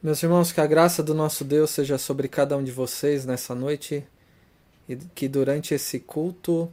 Meus 0.00 0.22
irmãos, 0.22 0.52
que 0.52 0.60
a 0.60 0.66
graça 0.66 1.02
do 1.02 1.12
nosso 1.12 1.44
Deus 1.44 1.70
seja 1.70 1.98
sobre 1.98 2.28
cada 2.28 2.56
um 2.56 2.62
de 2.62 2.70
vocês 2.70 3.26
nessa 3.26 3.52
noite 3.52 4.06
e 4.88 4.94
que 4.94 5.26
durante 5.26 5.74
esse 5.74 5.98
culto 5.98 6.70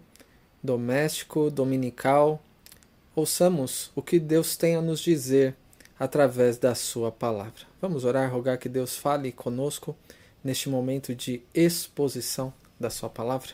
doméstico, 0.62 1.50
dominical, 1.50 2.40
ouçamos 3.16 3.92
o 3.96 4.02
que 4.04 4.20
Deus 4.20 4.56
tem 4.56 4.76
a 4.76 4.82
nos 4.82 5.00
dizer 5.00 5.56
através 6.00 6.60
da 6.60 6.76
Sua 6.76 7.12
palavra. 7.12 7.64
Vamos 7.82 8.06
orar, 8.06 8.32
rogar 8.32 8.60
que 8.60 8.70
Deus 8.70 8.96
fale 8.96 9.32
conosco 9.32 9.96
neste 10.44 10.70
momento 10.70 11.16
de 11.16 11.42
exposição 11.52 12.54
da 12.80 12.92
Sua 12.92 13.10
palavra. 13.10 13.54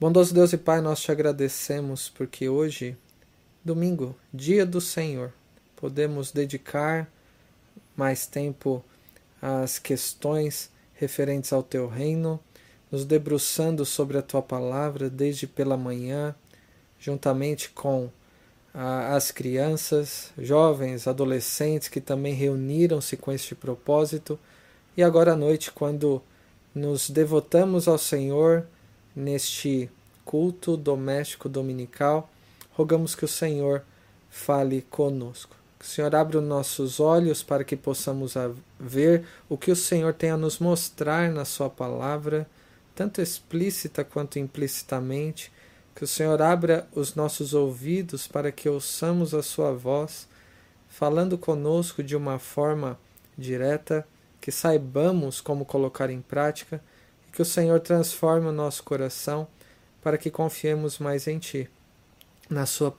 Bondoso 0.00 0.32
Deus 0.32 0.54
e 0.54 0.56
Pai, 0.56 0.80
nós 0.80 1.02
te 1.02 1.12
agradecemos 1.12 2.08
porque 2.08 2.48
hoje, 2.48 2.96
domingo, 3.62 4.16
dia 4.32 4.64
do 4.64 4.80
Senhor, 4.80 5.34
podemos 5.76 6.32
dedicar 6.32 7.06
mais 8.00 8.24
tempo 8.24 8.82
às 9.42 9.78
questões 9.78 10.70
referentes 10.94 11.52
ao 11.52 11.62
teu 11.62 11.86
reino, 11.86 12.40
nos 12.90 13.04
debruçando 13.04 13.84
sobre 13.84 14.16
a 14.16 14.22
tua 14.22 14.40
palavra 14.40 15.10
desde 15.10 15.46
pela 15.46 15.76
manhã, 15.76 16.34
juntamente 16.98 17.68
com 17.68 18.08
ah, 18.72 19.14
as 19.14 19.30
crianças, 19.30 20.32
jovens, 20.38 21.06
adolescentes 21.06 21.88
que 21.88 22.00
também 22.00 22.32
reuniram-se 22.32 23.18
com 23.18 23.30
este 23.30 23.54
propósito, 23.54 24.38
e 24.96 25.02
agora 25.02 25.34
à 25.34 25.36
noite, 25.36 25.70
quando 25.70 26.22
nos 26.74 27.10
devotamos 27.10 27.86
ao 27.86 27.98
Senhor 27.98 28.66
neste 29.14 29.90
culto 30.24 30.74
doméstico 30.74 31.50
dominical, 31.50 32.30
rogamos 32.72 33.14
que 33.14 33.26
o 33.26 33.28
Senhor 33.28 33.84
fale 34.30 34.80
conosco. 34.88 35.59
Que 35.80 35.86
o 35.86 35.88
Senhor 35.88 36.14
abra 36.14 36.38
os 36.38 36.44
nossos 36.44 37.00
olhos 37.00 37.42
para 37.42 37.64
que 37.64 37.74
possamos 37.74 38.34
ver 38.78 39.24
o 39.48 39.56
que 39.56 39.70
o 39.70 39.76
Senhor 39.76 40.12
tem 40.12 40.28
a 40.28 40.36
nos 40.36 40.58
mostrar 40.58 41.30
na 41.30 41.46
Sua 41.46 41.70
palavra, 41.70 42.46
tanto 42.94 43.22
explícita 43.22 44.04
quanto 44.04 44.38
implicitamente. 44.38 45.50
Que 45.94 46.04
o 46.04 46.06
Senhor 46.06 46.42
abra 46.42 46.86
os 46.92 47.14
nossos 47.14 47.54
ouvidos 47.54 48.28
para 48.28 48.52
que 48.52 48.68
ouçamos 48.68 49.32
a 49.32 49.42
Sua 49.42 49.72
voz, 49.72 50.28
falando 50.86 51.38
conosco 51.38 52.02
de 52.02 52.14
uma 52.14 52.38
forma 52.38 53.00
direta, 53.38 54.06
que 54.38 54.52
saibamos 54.52 55.40
como 55.40 55.64
colocar 55.64 56.10
em 56.10 56.20
prática 56.20 56.84
e 57.26 57.32
que 57.32 57.40
o 57.40 57.44
Senhor 57.44 57.80
transforme 57.80 58.48
o 58.48 58.52
nosso 58.52 58.82
coração 58.82 59.48
para 60.02 60.18
que 60.18 60.30
confiemos 60.30 60.98
mais 60.98 61.26
em 61.26 61.38
Ti, 61.38 61.70
na 62.50 62.66
Sua 62.66 62.94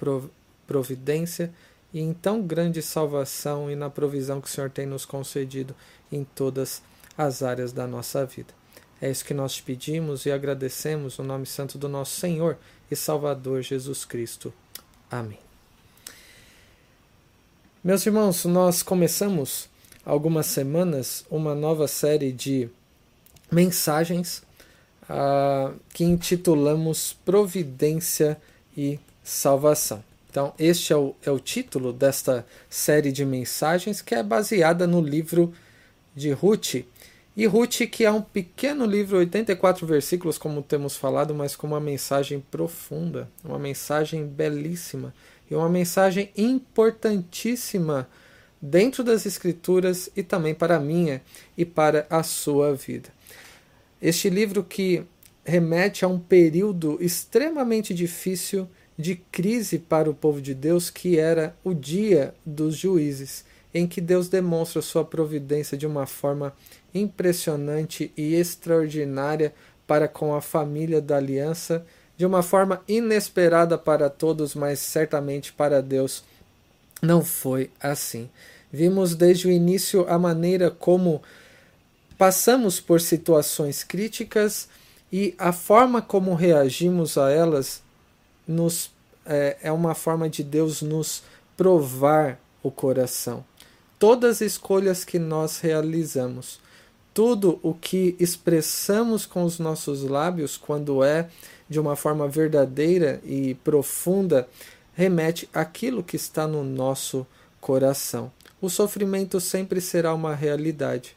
providência 0.65 1.53
e 1.93 1.99
em 1.99 2.13
tão 2.13 2.41
grande 2.41 2.81
salvação 2.81 3.69
e 3.69 3.75
na 3.75 3.89
provisão 3.89 4.39
que 4.39 4.47
o 4.47 4.51
Senhor 4.51 4.69
tem 4.69 4.85
nos 4.85 5.05
concedido 5.05 5.75
em 6.11 6.23
todas 6.23 6.81
as 7.17 7.41
áreas 7.41 7.71
da 7.71 7.85
nossa 7.85 8.25
vida. 8.25 8.53
É 9.01 9.09
isso 9.09 9.25
que 9.25 9.33
nós 9.33 9.53
te 9.53 9.63
pedimos 9.63 10.25
e 10.25 10.31
agradecemos 10.31 11.17
no 11.17 11.23
nome 11.23 11.45
santo 11.45 11.77
do 11.77 11.89
nosso 11.89 12.19
Senhor 12.19 12.57
e 12.89 12.95
Salvador 12.95 13.61
Jesus 13.61 14.05
Cristo. 14.05 14.53
Amém. 15.09 15.39
Meus 17.83 18.05
irmãos, 18.05 18.45
nós 18.45 18.83
começamos 18.83 19.67
algumas 20.05 20.45
semanas 20.45 21.25
uma 21.31 21.55
nova 21.55 21.87
série 21.87 22.31
de 22.31 22.69
mensagens 23.51 24.43
uh, 25.03 25.73
que 25.91 26.03
intitulamos 26.03 27.13
Providência 27.25 28.39
e 28.77 28.99
Salvação. 29.23 30.10
Então, 30.31 30.53
este 30.57 30.93
é 30.93 30.95
o, 30.95 31.13
é 31.21 31.29
o 31.29 31.37
título 31.37 31.91
desta 31.91 32.47
série 32.69 33.11
de 33.11 33.25
mensagens 33.25 34.01
que 34.01 34.15
é 34.15 34.23
baseada 34.23 34.87
no 34.87 35.01
livro 35.01 35.53
de 36.15 36.31
Ruth. 36.31 36.85
E 37.35 37.45
Ruth, 37.45 37.81
que 37.91 38.05
é 38.05 38.11
um 38.11 38.21
pequeno 38.21 38.85
livro, 38.85 39.17
84 39.17 39.85
versículos, 39.85 40.37
como 40.37 40.61
temos 40.61 40.95
falado, 40.95 41.35
mas 41.35 41.53
com 41.57 41.67
uma 41.67 41.81
mensagem 41.81 42.39
profunda, 42.49 43.29
uma 43.43 43.59
mensagem 43.59 44.25
belíssima 44.25 45.13
e 45.49 45.55
uma 45.55 45.67
mensagem 45.67 46.31
importantíssima 46.37 48.07
dentro 48.61 49.03
das 49.03 49.25
Escrituras 49.25 50.09
e 50.15 50.23
também 50.23 50.55
para 50.55 50.77
a 50.77 50.79
minha 50.79 51.21
e 51.57 51.65
para 51.65 52.07
a 52.09 52.23
sua 52.23 52.73
vida. 52.73 53.09
Este 54.01 54.29
livro 54.29 54.63
que 54.63 55.03
remete 55.43 56.05
a 56.05 56.07
um 56.07 56.19
período 56.19 56.97
extremamente 57.01 57.93
difícil 57.93 58.69
de 58.97 59.15
crise 59.15 59.79
para 59.79 60.09
o 60.09 60.13
povo 60.13 60.41
de 60.41 60.53
Deus, 60.53 60.89
que 60.89 61.17
era 61.17 61.55
o 61.63 61.73
dia 61.73 62.33
dos 62.45 62.75
juízes, 62.75 63.45
em 63.73 63.87
que 63.87 64.01
Deus 64.01 64.27
demonstra 64.27 64.81
sua 64.81 65.05
providência 65.05 65.77
de 65.77 65.87
uma 65.87 66.05
forma 66.05 66.53
impressionante 66.93 68.11
e 68.17 68.35
extraordinária 68.35 69.53
para 69.87 70.07
com 70.07 70.35
a 70.35 70.41
família 70.41 71.01
da 71.01 71.17
aliança, 71.17 71.85
de 72.17 72.25
uma 72.25 72.43
forma 72.43 72.81
inesperada 72.87 73.77
para 73.77 74.09
todos, 74.09 74.53
mas 74.53 74.79
certamente 74.79 75.51
para 75.51 75.81
Deus 75.81 76.23
não 77.01 77.23
foi 77.23 77.71
assim. 77.79 78.29
Vimos 78.71 79.15
desde 79.15 79.47
o 79.47 79.51
início 79.51 80.05
a 80.07 80.19
maneira 80.19 80.69
como 80.69 81.21
passamos 82.17 82.79
por 82.79 83.01
situações 83.01 83.83
críticas 83.83 84.69
e 85.11 85.33
a 85.37 85.51
forma 85.51 86.01
como 86.01 86.35
reagimos 86.35 87.17
a 87.17 87.31
elas 87.31 87.81
nos 88.47 88.91
é, 89.25 89.57
é 89.63 89.71
uma 89.71 89.93
forma 89.93 90.29
de 90.29 90.43
Deus 90.43 90.81
nos 90.81 91.23
provar 91.55 92.39
o 92.63 92.71
coração. 92.71 93.45
Todas 93.99 94.37
as 94.37 94.41
escolhas 94.41 95.03
que 95.03 95.19
nós 95.19 95.59
realizamos, 95.59 96.59
tudo 97.13 97.59
o 97.61 97.73
que 97.73 98.15
expressamos 98.19 99.25
com 99.25 99.43
os 99.43 99.59
nossos 99.59 100.01
lábios, 100.03 100.57
quando 100.57 101.03
é 101.03 101.29
de 101.69 101.79
uma 101.79 101.95
forma 101.95 102.27
verdadeira 102.27 103.21
e 103.23 103.53
profunda, 103.55 104.47
remete 104.93 105.47
àquilo 105.53 106.03
que 106.03 106.15
está 106.15 106.47
no 106.47 106.63
nosso 106.63 107.25
coração. 107.59 108.31
O 108.61 108.69
sofrimento 108.69 109.39
sempre 109.39 109.79
será 109.81 110.13
uma 110.13 110.35
realidade. 110.35 111.15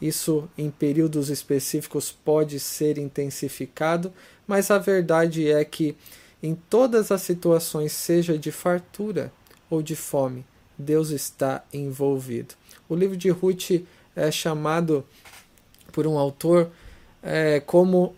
Isso, 0.00 0.48
em 0.58 0.70
períodos 0.70 1.30
específicos, 1.30 2.12
pode 2.12 2.60
ser 2.60 2.98
intensificado, 2.98 4.12
mas 4.46 4.70
a 4.70 4.78
verdade 4.78 5.48
é 5.48 5.64
que 5.64 5.96
em 6.44 6.54
todas 6.54 7.10
as 7.10 7.22
situações, 7.22 7.92
seja 7.92 8.36
de 8.36 8.52
fartura 8.52 9.32
ou 9.70 9.80
de 9.80 9.96
fome, 9.96 10.44
Deus 10.76 11.08
está 11.08 11.64
envolvido. 11.72 12.54
O 12.86 12.94
livro 12.94 13.16
de 13.16 13.30
Ruth 13.30 13.82
é 14.14 14.30
chamado 14.30 15.06
por 15.90 16.06
um 16.06 16.18
autor 16.18 16.70
é, 17.22 17.60
como 17.60 18.14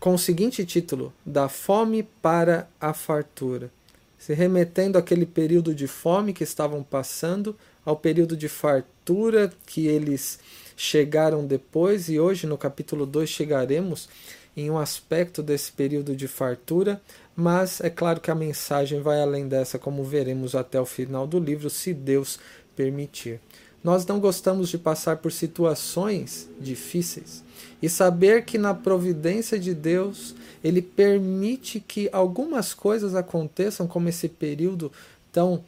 com 0.00 0.14
o 0.14 0.18
seguinte 0.18 0.66
título: 0.66 1.12
Da 1.24 1.48
fome 1.48 2.02
para 2.02 2.68
a 2.80 2.92
fartura, 2.92 3.70
se 4.18 4.34
remetendo 4.34 4.98
àquele 4.98 5.24
período 5.24 5.72
de 5.72 5.86
fome 5.86 6.32
que 6.32 6.42
estavam 6.42 6.82
passando, 6.82 7.56
ao 7.84 7.96
período 7.96 8.36
de 8.36 8.48
fartura 8.48 9.52
que 9.64 9.86
eles 9.86 10.40
chegaram 10.76 11.46
depois, 11.46 12.08
e 12.08 12.18
hoje 12.18 12.48
no 12.48 12.58
capítulo 12.58 13.06
2 13.06 13.30
chegaremos 13.30 14.08
em 14.56 14.70
um 14.70 14.78
aspecto 14.78 15.42
desse 15.42 15.72
período 15.72 16.14
de 16.14 16.28
fartura, 16.28 17.00
mas 17.36 17.80
é 17.80 17.90
claro 17.90 18.20
que 18.20 18.30
a 18.30 18.34
mensagem 18.34 19.00
vai 19.00 19.20
além 19.20 19.48
dessa, 19.48 19.78
como 19.78 20.04
veremos 20.04 20.54
até 20.54 20.80
o 20.80 20.86
final 20.86 21.26
do 21.26 21.38
livro, 21.38 21.68
se 21.68 21.92
Deus 21.92 22.38
permitir. 22.76 23.40
Nós 23.82 24.06
não 24.06 24.18
gostamos 24.18 24.68
de 24.68 24.78
passar 24.78 25.18
por 25.18 25.30
situações 25.30 26.48
difíceis 26.58 27.42
e 27.82 27.88
saber 27.88 28.44
que 28.44 28.56
na 28.56 28.72
providência 28.72 29.58
de 29.58 29.74
Deus 29.74 30.34
ele 30.62 30.80
permite 30.80 31.80
que 31.80 32.08
algumas 32.10 32.72
coisas 32.72 33.14
aconteçam, 33.14 33.86
como 33.86 34.08
esse 34.08 34.28
período 34.28 34.90
tão 35.30 35.62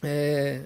é, 0.00 0.62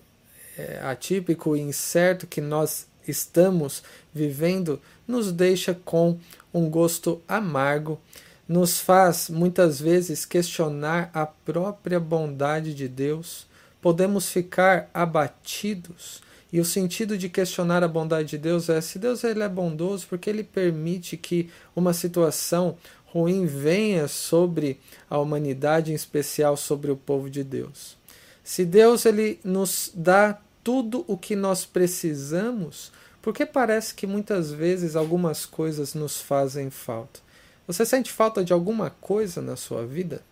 é, 0.58 0.80
atípico 0.82 1.56
e 1.56 1.60
incerto 1.60 2.26
que 2.26 2.42
nós 2.42 2.86
estamos 3.08 3.82
vivendo, 4.12 4.80
nos 5.08 5.32
deixa 5.32 5.72
com 5.72 6.18
um 6.52 6.68
gosto 6.68 7.22
amargo 7.26 7.98
nos 8.48 8.80
faz 8.80 9.28
muitas 9.28 9.80
vezes 9.80 10.24
questionar 10.24 11.10
a 11.12 11.26
própria 11.26 11.98
bondade 11.98 12.74
de 12.74 12.88
Deus, 12.88 13.46
podemos 13.80 14.28
ficar 14.28 14.88
abatidos. 14.94 16.22
E 16.52 16.60
o 16.60 16.64
sentido 16.64 17.18
de 17.18 17.28
questionar 17.28 17.82
a 17.82 17.88
bondade 17.88 18.30
de 18.30 18.38
Deus 18.38 18.68
é: 18.68 18.80
se 18.80 18.98
Deus 18.98 19.24
ele 19.24 19.42
é 19.42 19.48
bondoso, 19.48 20.06
porque 20.08 20.30
ele 20.30 20.44
permite 20.44 21.16
que 21.16 21.50
uma 21.74 21.92
situação 21.92 22.76
ruim 23.06 23.46
venha 23.46 24.06
sobre 24.08 24.80
a 25.08 25.18
humanidade, 25.18 25.90
em 25.90 25.94
especial 25.94 26.56
sobre 26.56 26.90
o 26.90 26.96
povo 26.96 27.28
de 27.28 27.42
Deus. 27.42 27.96
Se 28.44 28.64
Deus 28.64 29.04
ele 29.04 29.40
nos 29.42 29.90
dá 29.94 30.38
tudo 30.62 31.04
o 31.08 31.16
que 31.16 31.34
nós 31.34 31.64
precisamos, 31.64 32.92
porque 33.22 33.44
parece 33.44 33.94
que 33.94 34.06
muitas 34.06 34.52
vezes 34.52 34.94
algumas 34.94 35.44
coisas 35.44 35.94
nos 35.94 36.20
fazem 36.20 36.70
falta. 36.70 37.25
Você 37.66 37.84
sente 37.84 38.12
falta 38.12 38.44
de 38.44 38.52
alguma 38.52 38.90
coisa 38.90 39.42
na 39.42 39.56
sua 39.56 39.84
vida? 39.84 40.22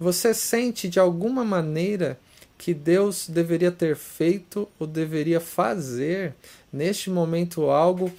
Você 0.00 0.32
sente 0.32 0.88
de 0.88 0.98
alguma 0.98 1.44
maneira 1.44 2.18
que 2.56 2.72
Deus 2.72 3.28
deveria 3.28 3.70
ter 3.70 3.96
feito 3.96 4.68
ou 4.78 4.86
deveria 4.86 5.40
fazer 5.40 6.34
neste 6.72 7.10
momento 7.10 7.70
algo 7.70 8.10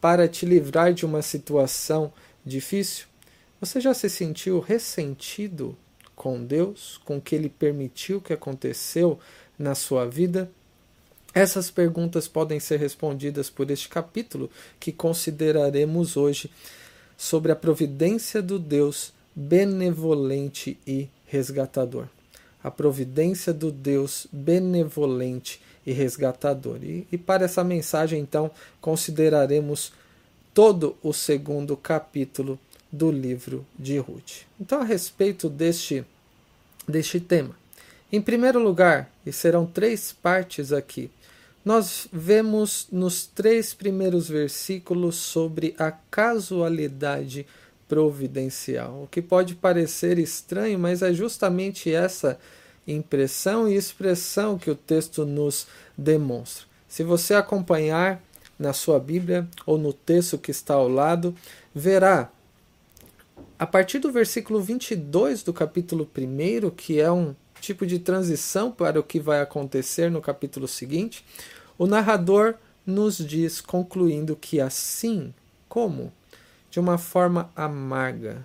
para 0.00 0.28
te 0.28 0.46
livrar 0.46 0.94
de 0.94 1.04
uma 1.04 1.20
situação 1.20 2.12
difícil? 2.44 3.06
Você 3.60 3.80
já 3.80 3.92
se 3.92 4.08
sentiu 4.08 4.60
ressentido 4.60 5.76
com 6.14 6.42
Deus, 6.44 7.00
com 7.04 7.16
o 7.16 7.20
que 7.20 7.34
ele 7.34 7.48
permitiu 7.48 8.20
que 8.20 8.32
aconteceu 8.32 9.18
na 9.58 9.74
sua 9.74 10.06
vida? 10.06 10.50
Essas 11.34 11.70
perguntas 11.70 12.26
podem 12.26 12.58
ser 12.58 12.78
respondidas 12.78 13.50
por 13.50 13.70
este 13.70 13.88
capítulo 13.88 14.50
que 14.78 14.92
consideraremos 14.92 16.16
hoje 16.16 16.50
sobre 17.20 17.52
a 17.52 17.56
providência 17.56 18.40
do 18.40 18.58
Deus 18.58 19.12
benevolente 19.36 20.78
e 20.86 21.06
resgatador. 21.26 22.06
A 22.64 22.70
providência 22.70 23.52
do 23.52 23.70
Deus 23.70 24.26
benevolente 24.32 25.60
e 25.86 25.92
resgatador. 25.92 26.82
E, 26.82 27.06
e 27.12 27.18
para 27.18 27.44
essa 27.44 27.62
mensagem, 27.62 28.22
então, 28.22 28.50
consideraremos 28.80 29.92
todo 30.54 30.96
o 31.02 31.12
segundo 31.12 31.76
capítulo 31.76 32.58
do 32.90 33.10
livro 33.10 33.66
de 33.78 33.98
Ruth. 33.98 34.46
Então, 34.58 34.80
a 34.80 34.84
respeito 34.84 35.50
deste, 35.50 36.02
deste 36.88 37.20
tema, 37.20 37.54
em 38.10 38.22
primeiro 38.22 38.58
lugar, 38.58 39.12
e 39.26 39.30
serão 39.32 39.66
três 39.66 40.10
partes 40.10 40.72
aqui, 40.72 41.10
nós 41.64 42.08
vemos 42.12 42.88
nos 42.90 43.26
três 43.26 43.74
primeiros 43.74 44.28
versículos 44.28 45.16
sobre 45.16 45.74
a 45.78 45.90
casualidade 45.90 47.46
providencial, 47.88 49.02
o 49.02 49.06
que 49.06 49.20
pode 49.20 49.54
parecer 49.54 50.18
estranho, 50.18 50.78
mas 50.78 51.02
é 51.02 51.12
justamente 51.12 51.92
essa 51.92 52.38
impressão 52.86 53.68
e 53.68 53.74
expressão 53.74 54.56
que 54.58 54.70
o 54.70 54.74
texto 54.74 55.26
nos 55.26 55.66
demonstra. 55.96 56.66
Se 56.88 57.02
você 57.02 57.34
acompanhar 57.34 58.22
na 58.58 58.72
sua 58.72 58.98
Bíblia 58.98 59.48
ou 59.66 59.76
no 59.76 59.92
texto 59.92 60.38
que 60.38 60.50
está 60.50 60.74
ao 60.74 60.88
lado, 60.88 61.34
verá 61.74 62.30
a 63.58 63.66
partir 63.66 63.98
do 63.98 64.10
versículo 64.10 64.60
22 64.60 65.42
do 65.42 65.52
capítulo 65.52 66.08
1, 66.16 66.70
que 66.70 67.00
é 67.00 67.10
um 67.10 67.34
tipo 67.60 67.86
de 67.86 67.98
transição 67.98 68.70
para 68.70 68.98
o 68.98 69.02
que 69.02 69.20
vai 69.20 69.40
acontecer 69.40 70.10
no 70.10 70.20
capítulo 70.20 70.66
seguinte, 70.66 71.24
o 71.78 71.86
narrador 71.86 72.54
nos 72.84 73.18
diz, 73.18 73.60
concluindo 73.60 74.34
que 74.34 74.60
assim 74.60 75.32
como, 75.68 76.12
de 76.70 76.80
uma 76.80 76.98
forma 76.98 77.50
amarga, 77.54 78.44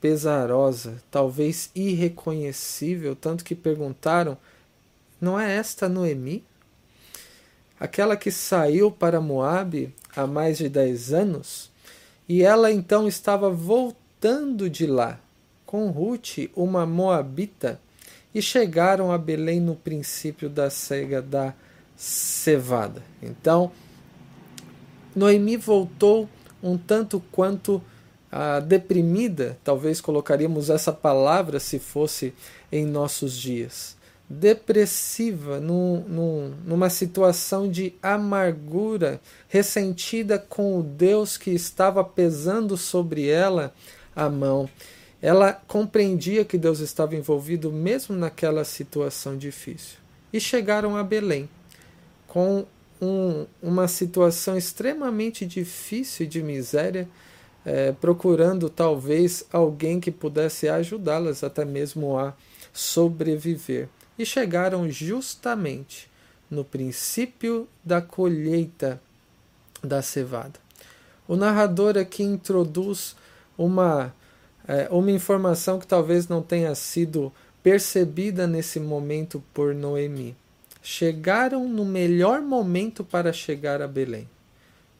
pesarosa, 0.00 1.02
talvez 1.10 1.70
irreconhecível, 1.74 3.14
tanto 3.14 3.44
que 3.44 3.54
perguntaram: 3.54 4.36
não 5.20 5.38
é 5.38 5.54
esta 5.56 5.88
Noemi? 5.88 6.44
Aquela 7.78 8.16
que 8.16 8.30
saiu 8.30 8.90
para 8.90 9.20
Moabe 9.20 9.94
há 10.14 10.26
mais 10.26 10.58
de 10.58 10.68
dez 10.68 11.12
anos? 11.12 11.70
E 12.28 12.42
ela 12.42 12.70
então 12.70 13.08
estava 13.08 13.50
voltando 13.50 14.68
de 14.68 14.86
lá, 14.86 15.18
com 15.66 15.90
Ruth, 15.90 16.50
uma 16.54 16.84
moabita, 16.86 17.80
e 18.34 18.40
chegaram 18.40 19.10
a 19.10 19.18
Belém 19.18 19.60
no 19.60 19.74
princípio 19.74 20.48
da 20.48 20.70
cega 20.70 21.20
da 21.20 21.54
cevada. 21.96 23.02
Então, 23.22 23.72
Noemi 25.14 25.56
voltou 25.56 26.28
um 26.62 26.78
tanto 26.78 27.22
quanto 27.32 27.82
ah, 28.30 28.60
deprimida, 28.60 29.58
talvez 29.64 30.00
colocaríamos 30.00 30.70
essa 30.70 30.92
palavra 30.92 31.58
se 31.58 31.78
fosse 31.78 32.32
em 32.70 32.86
nossos 32.86 33.36
dias. 33.36 33.96
Depressiva, 34.28 35.58
num, 35.58 36.04
num, 36.06 36.54
numa 36.64 36.88
situação 36.88 37.68
de 37.68 37.94
amargura, 38.00 39.20
ressentida 39.48 40.38
com 40.38 40.78
o 40.78 40.82
Deus 40.84 41.36
que 41.36 41.50
estava 41.50 42.04
pesando 42.04 42.76
sobre 42.76 43.28
ela 43.28 43.74
a 44.14 44.28
mão 44.30 44.70
ela 45.22 45.52
compreendia 45.52 46.44
que 46.44 46.56
Deus 46.56 46.80
estava 46.80 47.14
envolvido 47.14 47.70
mesmo 47.70 48.16
naquela 48.16 48.64
situação 48.64 49.36
difícil. 49.36 49.98
E 50.32 50.40
chegaram 50.40 50.96
a 50.96 51.02
Belém 51.02 51.48
com 52.26 52.64
um, 53.00 53.46
uma 53.62 53.88
situação 53.88 54.56
extremamente 54.56 55.44
difícil 55.44 56.26
de 56.26 56.42
miséria, 56.42 57.08
é, 57.64 57.92
procurando 57.92 58.70
talvez 58.70 59.44
alguém 59.52 60.00
que 60.00 60.10
pudesse 60.10 60.68
ajudá-las 60.68 61.44
até 61.44 61.64
mesmo 61.64 62.18
a 62.18 62.34
sobreviver. 62.72 63.88
E 64.18 64.24
chegaram 64.24 64.88
justamente 64.90 66.10
no 66.50 66.64
princípio 66.64 67.68
da 67.84 68.00
colheita 68.00 69.00
da 69.82 70.02
cevada. 70.02 70.58
O 71.26 71.36
narrador 71.36 71.96
aqui 71.96 72.22
introduz 72.22 73.16
uma 73.56 74.14
é, 74.70 74.86
uma 74.88 75.10
informação 75.10 75.80
que 75.80 75.86
talvez 75.86 76.28
não 76.28 76.40
tenha 76.40 76.72
sido 76.76 77.32
percebida 77.60 78.46
nesse 78.46 78.78
momento 78.78 79.42
por 79.52 79.74
Noemi. 79.74 80.36
Chegaram 80.80 81.68
no 81.68 81.84
melhor 81.84 82.40
momento 82.40 83.02
para 83.02 83.32
chegar 83.32 83.82
a 83.82 83.88
Belém, 83.88 84.28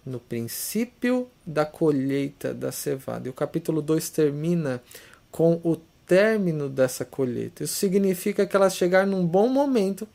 no 0.05 0.19
princípio 0.19 1.29
da 1.47 1.65
colheita 1.65 2.53
da 2.53 2.73
cevada. 2.73 3.29
E 3.29 3.31
o 3.31 3.33
capítulo 3.33 3.81
2 3.81 4.11
termina 4.11 4.83
com 5.31 5.61
o 5.63 5.77
término 6.05 6.69
dessa 6.69 7.05
colheita. 7.05 7.63
Isso 7.63 7.75
significa 7.75 8.45
que 8.45 8.57
elas 8.57 8.75
chegaram 8.75 9.13
num 9.13 9.25
bom 9.25 9.49
momento 9.49 10.09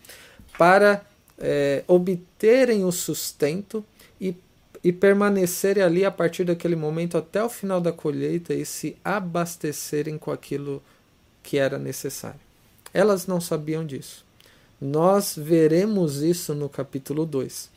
para 0.57 1.01
é, 1.39 1.81
obterem 1.88 2.83
o 2.83 2.91
sustento 2.91 3.85
e 4.19 4.35
e 4.86 4.94
permanecerem 4.94 5.82
ali 5.82 6.06
a 6.06 6.12
partir 6.12 6.44
daquele 6.44 6.75
momento 6.75 7.18
até 7.18 7.44
o 7.44 7.50
final 7.50 7.82
da 7.82 7.92
colheita 7.92 8.54
e 8.54 8.63
se 8.63 8.96
abastecerem 9.04 10.15
com 10.15 10.30
aquilo 10.30 10.80
que 11.42 11.58
era 11.58 11.80
necessário. 11.80 12.39
Elas 12.94 13.25
não 13.25 13.42
sabiam 13.42 13.84
disso. 13.84 14.24
Nós 14.80 15.34
veremos 15.36 16.22
isso 16.22 16.54
no 16.54 16.70
capítulo 16.70 17.25
2. 17.25 17.68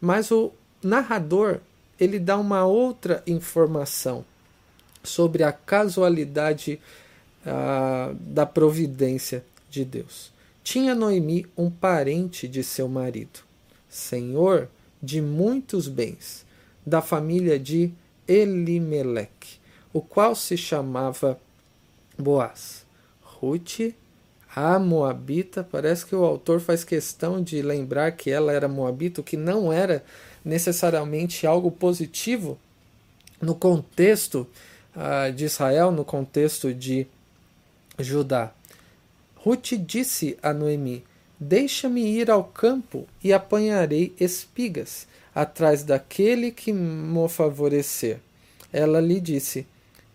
Mas 0.00 0.32
o 0.32 0.50
narrador, 0.82 1.60
ele 1.98 2.18
dá 2.18 2.36
uma 2.36 2.66
outra 2.66 3.22
informação 3.24 4.24
sobre 5.04 5.44
a 5.44 5.52
casualidade 5.52 6.80
ah, 7.46 8.12
da 8.18 8.44
providência 8.44 9.44
de 9.70 9.84
Deus. 9.84 10.32
Tinha 10.64 10.92
Noemi 10.92 11.46
um 11.56 11.70
parente 11.70 12.48
de 12.48 12.64
seu 12.64 12.88
marido, 12.88 13.44
senhor 13.88 14.68
de 15.00 15.22
muitos 15.22 15.86
bens, 15.86 16.47
da 16.88 17.02
família 17.02 17.58
de 17.58 17.92
Elimelech, 18.26 19.60
o 19.92 20.00
qual 20.00 20.34
se 20.34 20.56
chamava 20.56 21.38
Boaz. 22.18 22.84
Ruth, 23.22 23.94
a 24.54 24.78
Moabita, 24.78 25.62
parece 25.62 26.06
que 26.06 26.16
o 26.16 26.24
autor 26.24 26.60
faz 26.60 26.82
questão 26.82 27.42
de 27.42 27.62
lembrar 27.62 28.12
que 28.12 28.30
ela 28.30 28.52
era 28.52 28.66
Moabita, 28.66 29.20
o 29.20 29.24
que 29.24 29.36
não 29.36 29.72
era 29.72 30.04
necessariamente 30.44 31.46
algo 31.46 31.70
positivo 31.70 32.58
no 33.40 33.54
contexto 33.54 34.46
uh, 34.96 35.32
de 35.32 35.44
Israel, 35.44 35.92
no 35.92 36.04
contexto 36.04 36.74
de 36.74 37.06
Judá. 37.98 38.52
Ruth 39.36 39.74
disse 39.86 40.36
a 40.42 40.52
Noemi: 40.52 41.04
Deixa-me 41.40 42.02
ir 42.02 42.30
ao 42.30 42.42
campo 42.44 43.06
e 43.22 43.32
apanharei 43.32 44.12
espigas 44.18 45.06
atrás 45.34 45.84
daquele 45.84 46.50
que 46.50 46.72
me 46.72 47.28
favorecer. 47.28 48.18
Ela 48.72 49.00
lhe 49.00 49.20
disse: 49.20 49.66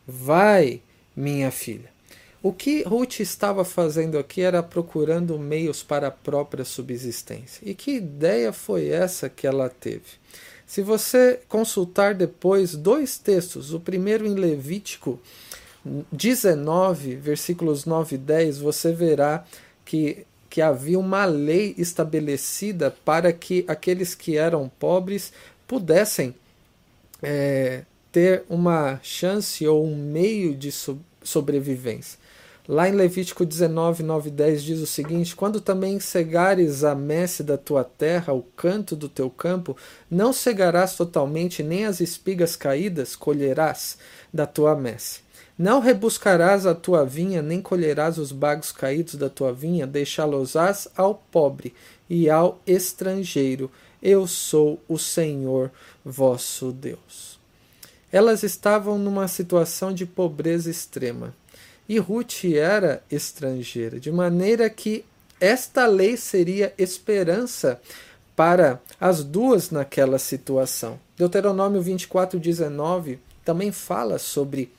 Vai, 0.06 0.82
minha 1.16 1.50
filha. 1.52 1.94
O 2.42 2.52
que 2.52 2.84
Ruth 2.84 3.22
estava 3.22 3.64
fazendo 3.64 4.18
aqui 4.18 4.42
era 4.42 4.62
procurando 4.62 5.40
meios 5.40 5.82
para 5.82 6.08
a 6.08 6.12
própria 6.12 6.66
subsistência. 6.66 7.62
E 7.64 7.74
que 7.74 7.92
ideia 7.92 8.52
foi 8.52 8.90
essa 8.90 9.30
que 9.30 9.48
ela 9.48 9.70
teve? 9.70 10.22
Se 10.68 10.82
você 10.82 11.40
consultar 11.48 12.14
depois 12.14 12.76
dois 12.76 13.18
textos, 13.18 13.74
o 13.74 13.80
primeiro 13.80 14.28
em 14.28 14.34
Levítico 14.34 15.22
19, 16.12 17.16
versículos 17.16 17.86
9 17.86 18.16
e 18.16 18.18
10, 18.18 18.58
você 18.60 18.92
verá 18.92 19.46
que 19.86 20.26
que 20.54 20.62
havia 20.62 21.00
uma 21.00 21.26
lei 21.26 21.74
estabelecida 21.80 22.96
para 23.04 23.34
que 23.34 23.66
aqueles 23.68 24.14
que 24.14 24.38
eram 24.38 24.70
pobres 24.70 25.34
pudessem 25.68 26.36
é, 27.24 27.82
ter 28.12 28.44
uma 28.48 29.00
chance 29.02 29.68
ou 29.68 29.84
um 29.84 29.96
meio 29.96 30.54
de 30.54 30.72
so 30.72 31.00
sobrevivência. 31.24 32.20
Lá 32.68 32.88
em 32.88 32.92
Levítico 32.92 33.44
19, 33.44 34.04
9 34.04 34.30
10 34.30 34.64
diz 34.64 34.80
o 34.80 34.86
seguinte: 34.86 35.36
Quando 35.36 35.60
também 35.60 36.00
cegares 36.00 36.84
a 36.84 36.94
messe 36.94 37.42
da 37.42 37.58
tua 37.58 37.84
terra, 37.84 38.32
o 38.32 38.44
canto 38.56 38.96
do 38.96 39.10
teu 39.10 39.32
campo, 39.32 39.76
não 40.08 40.32
cegarás 40.32 40.96
totalmente, 40.96 41.64
nem 41.64 41.86
as 41.86 42.00
espigas 42.00 42.56
caídas 42.56 43.16
colherás 43.16 43.98
da 44.32 44.46
tua 44.46 44.76
messe 44.76 45.24
Não 45.64 45.80
rebuscarás 45.80 46.66
a 46.66 46.76
tua 46.76 47.06
vinha, 47.06 47.42
nem 47.42 47.62
colherás 47.62 48.18
os 48.18 48.34
bagos 48.34 48.70
caídos 48.70 49.16
da 49.16 49.30
tua 49.30 49.54
vinha, 49.54 49.88
deixá-los-ás 49.88 50.90
ao 50.94 51.16
pobre 51.16 51.74
e 52.10 52.30
ao 52.30 52.60
estrangeiro. 52.68 53.72
Eu 54.02 54.28
sou 54.28 54.78
o 54.90 55.00
Senhor 55.00 55.72
vosso 56.04 56.74
Deus. 56.74 57.40
Elas 58.12 58.44
estavam 58.44 58.98
numa 58.98 59.26
situação 59.30 59.94
de 59.94 60.06
pobreza 60.06 60.70
extrema. 60.70 61.34
E 61.88 61.98
Ruth 61.98 62.44
era 62.44 63.02
estrangeira, 63.10 64.02
de 64.02 64.12
maneira 64.12 64.70
que 64.70 65.06
esta 65.40 65.86
lei 65.86 66.18
seria 66.18 66.74
esperança 66.78 67.80
para 68.36 68.82
as 69.00 69.24
duas 69.24 69.72
naquela 69.72 70.20
situação. 70.20 71.00
Deuteronômio 71.18 71.82
24, 71.82 72.38
19 72.38 73.18
também 73.46 73.72
fala 73.72 74.20
sobre 74.20 74.70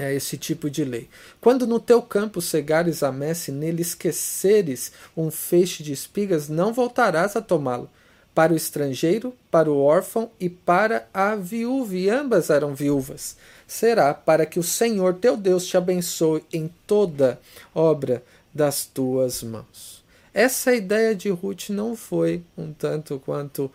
é, 0.00 0.14
esse 0.14 0.38
tipo 0.38 0.70
de 0.70 0.82
lei. 0.82 1.08
Quando 1.40 1.66
no 1.66 1.78
teu 1.78 2.00
campo 2.00 2.40
cegares 2.40 3.02
a 3.02 3.12
messe, 3.12 3.52
nele 3.52 3.82
esqueceres 3.82 4.92
um 5.14 5.30
feixe 5.30 5.82
de 5.82 5.92
espigas, 5.92 6.48
não 6.48 6.72
voltarás 6.72 7.36
a 7.36 7.42
tomá-lo. 7.42 7.90
Para 8.34 8.54
o 8.54 8.56
estrangeiro, 8.56 9.34
para 9.50 9.70
o 9.70 9.82
órfão 9.82 10.30
e 10.40 10.48
para 10.48 11.06
a 11.12 11.34
viúva, 11.34 11.94
e 11.94 12.08
ambas 12.08 12.48
eram 12.48 12.74
viúvas. 12.74 13.36
Será 13.66 14.14
para 14.14 14.46
que 14.46 14.58
o 14.58 14.62
Senhor 14.62 15.14
teu 15.14 15.36
Deus 15.36 15.66
te 15.66 15.76
abençoe 15.76 16.42
em 16.52 16.72
toda 16.86 17.38
obra 17.74 18.22
das 18.54 18.86
tuas 18.86 19.42
mãos. 19.42 20.02
Essa 20.32 20.72
ideia 20.72 21.14
de 21.14 21.28
Ruth 21.28 21.70
não 21.70 21.94
foi 21.94 22.42
um 22.56 22.72
tanto 22.72 23.18
quanto 23.18 23.70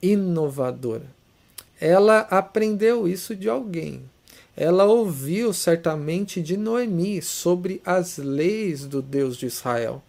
inovadora. 0.00 1.06
Ela 1.80 2.20
aprendeu 2.30 3.06
isso 3.06 3.34
de 3.36 3.48
alguém. 3.48 4.08
Ela 4.56 4.84
ouviu 4.84 5.52
certamente 5.52 6.40
de 6.40 6.56
Noemi 6.56 7.20
sobre 7.20 7.82
as 7.84 8.16
leis 8.16 8.86
do 8.86 9.02
Deus 9.02 9.36
de 9.36 9.46
Israel. 9.46 10.02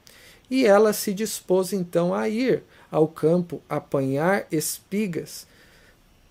E 0.50 0.66
ela 0.66 0.94
se 0.94 1.14
dispôs 1.14 1.74
então 1.74 2.14
a 2.14 2.30
ir 2.30 2.64
ao 2.90 3.08
campo 3.08 3.62
apanhar 3.70 4.48
espigas, 4.50 5.46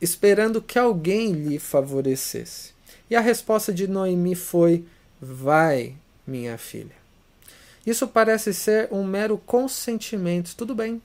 esperando 0.00 0.62
que 0.62 0.78
alguém 0.78 1.32
lhe 1.32 1.58
favorecesse. 1.58 2.72
E 3.10 3.14
a 3.14 3.20
resposta 3.20 3.72
de 3.74 3.86
Noemi 3.86 4.34
foi: 4.34 4.86
Vai, 5.20 5.94
minha 6.26 6.56
filha. 6.56 6.96
Isso 7.86 8.08
parece 8.08 8.54
ser 8.54 8.88
um 8.90 9.04
mero 9.04 9.36
consentimento, 9.36 10.56
tudo 10.56 10.74
bem, 10.74 11.00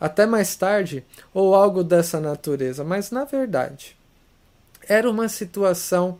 até 0.00 0.24
mais 0.24 0.56
tarde, 0.56 1.04
ou 1.34 1.54
algo 1.54 1.84
dessa 1.84 2.18
natureza, 2.18 2.82
mas 2.82 3.10
na 3.10 3.24
verdade 3.24 3.98
era 4.88 5.08
uma 5.08 5.28
situação 5.28 6.18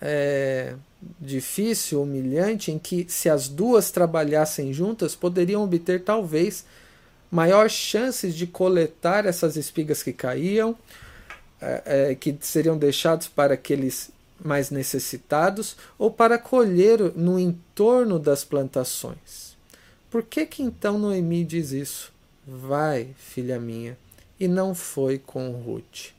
é, 0.00 0.74
difícil, 1.20 2.02
humilhante, 2.02 2.70
em 2.70 2.78
que 2.78 3.06
se 3.08 3.28
as 3.28 3.48
duas 3.48 3.90
trabalhassem 3.90 4.72
juntas 4.72 5.14
poderiam 5.14 5.62
obter 5.62 6.02
talvez 6.02 6.64
maior 7.30 7.68
chances 7.68 8.34
de 8.34 8.46
coletar 8.46 9.26
essas 9.26 9.56
espigas 9.56 10.02
que 10.02 10.12
caíam, 10.12 10.76
é, 11.60 11.82
é, 12.10 12.14
que 12.14 12.36
seriam 12.40 12.76
deixados 12.76 13.28
para 13.28 13.54
aqueles 13.54 14.10
mais 14.42 14.70
necessitados 14.70 15.76
ou 15.98 16.10
para 16.10 16.38
colher 16.38 17.00
no 17.16 17.38
entorno 17.38 18.18
das 18.18 18.44
plantações. 18.44 19.56
Por 20.10 20.22
que 20.22 20.46
que 20.46 20.62
então 20.62 20.98
Noemi 20.98 21.44
diz 21.44 21.72
isso? 21.72 22.12
Vai, 22.46 23.14
filha 23.18 23.58
minha, 23.58 23.98
e 24.38 24.46
não 24.46 24.74
foi 24.74 25.18
com 25.18 25.50
Ruth. 25.50 26.15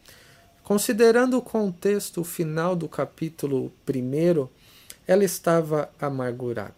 Considerando 0.68 1.38
o 1.38 1.42
contexto 1.42 2.26
final 2.26 2.76
do 2.76 2.90
capítulo 2.90 3.72
1, 3.90 4.50
ela 5.08 5.24
estava 5.24 5.90
amargurada, 5.98 6.74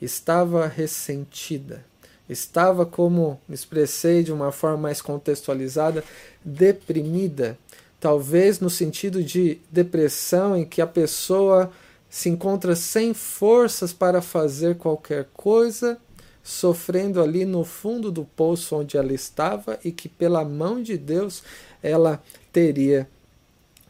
estava 0.00 0.68
ressentida, 0.68 1.84
estava, 2.28 2.86
como 2.86 3.40
expressei 3.50 4.22
de 4.22 4.32
uma 4.32 4.52
forma 4.52 4.76
mais 4.76 5.02
contextualizada, 5.02 6.04
deprimida, 6.44 7.58
talvez 7.98 8.60
no 8.60 8.70
sentido 8.70 9.20
de 9.20 9.58
depressão 9.68 10.56
em 10.56 10.64
que 10.64 10.80
a 10.80 10.86
pessoa 10.86 11.72
se 12.08 12.28
encontra 12.28 12.76
sem 12.76 13.12
forças 13.12 13.92
para 13.92 14.22
fazer 14.22 14.76
qualquer 14.76 15.26
coisa, 15.34 15.98
sofrendo 16.42 17.22
ali 17.22 17.44
no 17.44 17.64
fundo 17.64 18.10
do 18.10 18.24
poço 18.24 18.76
onde 18.76 18.96
ela 18.96 19.12
estava 19.12 19.78
e 19.84 19.92
que 19.92 20.08
pela 20.08 20.44
mão 20.44 20.82
de 20.82 20.98
Deus 20.98 21.42
ela 21.82 22.22
teria 22.52 23.08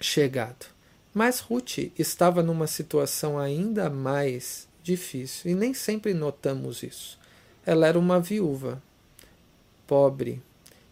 chegado. 0.01 0.67
Mas 1.15 1.41
Ruth 1.41 1.79
estava 1.99 2.43
numa 2.43 2.67
situação 2.67 3.39
ainda 3.39 3.89
mais 3.89 4.67
difícil 4.83 5.51
e 5.51 5.55
nem 5.55 5.73
sempre 5.73 6.13
notamos 6.13 6.83
isso. 6.83 7.19
Ela 7.65 7.87
era 7.87 7.99
uma 7.99 8.19
viúva, 8.19 8.83
pobre, 9.87 10.43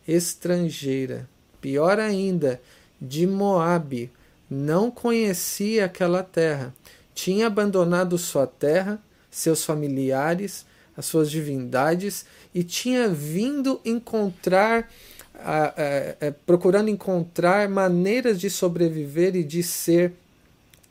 estrangeira, 0.07 1.29
pior 1.61 1.99
ainda, 1.99 2.61
de 3.00 3.26
Moabe, 3.26 4.11
não 4.49 4.90
conhecia 4.90 5.87
aquela 5.87 6.23
terra, 6.23 6.75
tinha 7.14 7.47
abandonado 7.47 8.19
sua 8.19 8.47
terra, 8.47 9.00
seus 9.31 9.64
familiares, 9.64 10.67
as 11.00 11.07
suas 11.07 11.30
divindades 11.30 12.25
e 12.54 12.62
tinha 12.62 13.09
vindo 13.09 13.80
encontrar, 13.85 14.88
a, 15.35 15.75
procurando 16.47 16.88
encontrar 16.88 17.69
maneiras 17.69 18.38
de 18.38 18.49
sobreviver 18.49 19.35
e 19.35 19.42
de 19.42 19.62
ser 19.62 20.12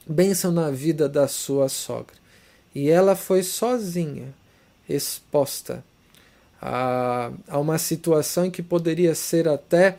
bênção 0.08 0.52
na 0.52 0.72
vida 0.72 1.08
da 1.08 1.28
sua 1.28 1.70
sogra. 1.70 2.16
E 2.74 2.90
ela 2.90 3.16
foi 3.16 3.44
sozinha, 3.44 4.34
exposta 4.88 5.84
a, 6.60 7.32
a 7.48 7.60
uma 7.60 7.78
situação 7.78 8.50
que 8.50 8.64
poderia 8.64 9.14
ser 9.14 9.48
até 9.48 9.98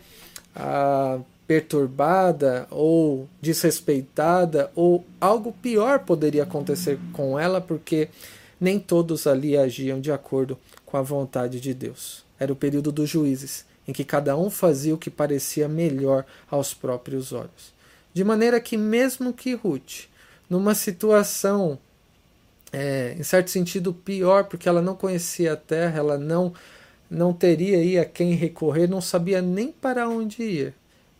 a, 0.54 1.20
perturbada 1.46 2.68
ou 2.70 3.28
desrespeitada 3.42 4.70
ou 4.76 5.04
algo 5.20 5.52
pior 5.52 5.98
poderia 5.98 6.44
acontecer 6.44 6.96
com 7.12 7.36
ela 7.36 7.60
porque 7.60 8.08
nem 8.60 8.78
todos 8.78 9.26
ali 9.26 9.56
agiam 9.56 10.00
de 10.00 10.12
acordo 10.12 10.58
com 10.84 10.96
a 10.96 11.02
vontade 11.02 11.60
de 11.60 11.72
Deus. 11.72 12.24
Era 12.38 12.52
o 12.52 12.56
período 12.56 12.92
dos 12.92 13.08
juízes, 13.08 13.64
em 13.86 13.92
que 13.92 14.04
cada 14.04 14.36
um 14.36 14.50
fazia 14.50 14.94
o 14.94 14.98
que 14.98 15.10
parecia 15.10 15.68
melhor 15.68 16.24
aos 16.50 16.74
próprios 16.74 17.32
olhos. 17.32 17.72
De 18.12 18.22
maneira 18.22 18.60
que, 18.60 18.76
mesmo 18.76 19.32
que 19.32 19.54
Ruth, 19.54 20.08
numa 20.48 20.74
situação, 20.74 21.78
é, 22.72 23.14
em 23.18 23.22
certo 23.22 23.50
sentido, 23.50 23.92
pior, 23.92 24.44
porque 24.44 24.68
ela 24.68 24.82
não 24.82 24.94
conhecia 24.94 25.54
a 25.54 25.56
terra, 25.56 25.98
ela 25.98 26.18
não, 26.18 26.52
não 27.10 27.32
teria 27.32 27.78
aí 27.78 27.98
a 27.98 28.04
quem 28.04 28.34
recorrer, 28.34 28.88
não 28.88 29.00
sabia 29.00 29.40
nem 29.40 29.72
para 29.72 30.08
onde 30.08 30.42
ir 30.42 30.74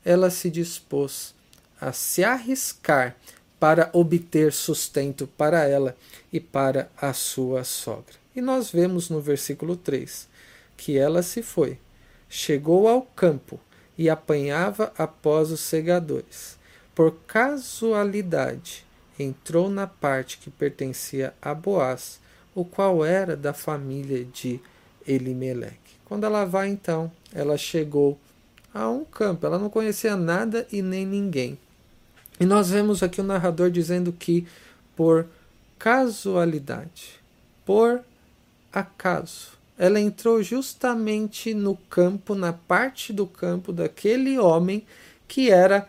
ela 0.05 0.31
se 0.31 0.51
dispôs 0.51 1.35
a 1.81 1.93
se 1.93 2.23
arriscar 2.25 3.17
para 3.61 3.91
obter 3.93 4.53
sustento 4.53 5.29
para 5.37 5.69
ela 5.69 5.95
e 6.33 6.41
para 6.41 6.91
a 7.01 7.13
sua 7.13 7.63
sogra. 7.63 8.15
E 8.35 8.41
nós 8.41 8.71
vemos 8.71 9.11
no 9.11 9.21
versículo 9.21 9.77
3 9.77 10.29
que 10.77 10.97
ela 10.97 11.23
se 11.23 11.43
foi, 11.43 11.79
chegou 12.29 12.89
ao 12.89 13.03
campo 13.03 13.61
e 13.99 14.09
apanhava 14.09 14.93
após 14.97 15.51
os 15.51 15.61
segadores. 15.61 16.59
Por 16.95 17.17
casualidade, 17.27 18.87
entrou 19.19 19.69
na 19.69 19.87
parte 19.87 20.39
que 20.39 20.49
pertencia 20.49 21.35
a 21.41 21.53
Boaz, 21.55 22.19
o 22.55 22.65
qual 22.65 23.05
era 23.05 23.37
da 23.37 23.53
família 23.53 24.25
de 24.25 24.59
Elimeleque. 25.07 25.99
Quando 26.07 26.25
ela 26.25 26.45
vai, 26.45 26.69
então, 26.69 27.13
ela 27.35 27.59
chegou 27.59 28.19
a 28.73 28.89
um 28.89 29.05
campo. 29.05 29.47
Ela 29.47 29.59
não 29.59 29.71
conhecia 29.71 30.17
nada 30.17 30.67
e 30.73 30.83
nem 30.83 31.07
ninguém. 31.07 31.59
E 32.41 32.47
nós 32.47 32.71
vemos 32.71 33.03
aqui 33.03 33.21
o 33.21 33.25
narrador 33.25 33.71
dizendo 33.71 34.13
que 34.13 34.47
por 34.97 35.27
casualidade, 35.79 37.21
por 37.67 38.01
acaso, 38.73 39.51
ela 39.79 40.01
entrou 40.01 40.43
justamente 40.43 41.53
no 41.53 41.77
campo, 41.77 42.35
na 42.35 42.53
parte 42.53 43.13
do 43.13 43.27
campo 43.27 43.73
daquele 43.73 44.39
homem 44.39 44.85
que 45.29 45.51
era 45.51 45.87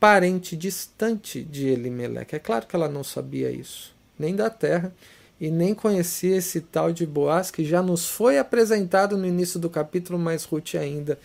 parente 0.00 0.56
distante 0.56 1.42
de 1.42 1.68
Elimeleque. 1.68 2.34
É 2.34 2.38
claro 2.38 2.66
que 2.66 2.74
ela 2.74 2.88
não 2.88 3.04
sabia 3.04 3.50
isso, 3.50 3.94
nem 4.18 4.34
da 4.34 4.50
terra, 4.50 4.92
e 5.40 5.50
nem 5.50 5.74
conhecia 5.74 6.36
esse 6.36 6.60
tal 6.60 6.92
de 6.92 7.06
Boaz 7.06 7.50
que 7.50 7.64
já 7.64 7.80
nos 7.82 8.08
foi 8.08 8.38
apresentado 8.38 9.16
no 9.16 9.26
início 9.26 9.58
do 9.58 9.70
capítulo, 9.70 10.18
mas 10.18 10.44
Ruth 10.44 10.74
ainda 10.74 11.18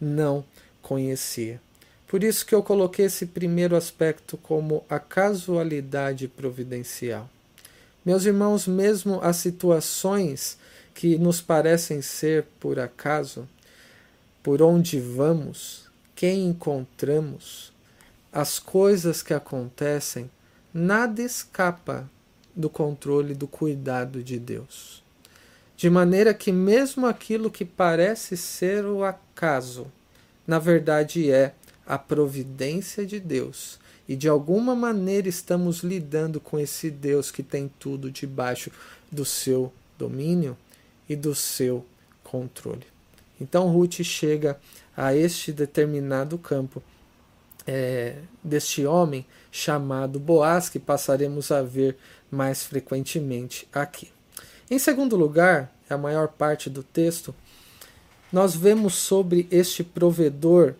não 0.00 0.44
conhecia. 0.82 1.60
Por 2.06 2.22
isso 2.22 2.46
que 2.46 2.54
eu 2.54 2.62
coloquei 2.62 3.06
esse 3.06 3.26
primeiro 3.26 3.74
aspecto 3.74 4.36
como 4.36 4.84
a 4.88 4.98
casualidade 4.98 6.28
providencial. 6.28 7.28
Meus 8.04 8.24
irmãos, 8.24 8.68
mesmo 8.68 9.20
as 9.20 9.36
situações 9.36 10.56
que 10.94 11.18
nos 11.18 11.40
parecem 11.40 12.00
ser 12.00 12.44
por 12.60 12.78
acaso, 12.78 13.48
por 14.42 14.62
onde 14.62 15.00
vamos, 15.00 15.90
quem 16.14 16.46
encontramos, 16.46 17.72
as 18.32 18.60
coisas 18.60 19.22
que 19.22 19.34
acontecem, 19.34 20.30
nada 20.72 21.20
escapa 21.20 22.08
do 22.54 22.70
controle 22.70 23.34
do 23.34 23.48
cuidado 23.48 24.22
de 24.22 24.38
Deus. 24.38 25.02
De 25.76 25.90
maneira 25.90 26.32
que, 26.32 26.52
mesmo 26.52 27.06
aquilo 27.06 27.50
que 27.50 27.64
parece 27.64 28.36
ser 28.36 28.86
o 28.86 29.04
acaso, 29.04 29.86
na 30.46 30.58
verdade 30.58 31.30
é 31.30 31.52
a 31.86 31.96
providência 31.96 33.06
de 33.06 33.20
Deus. 33.20 33.78
E 34.08 34.14
de 34.14 34.28
alguma 34.28 34.74
maneira 34.74 35.28
estamos 35.28 35.80
lidando 35.80 36.40
com 36.40 36.58
esse 36.58 36.90
Deus 36.90 37.30
que 37.30 37.42
tem 37.42 37.70
tudo 37.78 38.10
debaixo 38.10 38.70
do 39.10 39.24
seu 39.24 39.72
domínio 39.98 40.56
e 41.08 41.16
do 41.16 41.34
seu 41.34 41.84
controle. 42.22 42.86
Então 43.40 43.68
Ruth 43.68 44.02
chega 44.02 44.58
a 44.96 45.14
este 45.14 45.52
determinado 45.52 46.38
campo 46.38 46.82
é, 47.66 48.18
deste 48.42 48.86
homem 48.86 49.26
chamado 49.50 50.20
Boaz, 50.20 50.68
que 50.68 50.78
passaremos 50.78 51.50
a 51.50 51.62
ver 51.62 51.96
mais 52.30 52.64
frequentemente 52.64 53.68
aqui. 53.72 54.10
Em 54.70 54.78
segundo 54.78 55.16
lugar, 55.16 55.72
a 55.88 55.96
maior 55.96 56.28
parte 56.28 56.70
do 56.70 56.82
texto, 56.82 57.34
nós 58.32 58.54
vemos 58.54 58.94
sobre 58.94 59.46
este 59.50 59.84
provedor 59.84 60.74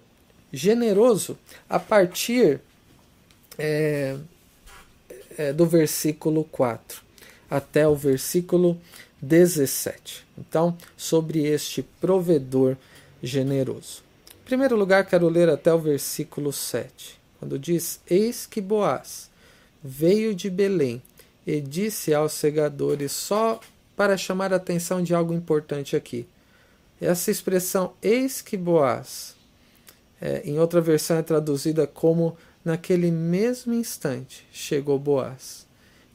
generoso 0.52 1.38
a 1.68 1.78
partir 1.78 2.60
é, 3.58 4.16
é, 5.36 5.52
do 5.52 5.66
versículo 5.66 6.44
4 6.44 7.02
até 7.50 7.86
o 7.86 7.94
versículo 7.94 8.80
17. 9.20 10.26
Então, 10.38 10.76
sobre 10.96 11.46
este 11.46 11.82
provedor 11.82 12.76
generoso. 13.22 14.02
Em 14.42 14.44
primeiro 14.44 14.76
lugar, 14.76 15.06
quero 15.06 15.28
ler 15.28 15.48
até 15.48 15.72
o 15.72 15.78
versículo 15.78 16.52
7, 16.52 17.18
quando 17.38 17.58
diz: 17.58 18.00
Eis 18.08 18.46
que 18.46 18.60
Boaz 18.60 19.30
veio 19.82 20.34
de 20.34 20.50
Belém 20.50 21.02
e 21.46 21.60
disse 21.60 22.12
aos 22.12 22.32
segadores, 22.32 23.12
só 23.12 23.60
para 23.96 24.16
chamar 24.16 24.52
a 24.52 24.56
atenção 24.56 25.02
de 25.02 25.14
algo 25.14 25.32
importante 25.32 25.96
aqui. 25.96 26.26
Essa 27.00 27.30
expressão, 27.30 27.92
eis 28.02 28.42
que 28.42 28.56
Boaz, 28.56 29.35
é, 30.20 30.42
em 30.44 30.58
outra 30.58 30.80
versão 30.80 31.18
é 31.18 31.22
traduzida 31.22 31.86
como 31.86 32.36
naquele 32.64 33.10
mesmo 33.10 33.74
instante 33.74 34.46
chegou 34.50 34.98
Boaz. 34.98 35.66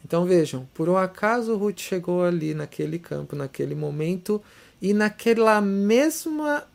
Então 0.03 0.25
vejam, 0.25 0.67
por 0.73 0.89
um 0.89 0.97
acaso 0.97 1.55
Ruth 1.55 1.79
chegou 1.79 2.23
ali 2.23 2.53
naquele 2.53 2.97
campo, 2.97 3.35
naquele 3.35 3.75
momento, 3.75 4.41
e 4.81 4.93
naquela 4.93 5.61
mesma 5.61 6.67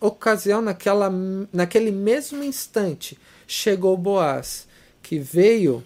ocasião, 0.00 0.62
naquela, 0.62 1.10
naquele 1.52 1.90
mesmo 1.90 2.42
instante, 2.44 3.18
chegou 3.46 3.96
Boaz, 3.96 4.68
que 5.02 5.18
veio 5.18 5.82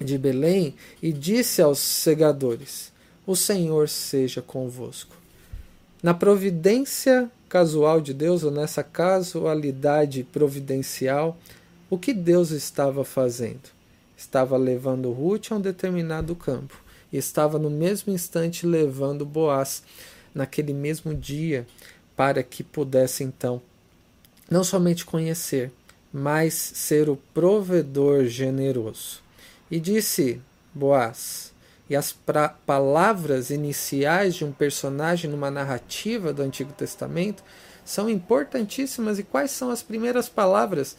de 0.00 0.18
Belém 0.18 0.74
e 1.00 1.12
disse 1.12 1.62
aos 1.62 1.78
segadores: 1.78 2.92
O 3.26 3.36
Senhor 3.36 3.88
seja 3.88 4.42
convosco. 4.42 5.14
Na 6.02 6.14
providência 6.14 7.30
casual 7.50 8.00
de 8.00 8.14
Deus, 8.14 8.44
ou 8.44 8.50
nessa 8.52 8.82
casualidade 8.82 10.22
providencial, 10.22 11.36
o 11.90 11.98
que 11.98 12.14
Deus 12.14 12.52
estava 12.52 13.04
fazendo? 13.04 13.68
Estava 14.16 14.56
levando 14.56 15.10
Ruth 15.10 15.50
a 15.50 15.56
um 15.56 15.60
determinado 15.60 16.36
campo 16.36 16.80
e 17.12 17.16
estava 17.18 17.58
no 17.58 17.68
mesmo 17.68 18.12
instante 18.12 18.64
levando 18.64 19.26
Boaz 19.26 19.82
naquele 20.32 20.72
mesmo 20.72 21.12
dia 21.12 21.66
para 22.14 22.40
que 22.44 22.62
pudesse 22.62 23.24
então 23.24 23.60
não 24.48 24.62
somente 24.62 25.04
conhecer, 25.04 25.72
mas 26.12 26.54
ser 26.54 27.08
o 27.08 27.16
provedor 27.34 28.26
generoso. 28.26 29.22
E 29.68 29.80
disse 29.80 30.40
Boaz, 30.72 31.49
e 31.90 31.96
as 31.96 32.16
palavras 32.64 33.50
iniciais 33.50 34.36
de 34.36 34.44
um 34.44 34.52
personagem 34.52 35.28
numa 35.28 35.50
narrativa 35.50 36.32
do 36.32 36.40
Antigo 36.40 36.72
Testamento 36.72 37.42
são 37.84 38.08
importantíssimas. 38.08 39.18
E 39.18 39.24
quais 39.24 39.50
são 39.50 39.70
as 39.70 39.82
primeiras 39.82 40.28
palavras 40.28 40.96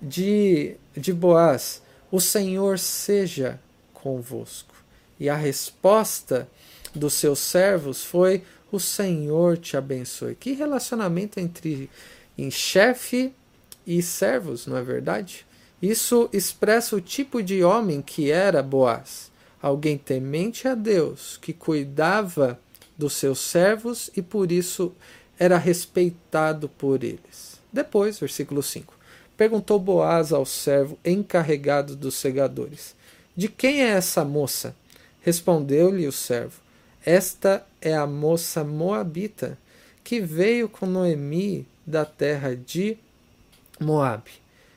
de, 0.00 0.76
de 0.96 1.12
Boaz? 1.12 1.82
O 2.10 2.22
Senhor 2.22 2.78
seja 2.78 3.60
convosco. 3.92 4.74
E 5.20 5.28
a 5.28 5.36
resposta 5.36 6.48
dos 6.94 7.12
seus 7.12 7.38
servos 7.38 8.02
foi: 8.02 8.42
O 8.72 8.80
Senhor 8.80 9.58
te 9.58 9.76
abençoe. 9.76 10.34
Que 10.34 10.52
relacionamento 10.52 11.38
entre 11.38 11.90
em 12.38 12.50
chefe 12.50 13.34
e 13.86 14.00
servos, 14.00 14.66
não 14.66 14.78
é 14.78 14.82
verdade? 14.82 15.46
Isso 15.82 16.30
expressa 16.32 16.96
o 16.96 17.00
tipo 17.00 17.42
de 17.42 17.62
homem 17.62 18.00
que 18.00 18.30
era 18.30 18.62
Boaz. 18.62 19.33
Alguém 19.64 19.96
temente 19.96 20.68
a 20.68 20.74
Deus, 20.74 21.38
que 21.40 21.54
cuidava 21.54 22.60
dos 22.98 23.14
seus 23.14 23.38
servos 23.38 24.10
e 24.14 24.20
por 24.20 24.52
isso 24.52 24.92
era 25.38 25.56
respeitado 25.56 26.68
por 26.68 27.02
eles. 27.02 27.58
Depois, 27.72 28.18
versículo 28.18 28.62
5. 28.62 28.92
Perguntou 29.38 29.78
Boaz 29.78 30.34
ao 30.34 30.44
servo 30.44 30.98
encarregado 31.02 31.96
dos 31.96 32.14
segadores: 32.16 32.94
De 33.34 33.48
quem 33.48 33.82
é 33.82 33.88
essa 33.88 34.22
moça? 34.22 34.76
Respondeu-lhe 35.22 36.06
o 36.06 36.12
servo: 36.12 36.60
Esta 37.02 37.66
é 37.80 37.94
a 37.94 38.06
moça 38.06 38.62
moabita 38.62 39.56
que 40.04 40.20
veio 40.20 40.68
com 40.68 40.84
Noemi 40.84 41.66
da 41.86 42.04
terra 42.04 42.54
de 42.54 42.98
Moabe. 43.80 44.32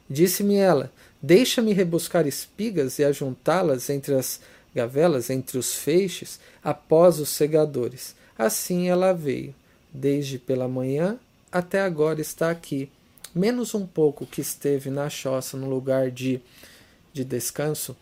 Disse-me 0.10 0.56
ela: 0.56 0.94
Deixa-me 1.22 1.74
rebuscar 1.74 2.26
espigas 2.26 3.00
e 3.00 3.04
ajuntá-las 3.04 3.90
entre 3.90 4.16
as 4.16 4.40
gavelas, 4.78 5.30
entre 5.30 5.58
os 5.58 5.74
feixes, 5.74 6.40
após 6.64 7.20
os 7.20 7.30
segadores. 7.30 8.16
Assim 8.38 8.88
ela 8.88 9.12
veio, 9.12 9.54
desde 9.92 10.38
pela 10.38 10.68
manhã 10.68 11.20
até 11.52 11.82
agora 11.82 12.22
está 12.22 12.52
aqui 12.52 12.92
menos 13.34 13.74
um 13.74 13.86
pouco 13.86 14.26
que 14.26 14.42
esteve 14.42 14.90
na 14.90 15.10
choça 15.10 15.58
no 15.58 15.70
lugar 15.70 16.12
de, 16.12 16.42
de 17.14 17.24
descanso, 17.24 17.96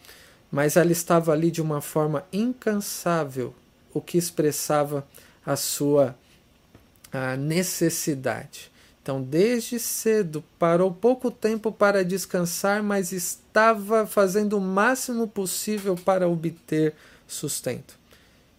mas 0.51 0.75
ela 0.75 0.91
estava 0.91 1.31
ali 1.31 1.51
de 1.51 1.61
uma 1.61 1.81
forma 1.81 2.25
incansável, 2.31 3.53
o 3.93 4.01
que 4.01 4.17
expressava 4.17 5.05
a 5.45 5.55
sua 5.55 6.15
a 7.11 7.37
necessidade. 7.37 8.71
Então, 9.05 9.21
desde 9.21 9.77
cedo, 9.77 10.43
parou 10.57 10.91
pouco 10.91 11.29
tempo 11.29 11.71
para 11.71 12.03
descansar, 12.03 12.81
mas 12.81 13.11
estava 13.11 14.07
fazendo 14.07 14.57
o 14.57 14.59
máximo 14.59 15.27
possível 15.27 15.95
para 15.95 16.27
obter 16.27 16.95
sustento. 17.27 17.99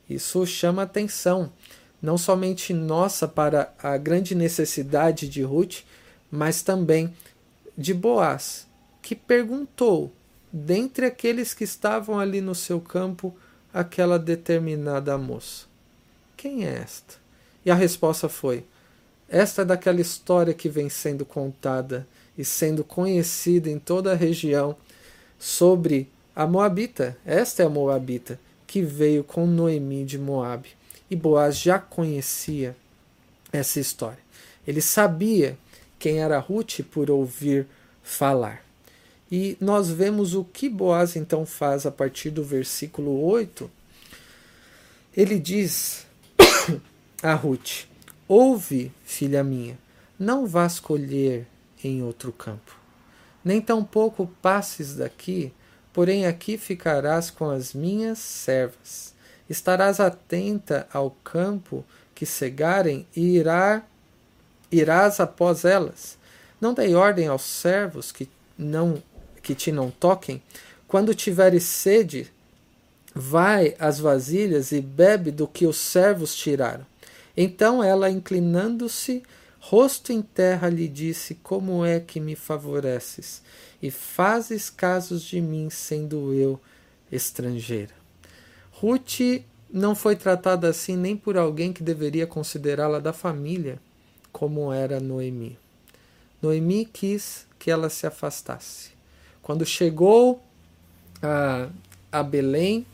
Isso 0.09 0.47
chama 0.47 0.83
atenção, 0.83 1.53
não 2.01 2.17
somente 2.17 2.73
nossa 2.73 3.27
para 3.27 3.75
a 3.83 3.97
grande 3.97 4.37
necessidade 4.37 5.29
de 5.29 5.43
Ruth, 5.43 5.79
mas 6.31 6.63
também 6.63 7.13
de 7.77 7.93
Boaz, 7.93 8.69
que 9.03 9.17
perguntou, 9.17 10.13
dentre 10.53 11.07
aqueles 11.07 11.55
que 11.55 11.65
estavam 11.65 12.21
ali 12.21 12.41
no 12.41 12.55
seu 12.55 12.81
campo, 12.81 13.37
aquela 13.75 14.17
determinada 14.17 15.19
moça: 15.19 15.67
Quem 16.37 16.65
é 16.65 16.73
esta? 16.73 17.15
E 17.65 17.71
a 17.73 17.75
resposta 17.75 18.29
foi: 18.29 18.65
Esta 19.29 19.63
é 19.63 19.65
daquela 19.65 20.01
história 20.01 20.55
que 20.55 20.69
vem 20.69 20.89
sendo 20.89 21.25
contada 21.25 22.07
e 22.39 22.45
sendo 22.45 22.85
conhecida 22.85 23.69
em 23.69 23.79
toda 23.79 24.13
a 24.13 24.17
região 24.17 24.77
sobre 25.39 26.09
a 26.35 26.47
Moabita. 26.47 27.17
Esta 27.25 27.63
é 27.63 27.67
a 27.67 27.71
Moabita 27.71 28.39
que 28.67 28.83
veio 28.83 29.25
com 29.25 29.47
Noemi 29.47 30.05
de 30.05 30.19
Moabe. 30.19 30.71
E 31.11 31.17
Boaz 31.17 31.59
já 31.59 31.79
conhecia 31.79 32.77
essa 33.53 33.81
história. 33.81 34.19
Ele 34.67 34.81
sabia 34.81 35.57
quem 35.99 36.21
era 36.21 36.39
Ruth 36.39 36.81
por 36.91 37.11
ouvir 37.11 37.67
falar. 38.03 38.65
E 39.31 39.57
nós 39.61 39.89
vemos 39.89 40.35
o 40.35 40.45
que 40.45 40.69
Boaz 40.69 41.17
então 41.17 41.47
faz 41.47 41.87
a 41.87 41.91
partir 41.91 42.31
do 42.31 42.45
versículo 42.45 43.25
8. 43.25 43.71
Ele 45.17 45.39
diz 45.39 46.07
a 47.23 47.35
Ruth: 47.35 47.87
Ouve, 48.29 48.93
filha 49.05 49.45
minha, 49.45 49.79
não 50.19 50.47
vás 50.47 50.81
colher 50.81 51.47
em 51.85 52.03
outro 52.03 52.33
campo, 52.33 52.77
nem 53.45 53.61
tampouco 53.61 54.27
passes 54.43 54.97
daqui, 54.97 55.53
porém 55.93 56.27
aqui 56.27 56.59
ficarás 56.59 57.31
com 57.31 57.49
as 57.49 57.73
minhas 57.73 58.19
servas. 58.19 59.15
Estarás 59.49 60.01
atenta 60.01 60.89
ao 60.93 61.13
campo 61.23 61.85
que 62.17 62.27
cegarem 62.27 63.07
e 63.15 63.37
irá 63.37 63.85
irás 64.73 65.21
após 65.21 65.65
elas. 65.65 66.19
Não 66.61 66.75
dei 66.75 66.97
ordem 66.97 67.29
aos 67.29 67.43
servos 67.43 68.11
que 68.11 68.29
não 68.59 69.01
que 69.41 69.55
te 69.55 69.71
não 69.71 69.89
toquem. 69.89 70.43
Quando 70.89 71.15
tiveres 71.15 71.63
sede, 71.63 72.33
vai 73.15 73.77
às 73.79 74.01
vasilhas 74.01 74.73
e 74.73 74.81
bebe 74.81 75.31
do 75.31 75.47
que 75.47 75.65
os 75.65 75.77
servos 75.77 76.35
tiraram. 76.35 76.85
Então 77.37 77.83
ela, 77.83 78.11
inclinando-se, 78.11 79.23
rosto 79.59 80.13
em 80.13 80.23
terra, 80.23 80.69
lhe 80.69 80.89
disse: 80.89 81.35
Como 81.35 81.85
é 81.85 82.01
que 82.01 82.19
me 82.19 82.35
favoreces 82.35 83.43
e 83.83 83.91
fazes 83.91 84.71
casos 84.71 85.23
de 85.23 85.41
mim, 85.41 85.69
sendo 85.71 86.33
eu 86.33 86.61
estrangeira. 87.11 87.95
Ruth 88.73 89.43
não 89.71 89.95
foi 89.95 90.17
tratada 90.17 90.69
assim 90.69 90.97
nem 90.97 91.17
por 91.17 91.37
alguém 91.37 91.73
que 91.73 91.83
deveria 91.83 92.27
considerá-la 92.27 92.99
da 92.99 93.13
família, 93.13 93.79
como 94.33 94.73
era 94.73 95.01
Noemi. 95.01 95.59
Noemi 96.41 96.85
quis 96.85 97.47
que 97.59 97.71
ela 97.71 97.89
se 97.89 98.07
afastasse. 98.07 98.91
Quando 99.43 99.65
chegou 99.65 100.43
a, 101.23 101.69
a 102.11 102.23
Belém, 102.23 102.87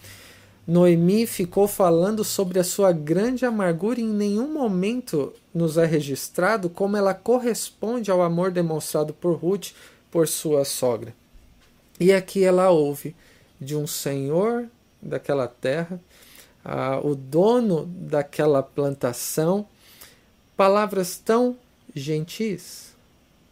Noemi 0.66 1.26
ficou 1.26 1.66
falando 1.66 2.22
sobre 2.22 2.60
a 2.60 2.64
sua 2.64 2.92
grande 2.92 3.44
amargura 3.44 4.00
e 4.00 4.04
em 4.04 4.08
nenhum 4.08 4.52
momento 4.52 5.32
nos 5.52 5.76
é 5.76 5.84
registrado 5.84 6.70
como 6.70 6.96
ela 6.96 7.12
corresponde 7.14 8.10
ao 8.10 8.22
amor 8.22 8.52
demonstrado 8.52 9.12
por 9.12 9.34
Ruth 9.36 9.72
por 10.10 10.28
sua 10.28 10.64
sogra. 10.64 11.14
E 11.98 12.12
aqui 12.12 12.44
ela 12.44 12.70
ouve 12.70 13.16
de 13.60 13.76
um 13.76 13.86
senhor 13.86 14.68
daquela 15.00 15.48
terra, 15.48 16.00
o 17.02 17.14
dono 17.14 17.86
daquela 17.86 18.62
plantação, 18.62 19.66
palavras 20.56 21.16
tão 21.16 21.56
gentis, 21.94 22.94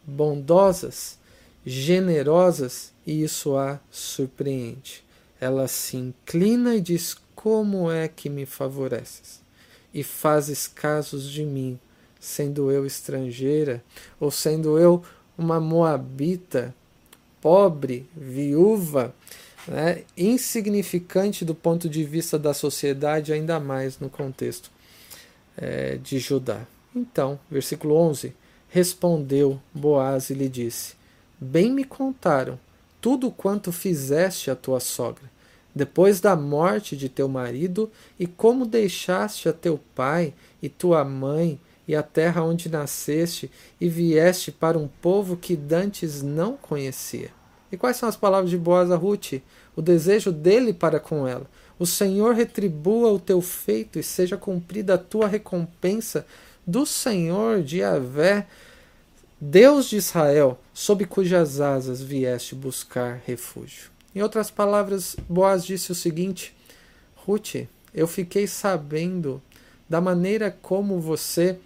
bondosas, 0.05 1.19
generosas, 1.67 2.93
e 3.05 3.23
isso 3.25 3.57
a 3.57 3.81
surpreende. 3.91 5.05
Ela 5.41 5.67
se 5.67 5.97
inclina 5.97 6.75
e 6.75 6.81
diz: 6.81 7.17
Como 7.35 7.91
é 7.91 8.07
que 8.09 8.29
me 8.29 8.45
favoreces? 8.45 9.41
E 9.93 10.03
fazes 10.03 10.69
casos 10.69 11.29
de 11.29 11.45
mim, 11.45 11.79
sendo 12.21 12.71
eu 12.71 12.87
estrangeira, 12.87 13.83
ou 14.21 14.31
sendo 14.31 14.79
eu 14.79 15.03
uma 15.37 15.59
moabita, 15.59 16.75
pobre, 17.41 18.07
viúva, 18.15 19.15
né, 19.67 20.05
insignificante 20.17 21.45
do 21.45 21.55
ponto 21.55 21.89
de 21.89 22.05
vista 22.05 22.39
da 22.39 22.53
sociedade, 22.53 23.33
ainda 23.33 23.59
mais 23.59 23.99
no 23.99 24.11
contexto 24.11 24.71
é, 25.57 25.97
de 25.97 26.19
Judá. 26.19 26.67
Então, 26.95 27.39
versículo 27.51 27.95
11: 27.95 28.35
Respondeu 28.69 29.61
Boaz 29.73 30.31
e 30.31 30.35
lhe 30.35 30.49
disse: 30.49 30.95
Bem 31.41 31.73
me 31.73 31.85
contaram 31.85 32.59
tudo 33.01 33.31
quanto 33.31 33.73
fizeste 33.73 34.51
a 34.51 34.57
tua 34.57 34.81
sogra, 34.81 35.30
depois 35.81 36.21
da 36.21 36.37
morte 36.37 36.95
de 36.95 37.09
teu 37.09 37.27
marido, 37.27 37.91
e 38.19 38.27
como 38.27 38.67
deixaste 38.67 39.49
a 39.49 39.53
teu 39.53 39.81
pai 39.95 40.35
e 40.61 40.69
tua 40.69 41.03
mãe 41.07 41.59
e 41.89 41.97
a 41.97 42.03
terra 42.03 42.45
onde 42.45 42.69
nasceste, 42.69 43.51
e 43.81 43.89
vieste 43.89 44.53
para 44.53 44.79
um 44.79 44.87
povo 45.01 45.39
que 45.39 45.57
dantes 45.57 46.21
não 46.21 46.55
conhecia. 46.55 47.31
E 47.73 47.79
quais 47.79 47.97
são 47.97 48.11
as 48.11 48.15
palavras 48.15 48.51
de 48.51 48.59
Boaz 48.59 48.91
a 48.91 48.97
Ruth? 48.97 49.41
O 49.75 49.81
desejo 49.81 50.31
dele 50.31 50.75
para 50.75 51.01
com 51.01 51.27
ela. 51.27 51.47
O 51.79 51.87
Senhor 51.87 52.35
retribua 52.35 53.11
o 53.11 53.19
teu 53.19 53.41
feito 53.41 53.99
e 53.99 54.03
seja 54.03 54.37
cumprida 54.37 54.95
a 54.95 54.99
tua 54.99 55.27
recompensa 55.27 56.27
do 56.67 56.85
Senhor 56.85 57.63
de 57.63 57.83
Avé 57.83 58.47
Deus 59.41 59.89
de 59.89 59.97
Israel, 59.97 60.61
sob 60.75 61.07
cujas 61.07 61.59
asas 61.59 62.03
vieste 62.03 62.55
buscar 62.55 63.23
refúgio. 63.25 63.90
Em 64.15 64.23
outras 64.23 64.51
palavras, 64.51 65.17
Boaz 65.29 65.65
disse 65.65 65.93
o 65.93 65.95
seguinte: 65.95 66.55
Ruth, 67.15 67.67
eu 67.95 68.07
fiquei 68.07 68.47
sabendo 68.47 69.43
da 69.89 70.01
maneira 70.01 70.57
como 70.63 71.01
você 71.01 71.59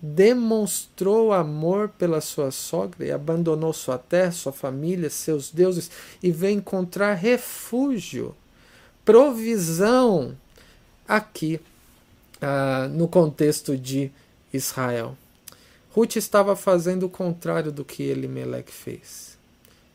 demonstrou 0.00 1.32
amor 1.32 1.88
pela 1.88 2.20
sua 2.20 2.50
sogra 2.50 3.06
e 3.06 3.10
abandonou 3.10 3.72
sua 3.72 3.96
terra, 3.96 4.32
sua 4.32 4.52
família, 4.52 5.08
seus 5.08 5.50
deuses 5.50 5.90
e 6.22 6.30
veio 6.30 6.58
encontrar 6.58 7.14
refúgio, 7.14 8.36
provisão 9.02 10.36
aqui 11.08 11.58
ah, 12.40 12.86
no 12.90 13.08
contexto 13.08 13.78
de 13.78 14.10
Israel. 14.52 15.16
Ruth 15.92 16.16
estava 16.16 16.54
fazendo 16.54 17.06
o 17.06 17.10
contrário 17.10 17.72
do 17.72 17.84
que 17.84 18.02
Elimelec 18.02 18.70
fez. 18.70 19.38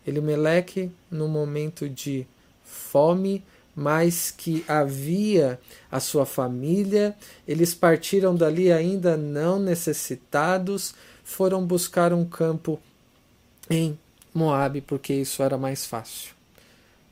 Elimelec, 0.10 0.92
no 1.10 1.28
momento 1.28 1.88
de 1.88 2.26
fome, 2.64 3.44
mas 3.76 4.32
que 4.32 4.66
havia 4.68 5.60
a 5.92 6.00
sua 6.00 6.26
família, 6.26 7.16
eles 7.48 7.74
partiram 7.74 8.36
dali 8.36 8.72
ainda 8.72 9.16
não 9.16 9.60
necessitados, 9.60 10.94
foram 11.24 11.66
buscar 11.66 12.12
um 12.12 12.26
campo 12.26 12.80
em 13.70 13.98
Moabe, 14.34 14.82
porque 14.82 15.14
isso 15.14 15.42
era 15.42 15.58
mais 15.58 15.86
fácil. 15.86 16.34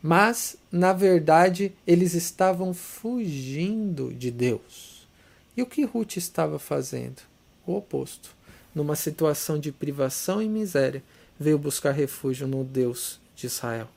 Mas, 0.01 0.57
na 0.71 0.93
verdade, 0.93 1.73
eles 1.85 2.13
estavam 2.13 2.73
fugindo 2.73 4.13
de 4.13 4.29
Deus. 4.29 5.07
E 5.55 5.61
o 5.61 5.65
que 5.65 5.83
Ruth 5.83 6.17
estava 6.17 6.59
fazendo? 6.59 7.21
O 7.65 7.75
oposto 7.75 8.37
numa 8.77 8.95
situação 8.95 9.59
de 9.59 9.71
privação 9.71 10.39
e 10.39 10.47
miséria, 10.47 11.03
veio 11.39 11.57
buscar 11.57 11.91
refúgio 11.91 12.47
no 12.47 12.63
Deus 12.63 13.19
de 13.35 13.47
Israel. 13.47 13.87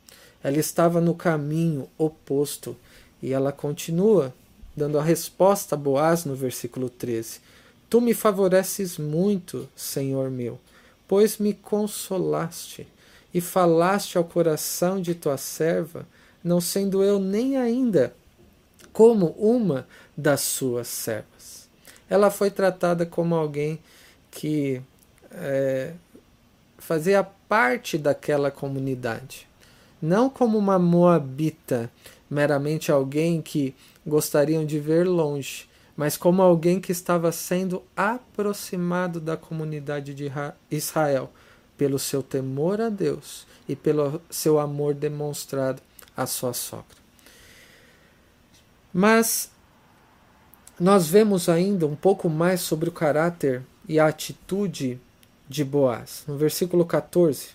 Ela 0.42 0.58
estava 0.58 1.00
no 1.00 1.14
caminho 1.14 1.88
oposto 1.98 2.76
e 3.22 3.32
ela 3.32 3.52
continua 3.52 4.34
dando 4.76 4.98
a 4.98 5.02
resposta 5.02 5.74
a 5.74 5.78
Boaz 5.78 6.24
no 6.24 6.34
versículo 6.34 6.88
13: 6.88 7.40
Tu 7.88 8.00
me 8.00 8.14
favoreces 8.14 8.98
muito, 8.98 9.68
Senhor 9.76 10.30
meu, 10.30 10.58
pois 11.06 11.38
me 11.38 11.52
consolaste 11.52 12.86
e 13.32 13.40
falaste 13.40 14.16
ao 14.16 14.24
coração 14.24 15.00
de 15.00 15.14
tua 15.14 15.36
serva, 15.36 16.06
não 16.42 16.60
sendo 16.60 17.02
eu 17.02 17.18
nem 17.18 17.56
ainda 17.56 18.14
como 18.92 19.28
uma 19.38 19.86
das 20.16 20.40
suas 20.40 20.88
servas. 20.88 21.68
Ela 22.08 22.30
foi 22.30 22.50
tratada 22.50 23.06
como 23.06 23.34
alguém 23.34 23.78
que 24.30 24.82
é, 25.30 25.92
fazia 26.80 27.22
parte 27.22 27.96
daquela 27.96 28.50
comunidade. 28.50 29.46
Não 30.00 30.30
como 30.30 30.56
uma 30.56 30.78
moabita, 30.78 31.90
meramente 32.28 32.90
alguém 32.90 33.42
que 33.42 33.74
gostariam 34.06 34.64
de 34.64 34.80
ver 34.80 35.06
longe, 35.06 35.68
mas 35.96 36.16
como 36.16 36.40
alguém 36.40 36.80
que 36.80 36.90
estava 36.90 37.30
sendo 37.30 37.82
aproximado 37.94 39.20
da 39.20 39.36
comunidade 39.36 40.14
de 40.14 40.32
Israel 40.70 41.30
pelo 41.76 41.98
seu 41.98 42.22
temor 42.22 42.80
a 42.80 42.88
Deus 42.88 43.46
e 43.68 43.76
pelo 43.76 44.20
seu 44.30 44.58
amor 44.58 44.94
demonstrado 44.94 45.82
à 46.16 46.26
sua 46.26 46.54
sogra. 46.54 46.96
Mas 48.92 49.50
nós 50.78 51.06
vemos 51.08 51.48
ainda 51.48 51.86
um 51.86 51.94
pouco 51.94 52.28
mais 52.30 52.62
sobre 52.62 52.88
o 52.88 52.92
caráter 52.92 53.62
e 53.86 53.98
a 54.00 54.06
atitude 54.06 54.98
de 55.50 55.64
Boaz. 55.64 56.22
No 56.28 56.36
versículo 56.38 56.86
14: 56.86 57.48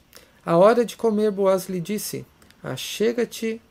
A 0.45 0.57
hora 0.57 0.83
de 0.85 0.97
comer, 0.97 1.31
Boaz 1.31 1.69
lhe 1.69 1.79
disse: 1.79 2.25
Achega-te 2.61 3.61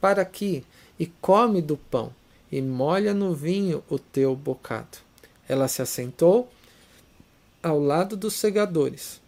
para 0.00 0.20
aqui 0.20 0.62
e 0.98 1.06
come 1.06 1.62
do 1.62 1.78
pão, 1.78 2.14
e 2.52 2.60
molha 2.60 3.14
no 3.14 3.34
vinho 3.34 3.82
o 3.88 3.98
teu 3.98 4.36
bocado. 4.36 4.98
Ela 5.48 5.66
se 5.66 5.80
assentou 5.80 6.48
ao 7.62 7.80
lado 7.80 8.16
dos 8.16 8.34
segadores, 8.34 9.18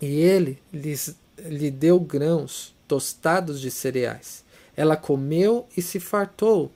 e 0.00 0.06
ele 0.06 0.58
lhes, 0.72 1.14
lhe 1.38 1.70
deu 1.70 2.00
grãos 2.00 2.74
tostados 2.88 3.60
de 3.60 3.70
cereais. 3.70 4.42
Ela 4.74 4.96
comeu 4.96 5.66
e 5.76 5.82
se 5.82 6.00
fartou, 6.00 6.72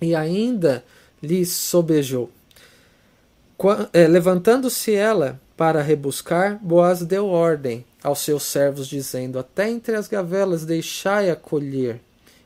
e 0.00 0.14
ainda 0.14 0.84
lhe 1.20 1.44
sobejou. 1.44 2.30
É, 3.92 4.08
levantando-se 4.08 4.92
ela 4.92 5.40
para 5.56 5.82
rebuscar, 5.82 6.58
Boaz 6.62 7.02
deu 7.02 7.26
ordem 7.26 7.84
aos 8.02 8.20
seus 8.20 8.42
servos, 8.42 8.88
dizendo: 8.88 9.38
Até 9.38 9.68
entre 9.68 9.94
as 9.94 10.08
gavelas 10.08 10.64
deixai-a 10.64 11.36
colher, 11.36 12.00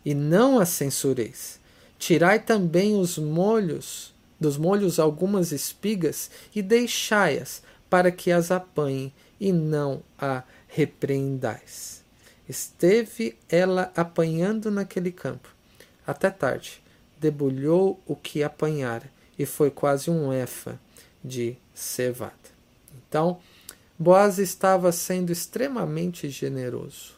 e 0.04 0.14
não 0.14 0.58
a 0.58 0.66
censureis. 0.66 1.60
Tirai 1.98 2.40
também 2.40 2.98
os 2.98 3.18
molhos, 3.18 4.14
dos 4.38 4.58
molhos 4.58 4.98
algumas 4.98 5.52
espigas, 5.52 6.30
e 6.54 6.62
deixai-as, 6.62 7.62
para 7.88 8.10
que 8.10 8.30
as 8.30 8.50
apanhem, 8.50 9.12
e 9.40 9.52
não 9.52 10.02
a 10.18 10.42
repreendais. 10.68 12.04
Esteve 12.48 13.36
ela 13.48 13.90
apanhando 13.96 14.70
naquele 14.70 15.10
campo, 15.10 15.54
até 16.06 16.30
tarde, 16.30 16.82
debulhou 17.18 18.00
o 18.06 18.14
que 18.14 18.42
apanhara, 18.42 19.10
e 19.38 19.44
foi 19.44 19.70
quase 19.70 20.10
um 20.10 20.32
efa 20.32 20.78
de 21.24 21.56
cevada. 21.74 22.45
Então, 23.16 23.38
Boaz 23.98 24.38
estava 24.38 24.92
sendo 24.92 25.32
extremamente 25.32 26.28
generoso. 26.28 27.14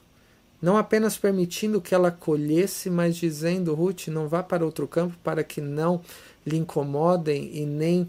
Não 0.62 0.76
apenas 0.76 1.16
permitindo 1.18 1.80
que 1.80 1.92
ela 1.92 2.12
colhesse, 2.12 2.88
mas 2.88 3.16
dizendo: 3.16 3.74
Ruth, 3.74 4.06
não 4.06 4.28
vá 4.28 4.40
para 4.40 4.64
outro 4.64 4.87
campo 4.87 5.16
para 5.24 5.42
que 5.42 5.61
não 5.61 6.00
lhe 6.46 6.56
incomodem 6.56 7.50
e 7.52 7.66
nem 7.66 8.08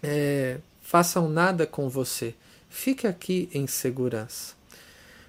é, 0.00 0.58
façam 0.80 1.28
nada 1.28 1.66
com 1.66 1.88
você. 1.88 2.36
Fique 2.70 3.04
aqui 3.04 3.48
em 3.52 3.66
segurança. 3.66 4.54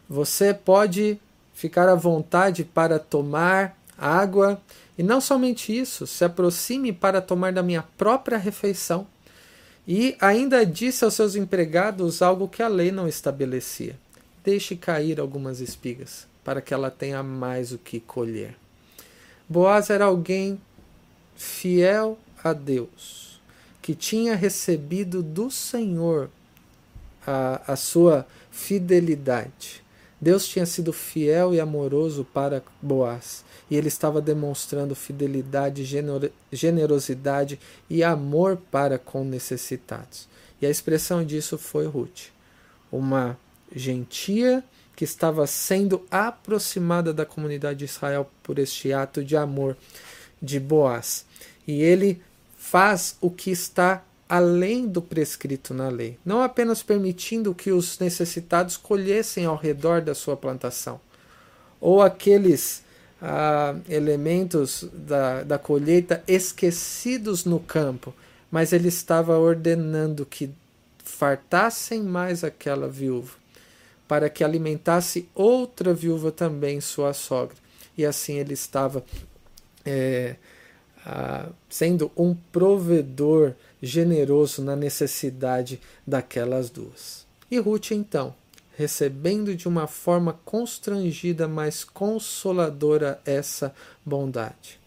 Você 0.08 0.54
pode 0.54 1.20
ficar 1.56 1.90
à 1.90 1.96
vontade 1.96 2.64
para 2.64 3.00
tomar 3.00 3.76
água, 3.98 4.62
e 4.96 5.02
não 5.02 5.20
somente 5.20 5.76
isso, 5.76 6.06
se 6.06 6.24
aproxime 6.24 6.94
para 6.94 7.20
tomar 7.20 7.52
da 7.52 7.64
minha 7.64 7.82
própria 7.98 8.38
refeição. 8.38 9.08
E 9.88 10.16
ainda 10.20 10.66
disse 10.66 11.04
aos 11.04 11.14
seus 11.14 11.36
empregados 11.36 12.22
algo 12.22 12.48
que 12.48 12.64
a 12.64 12.68
lei 12.68 12.92
não 12.92 13.08
estabelecia: 13.08 13.98
deixe 14.44 14.76
cair 14.76 15.20
algumas 15.20 15.60
espigas, 15.60 16.26
para 16.44 16.62
que 16.62 16.74
ela 16.74 16.90
tenha 16.90 17.22
mais 17.22 17.72
o 17.72 17.78
que 17.78 18.00
colher. 18.00 18.56
Boaz 19.48 19.90
era 19.90 20.06
alguém 20.06 20.60
fiel 21.36 22.18
a 22.42 22.54
Deus, 22.54 23.42
que 23.82 23.94
tinha 23.94 24.36
recebido 24.36 25.22
do 25.22 25.52
Senhor 25.52 26.30
a, 27.28 27.74
a 27.74 27.76
sua 27.76 28.26
fidelidade. 28.52 29.83
Deus 30.24 30.48
tinha 30.48 30.66
sido 30.66 30.94
fiel 30.94 31.54
e 31.54 31.60
amoroso 31.60 32.26
para 32.34 32.64
Boaz, 32.82 33.44
e 33.70 33.76
ele 33.76 33.90
estava 33.90 34.22
demonstrando 34.22 34.96
fidelidade, 34.96 35.84
generosidade 36.50 37.60
e 37.90 38.02
amor 38.04 38.58
para 38.72 38.98
com 38.98 39.26
necessitados. 39.26 40.30
E 40.62 40.66
a 40.66 40.70
expressão 40.70 41.26
disso 41.26 41.58
foi 41.58 41.86
Ruth, 41.86 42.30
uma 42.90 43.38
gentia 43.76 44.64
que 44.96 45.04
estava 45.04 45.46
sendo 45.46 46.06
aproximada 46.10 47.14
da 47.14 47.26
comunidade 47.26 47.80
de 47.80 47.86
Israel 47.86 48.30
por 48.42 48.60
este 48.60 48.94
ato 48.94 49.22
de 49.26 49.36
amor 49.36 49.76
de 50.42 50.58
Boaz. 50.58 51.26
E 51.68 51.82
ele 51.82 52.22
faz 52.58 53.18
o 53.20 53.30
que 53.30 53.52
está 53.52 54.02
além 54.34 54.88
do 54.88 55.00
prescrito 55.00 55.76
na 55.76 55.90
lei, 55.90 56.18
não 56.26 56.42
apenas 56.42 56.82
permitindo 56.82 57.54
que 57.54 57.72
os 57.72 58.00
necessitados 58.00 58.76
colhessem 58.76 59.46
ao 59.46 59.56
redor 59.56 60.02
da 60.02 60.16
sua 60.16 60.36
plantação, 60.36 61.00
ou 61.80 62.02
aqueles 62.02 62.82
ah, 63.22 63.76
elementos 63.88 64.90
da, 64.92 65.44
da 65.44 65.60
colheita 65.60 66.24
esquecidos 66.28 67.46
no 67.46 67.60
campo, 67.60 68.12
mas 68.50 68.74
ele 68.74 68.88
estava 68.88 69.38
ordenando 69.38 70.26
que 70.26 70.50
fartassem 71.04 72.02
mais 72.02 72.44
aquela 72.44 72.88
viúva, 72.88 73.36
para 74.08 74.32
que 74.32 74.44
alimentasse 74.44 75.30
outra 75.36 75.94
viúva 75.94 76.32
também, 76.32 76.82
sua 76.82 77.14
sogra. 77.14 77.56
E 77.96 78.04
assim 78.04 78.40
ele 78.40 78.56
estava 78.56 79.06
é, 79.86 80.38
ah, 81.06 81.50
sendo 81.70 82.12
um 82.16 82.34
provedor 82.52 83.54
generoso 83.82 84.62
na 84.62 84.76
necessidade 84.76 85.80
daquelas 86.08 86.70
duas. 86.70 87.26
E 87.52 87.60
Ruth, 87.60 87.92
então, 87.92 88.34
recebendo 88.78 89.56
de 89.56 89.68
uma 89.68 89.86
forma 89.86 90.40
constrangida, 90.46 91.48
mas 91.48 91.84
consoladora 91.84 93.20
essa 93.26 93.74
bondade. 94.06 94.80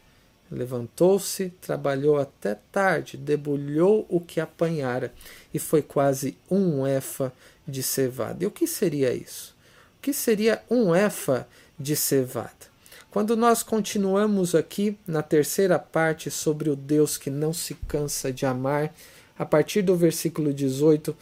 Levantou-se, 0.50 1.50
trabalhou 1.60 2.18
até 2.18 2.56
tarde, 2.70 3.16
debulhou 3.16 4.06
o 4.08 4.20
que 4.20 4.40
apanhara, 4.40 5.12
e 5.52 5.58
foi 5.58 5.82
quase 5.82 6.36
um 6.50 6.86
efa 6.86 7.32
de 7.66 7.82
cevada. 7.82 8.44
E 8.44 8.46
o 8.46 8.50
que 8.50 8.66
seria 8.66 9.12
isso? 9.12 9.54
O 9.98 10.02
que 10.02 10.12
seria 10.12 10.62
um 10.70 10.94
efa 10.94 11.48
de 11.78 11.96
cevada? 11.96 12.75
Quando 13.16 13.34
nós 13.34 13.62
continuamos 13.62 14.54
aqui 14.54 14.98
na 15.06 15.22
terceira 15.22 15.78
parte 15.78 16.30
sobre 16.30 16.68
o 16.68 16.76
Deus 16.76 17.16
que 17.16 17.30
não 17.30 17.50
se 17.50 17.72
cansa 17.88 18.30
de 18.30 18.44
amar, 18.44 18.94
a 19.38 19.46
partir 19.46 19.80
do 19.80 19.96
versículo 19.96 20.52
18, 20.52 21.16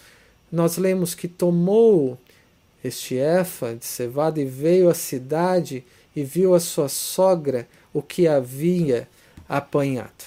nós 0.50 0.76
lemos 0.76 1.14
que 1.14 1.28
tomou 1.28 2.18
este 2.82 3.14
Efa 3.14 3.76
de 3.76 3.84
cevada 3.84 4.40
e 4.40 4.44
veio 4.44 4.88
à 4.88 4.94
cidade 4.94 5.84
e 6.16 6.24
viu 6.24 6.52
a 6.52 6.58
sua 6.58 6.88
sogra 6.88 7.68
o 7.92 8.02
que 8.02 8.26
havia 8.26 9.08
apanhado. 9.48 10.24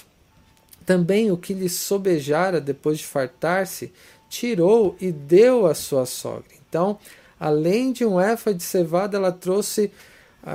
Também 0.86 1.30
o 1.30 1.36
que 1.36 1.52
lhe 1.52 1.68
sobejara 1.68 2.62
depois 2.62 2.96
de 2.96 3.04
fartar-se, 3.04 3.92
tirou 4.30 4.96
e 4.98 5.12
deu 5.12 5.66
à 5.66 5.74
sua 5.74 6.06
sogra. 6.06 6.48
Então, 6.66 6.98
além 7.38 7.92
de 7.92 8.06
um 8.06 8.18
Efa 8.18 8.54
de 8.54 8.62
cevada, 8.62 9.18
ela 9.18 9.32
trouxe 9.32 9.92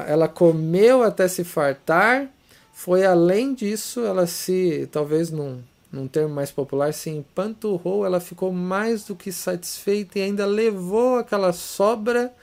ela 0.08 0.28
comeu 0.28 1.04
até 1.04 1.28
se 1.28 1.44
fartar, 1.44 2.28
foi 2.72 3.06
além 3.06 3.54
disso, 3.54 4.02
ela 4.02 4.26
se, 4.26 4.88
talvez 4.92 5.30
num, 5.30 5.62
num 5.92 6.08
termo 6.08 6.34
mais 6.34 6.52
popular, 6.52 6.94
se 6.94 7.10
empanturrou, 7.10 8.06
ela 8.06 8.20
ficou 8.20 8.52
mais 8.52 9.04
do 9.04 9.16
que 9.16 9.32
satisfeita 9.32 10.18
e 10.18 10.24
ainda 10.24 10.46
levou 10.46 11.18
aquela 11.18 11.54
sobra. 11.54 12.34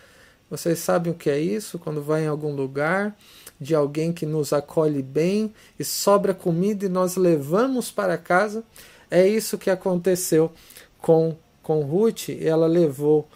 Vocês 0.48 0.78
sabem 0.78 1.12
o 1.12 1.16
que 1.16 1.28
é 1.28 1.38
isso? 1.38 1.78
Quando 1.78 2.02
vai 2.02 2.24
em 2.24 2.28
algum 2.28 2.54
lugar 2.54 3.16
de 3.60 3.74
alguém 3.74 4.12
que 4.12 4.24
nos 4.24 4.52
acolhe 4.52 5.02
bem 5.02 5.52
e 5.78 5.84
sobra 5.84 6.32
comida 6.32 6.86
e 6.86 6.88
nós 6.88 7.16
levamos 7.16 7.90
para 7.90 8.16
casa. 8.16 8.64
É 9.10 9.26
isso 9.26 9.58
que 9.58 9.68
aconteceu 9.68 10.50
com, 10.98 11.36
com 11.62 11.82
Ruth, 11.82 12.30
ela 12.40 12.66
levou 12.66 13.28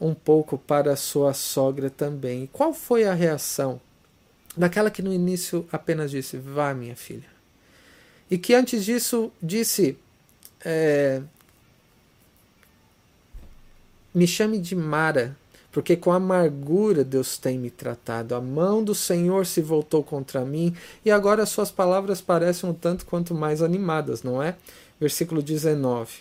um 0.00 0.14
pouco 0.14 0.56
para 0.56 0.96
sua 0.96 1.34
sogra 1.34 1.90
também. 1.90 2.48
Qual 2.52 2.72
foi 2.72 3.04
a 3.04 3.12
reação 3.12 3.80
daquela 4.56 4.90
que 4.90 5.02
no 5.02 5.12
início 5.12 5.66
apenas 5.70 6.10
disse: 6.10 6.38
Vá, 6.38 6.72
minha 6.72 6.96
filha? 6.96 7.28
E 8.30 8.38
que 8.38 8.54
antes 8.54 8.84
disso 8.84 9.30
disse: 9.42 9.98
é, 10.64 11.20
Me 14.14 14.26
chame 14.26 14.58
de 14.58 14.74
Mara, 14.74 15.36
porque 15.70 15.96
com 15.96 16.12
amargura 16.12 17.04
Deus 17.04 17.36
tem 17.36 17.58
me 17.58 17.70
tratado. 17.70 18.34
A 18.34 18.40
mão 18.40 18.82
do 18.82 18.94
Senhor 18.94 19.44
se 19.46 19.60
voltou 19.60 20.02
contra 20.02 20.44
mim, 20.44 20.74
e 21.04 21.10
agora 21.10 21.44
suas 21.44 21.70
palavras 21.70 22.20
parecem 22.20 22.70
um 22.70 22.74
tanto 22.74 23.04
quanto 23.04 23.34
mais 23.34 23.60
animadas, 23.60 24.22
não 24.22 24.42
é? 24.42 24.56
Versículo 24.98 25.42
19: 25.42 26.18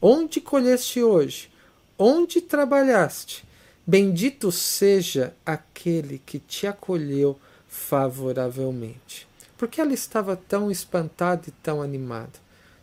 Onde 0.00 0.40
colheste 0.40 1.02
hoje? 1.02 1.50
Onde 1.98 2.40
trabalhaste. 2.40 3.44
Bendito 3.86 4.52
seja 4.52 5.34
aquele 5.44 6.20
que 6.24 6.38
te 6.38 6.66
acolheu 6.66 7.38
favoravelmente. 7.66 9.26
Porque 9.56 9.80
ela 9.80 9.92
estava 9.92 10.36
tão 10.36 10.70
espantada 10.70 11.44
e 11.48 11.50
tão 11.50 11.82
animada. 11.82 12.32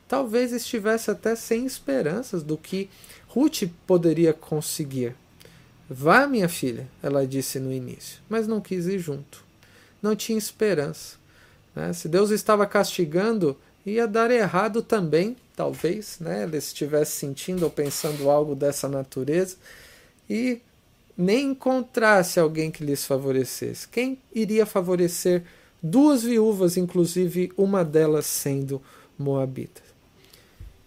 Talvez 0.08 0.52
estivesse 0.52 1.10
até 1.10 1.36
sem 1.36 1.66
esperanças 1.66 2.44
do 2.44 2.58
que 2.58 2.90
Ruth 3.28 3.64
poderia 3.88 4.34
conseguir. 4.34 5.16
Vá, 5.90 6.28
minha 6.28 6.50
filha, 6.50 6.88
ela 7.02 7.28
disse 7.28 7.60
no 7.60 7.72
início, 7.72 8.20
mas 8.28 8.48
não 8.48 8.60
quis 8.60 8.88
ir 8.88 9.00
junto. 9.00 9.44
Não 10.02 10.16
tinha 10.16 10.38
esperança. 10.38 11.18
Né? 11.76 11.94
Se 11.94 12.08
Deus 12.08 12.32
estava 12.32 12.66
castigando, 12.66 13.58
ia 13.86 14.08
dar 14.08 14.32
errado 14.32 14.82
também 14.82 15.36
talvez, 15.56 16.18
né, 16.20 16.44
ele 16.44 16.58
estivesse 16.58 17.14
sentindo 17.14 17.64
ou 17.64 17.70
pensando 17.70 18.30
algo 18.30 18.56
dessa 18.56 18.90
natureza 18.90 19.56
e 20.30 20.62
nem 21.18 21.52
encontrasse 21.52 22.40
alguém 22.40 22.70
que 22.70 22.84
lhes 22.84 23.06
favorecesse. 23.06 23.88
Quem 23.88 24.18
iria 24.34 24.66
favorecer 24.66 25.44
duas 25.82 26.24
viúvas, 26.24 26.76
inclusive 26.76 27.54
uma 27.56 27.86
delas 27.86 28.26
sendo 28.26 28.82
moabita? 29.18 29.82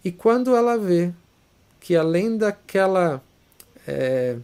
E 0.03 0.11
quando 0.11 0.55
ela 0.55 0.77
vê 0.77 1.11
que 1.79 1.95
além 1.95 2.37
daquela 2.37 3.23
é, 3.87 4.37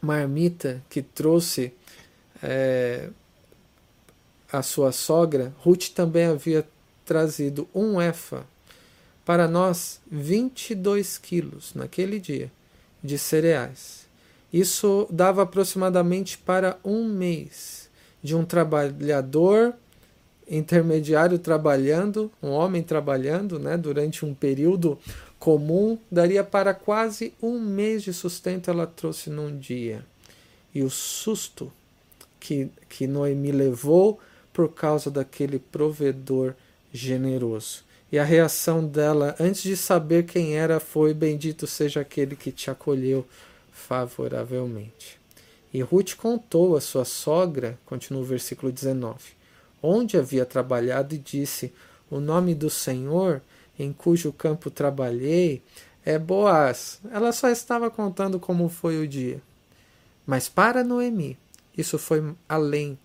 marmita 0.00 0.82
que 0.88 1.02
trouxe 1.02 1.72
é, 2.42 3.10
a 4.50 4.62
sua 4.62 4.90
sogra, 4.90 5.52
Ruth 5.58 5.90
também 5.90 6.24
havia 6.24 6.66
trazido 7.10 7.68
um 7.74 8.00
efa 8.00 8.46
para 9.24 9.48
nós 9.48 10.00
22 10.08 11.18
quilos 11.18 11.74
naquele 11.74 12.20
dia 12.20 12.52
de 13.02 13.18
cereais. 13.18 14.06
Isso 14.52 15.08
dava 15.10 15.42
aproximadamente 15.42 16.38
para 16.38 16.78
um 16.84 17.04
mês 17.04 17.90
de 18.22 18.36
um 18.36 18.44
trabalhador 18.44 19.74
intermediário 20.48 21.36
trabalhando, 21.36 22.30
um 22.40 22.50
homem 22.50 22.80
trabalhando, 22.80 23.58
né, 23.58 23.76
durante 23.76 24.24
um 24.24 24.32
período 24.32 24.96
comum, 25.36 25.98
daria 26.12 26.44
para 26.44 26.72
quase 26.72 27.34
um 27.42 27.58
mês 27.58 28.04
de 28.04 28.12
sustento 28.12 28.70
ela 28.70 28.86
trouxe 28.86 29.30
num 29.30 29.58
dia. 29.58 30.06
E 30.72 30.80
o 30.80 30.88
susto 30.88 31.72
que, 32.38 32.68
que 32.88 33.08
Noemi 33.08 33.50
levou 33.50 34.20
por 34.52 34.68
causa 34.68 35.10
daquele 35.10 35.58
provedor 35.58 36.54
generoso. 36.92 37.84
E 38.12 38.18
a 38.18 38.24
reação 38.24 38.84
dela, 38.84 39.36
antes 39.38 39.62
de 39.62 39.76
saber 39.76 40.24
quem 40.24 40.56
era, 40.56 40.80
foi: 40.80 41.14
Bendito 41.14 41.66
seja 41.66 42.00
aquele 42.00 42.34
que 42.34 42.50
te 42.50 42.70
acolheu 42.70 43.26
favoravelmente. 43.70 45.20
E 45.72 45.80
Ruth 45.80 46.16
contou 46.16 46.76
a 46.76 46.80
sua 46.80 47.04
sogra, 47.04 47.78
continua 47.86 48.22
o 48.22 48.24
versículo 48.24 48.72
19, 48.72 49.16
onde 49.80 50.16
havia 50.16 50.44
trabalhado 50.44 51.14
e 51.14 51.18
disse: 51.18 51.72
O 52.10 52.18
nome 52.18 52.54
do 52.54 52.68
Senhor, 52.68 53.40
em 53.78 53.92
cujo 53.92 54.32
campo 54.32 54.70
trabalhei, 54.70 55.62
é 56.04 56.18
Boaz. 56.18 57.00
Ela 57.12 57.30
só 57.32 57.48
estava 57.48 57.90
contando 57.90 58.40
como 58.40 58.68
foi 58.68 58.98
o 58.98 59.06
dia. 59.06 59.40
Mas 60.26 60.48
para 60.48 60.82
Noemi, 60.82 61.38
isso 61.76 61.98
foi 61.98 62.34
além 62.48 62.98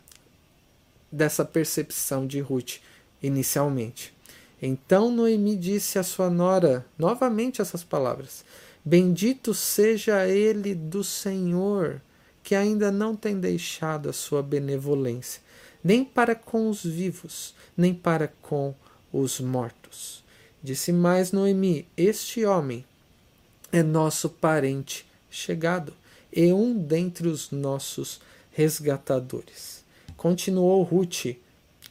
dessa 1.11 1.45
percepção 1.45 2.25
de 2.25 2.39
Ruth 2.39 2.77
inicialmente. 3.21 4.13
Então 4.61 5.11
Noemi 5.11 5.55
disse 5.55 5.99
à 5.99 6.03
sua 6.03 6.29
nora 6.29 6.85
novamente 6.97 7.61
essas 7.61 7.83
palavras: 7.83 8.45
Bendito 8.83 9.53
seja 9.53 10.27
ele 10.27 10.73
do 10.73 11.03
Senhor, 11.03 12.01
que 12.43 12.55
ainda 12.55 12.91
não 12.91 13.15
tem 13.15 13.39
deixado 13.39 14.09
a 14.09 14.13
sua 14.13 14.41
benevolência, 14.41 15.41
nem 15.83 16.03
para 16.03 16.35
com 16.35 16.69
os 16.69 16.83
vivos, 16.83 17.55
nem 17.75 17.93
para 17.93 18.27
com 18.41 18.73
os 19.11 19.39
mortos. 19.39 20.23
Disse 20.63 20.91
mais 20.91 21.31
Noemi: 21.31 21.87
Este 21.97 22.45
homem 22.45 22.85
é 23.71 23.83
nosso 23.83 24.29
parente 24.29 25.05
chegado 25.29 25.93
e 26.31 26.51
um 26.51 26.77
dentre 26.77 27.27
os 27.27 27.51
nossos 27.51 28.19
resgatadores. 28.51 29.83
Continuou 30.15 30.81
Ruth, 30.83 31.35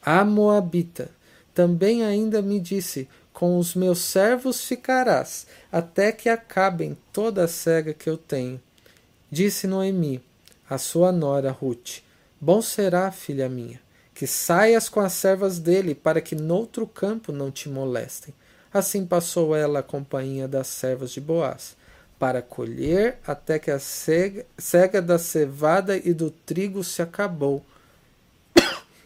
a 0.05 0.23
Moabita 0.23 1.09
também 1.51 2.03
ainda 2.03 2.39
me 2.39 2.59
disse: 2.59 3.09
Com 3.33 3.57
os 3.57 3.73
meus 3.73 3.99
servos 3.99 4.63
ficarás, 4.63 5.47
até 5.71 6.11
que 6.11 6.29
acabem 6.29 6.95
toda 7.11 7.45
a 7.45 7.47
cega 7.47 7.91
que 7.91 8.07
eu 8.07 8.15
tenho. 8.15 8.61
Disse 9.31 9.65
Noemi, 9.65 10.23
a 10.69 10.77
sua 10.77 11.11
nora 11.11 11.49
Ruth: 11.49 12.03
Bom 12.39 12.61
será, 12.61 13.11
filha 13.11 13.49
minha, 13.49 13.81
que 14.13 14.27
saias 14.27 14.87
com 14.87 14.99
as 14.99 15.13
servas 15.13 15.57
dele, 15.57 15.95
para 15.95 16.21
que 16.21 16.35
noutro 16.35 16.85
campo 16.85 17.31
não 17.31 17.49
te 17.49 17.67
molestem. 17.67 18.33
Assim 18.71 19.05
passou 19.05 19.55
ela 19.55 19.79
a 19.79 19.83
companhia 19.83 20.47
das 20.47 20.67
servas 20.67 21.11
de 21.11 21.19
Boaz, 21.19 21.75
para 22.19 22.41
colher 22.41 23.17
até 23.25 23.57
que 23.57 23.71
a 23.71 23.79
cega, 23.79 24.45
cega 24.57 25.01
da 25.01 25.17
cevada 25.17 25.97
e 25.97 26.13
do 26.13 26.29
trigo 26.29 26.83
se 26.83 27.01
acabou, 27.01 27.65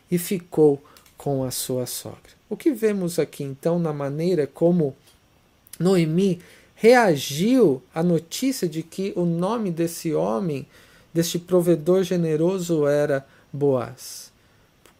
e 0.10 0.17
ficou 0.17 0.82
com 1.17 1.43
a 1.43 1.52
sua 1.52 1.86
sogra. 1.86 2.32
O 2.50 2.56
que 2.56 2.72
vemos 2.72 3.19
aqui 3.19 3.43
então 3.43 3.78
na 3.78 3.93
maneira 3.93 4.48
como 4.48 4.95
Noemi 5.80 6.39
reagiu 6.76 7.84
à 7.93 8.02
notícia 8.02 8.67
de 8.67 8.82
que 8.82 9.12
o 9.15 9.26
nome 9.26 9.69
desse 9.69 10.13
homem, 10.13 10.65
deste 11.13 11.38
provedor 11.38 12.04
generoso, 12.04 12.88
era 12.88 13.26
Boaz. 13.52 14.32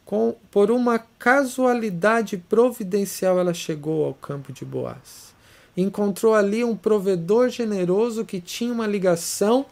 Com, 0.04 0.36
por 0.52 0.72
uma 0.72 1.00
casualidade 1.00 2.36
providencial, 2.38 3.40
ela 3.40 3.54
chegou 3.54 4.04
ao 4.04 4.14
campo 4.14 4.52
de 4.52 4.66
Boaz. 4.66 5.34
Encontrou 5.78 6.34
ali 6.34 6.64
um 6.64 6.76
provedor 6.76 7.48
generoso 7.50 8.26
que 8.26 8.42
tinha 8.42 8.74
uma 8.74 8.88
ligação 8.88 9.66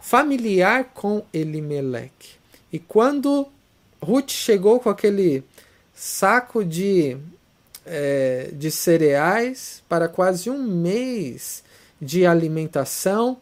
familiar 0.00 0.92
com 0.94 1.24
Elimeleque. 1.32 2.36
E 2.72 2.78
quando 2.78 3.48
Ruth 4.00 4.30
chegou 4.30 4.80
com 4.80 4.88
aquele 4.88 5.42
saco 5.94 6.64
de, 6.64 7.16
é, 7.84 8.50
de 8.52 8.70
cereais 8.70 9.82
para 9.88 10.08
quase 10.08 10.48
um 10.48 10.62
mês 10.62 11.62
de 12.00 12.24
alimentação. 12.24 13.38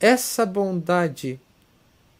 Essa 0.00 0.44
bondade 0.44 1.40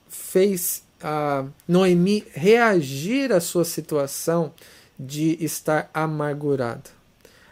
fez 0.08 0.84
a 1.02 1.44
Noemi 1.66 2.24
reagir 2.32 3.32
à 3.32 3.40
sua 3.40 3.64
situação 3.64 4.52
de 4.98 5.36
estar 5.44 5.90
amargurada. 5.92 6.90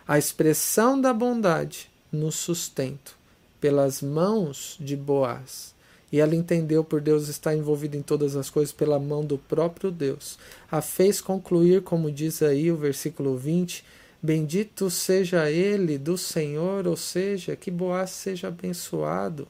A 0.06 0.18
expressão 0.18 1.00
da 1.00 1.12
bondade 1.12 1.90
no 2.10 2.30
sustento 2.30 3.16
pelas 3.60 4.00
mãos 4.00 4.76
de 4.78 4.96
Boaz 4.96 5.73
e 6.14 6.20
ela 6.20 6.36
entendeu 6.36 6.84
por 6.84 7.00
Deus 7.00 7.26
estar 7.26 7.56
envolvido 7.56 7.96
em 7.96 8.00
todas 8.00 8.36
as 8.36 8.48
coisas 8.48 8.72
pela 8.72 9.00
mão 9.00 9.24
do 9.24 9.36
próprio 9.36 9.90
Deus. 9.90 10.38
A 10.70 10.80
fez 10.80 11.20
concluir, 11.20 11.82
como 11.82 12.08
diz 12.08 12.40
aí 12.40 12.70
o 12.70 12.76
versículo 12.76 13.36
20: 13.36 13.84
Bendito 14.22 14.88
seja 14.90 15.50
ele 15.50 15.98
do 15.98 16.16
Senhor, 16.16 16.86
ou 16.86 16.96
seja, 16.96 17.56
que 17.56 17.68
Boaz 17.68 18.10
seja 18.10 18.46
abençoado. 18.46 19.48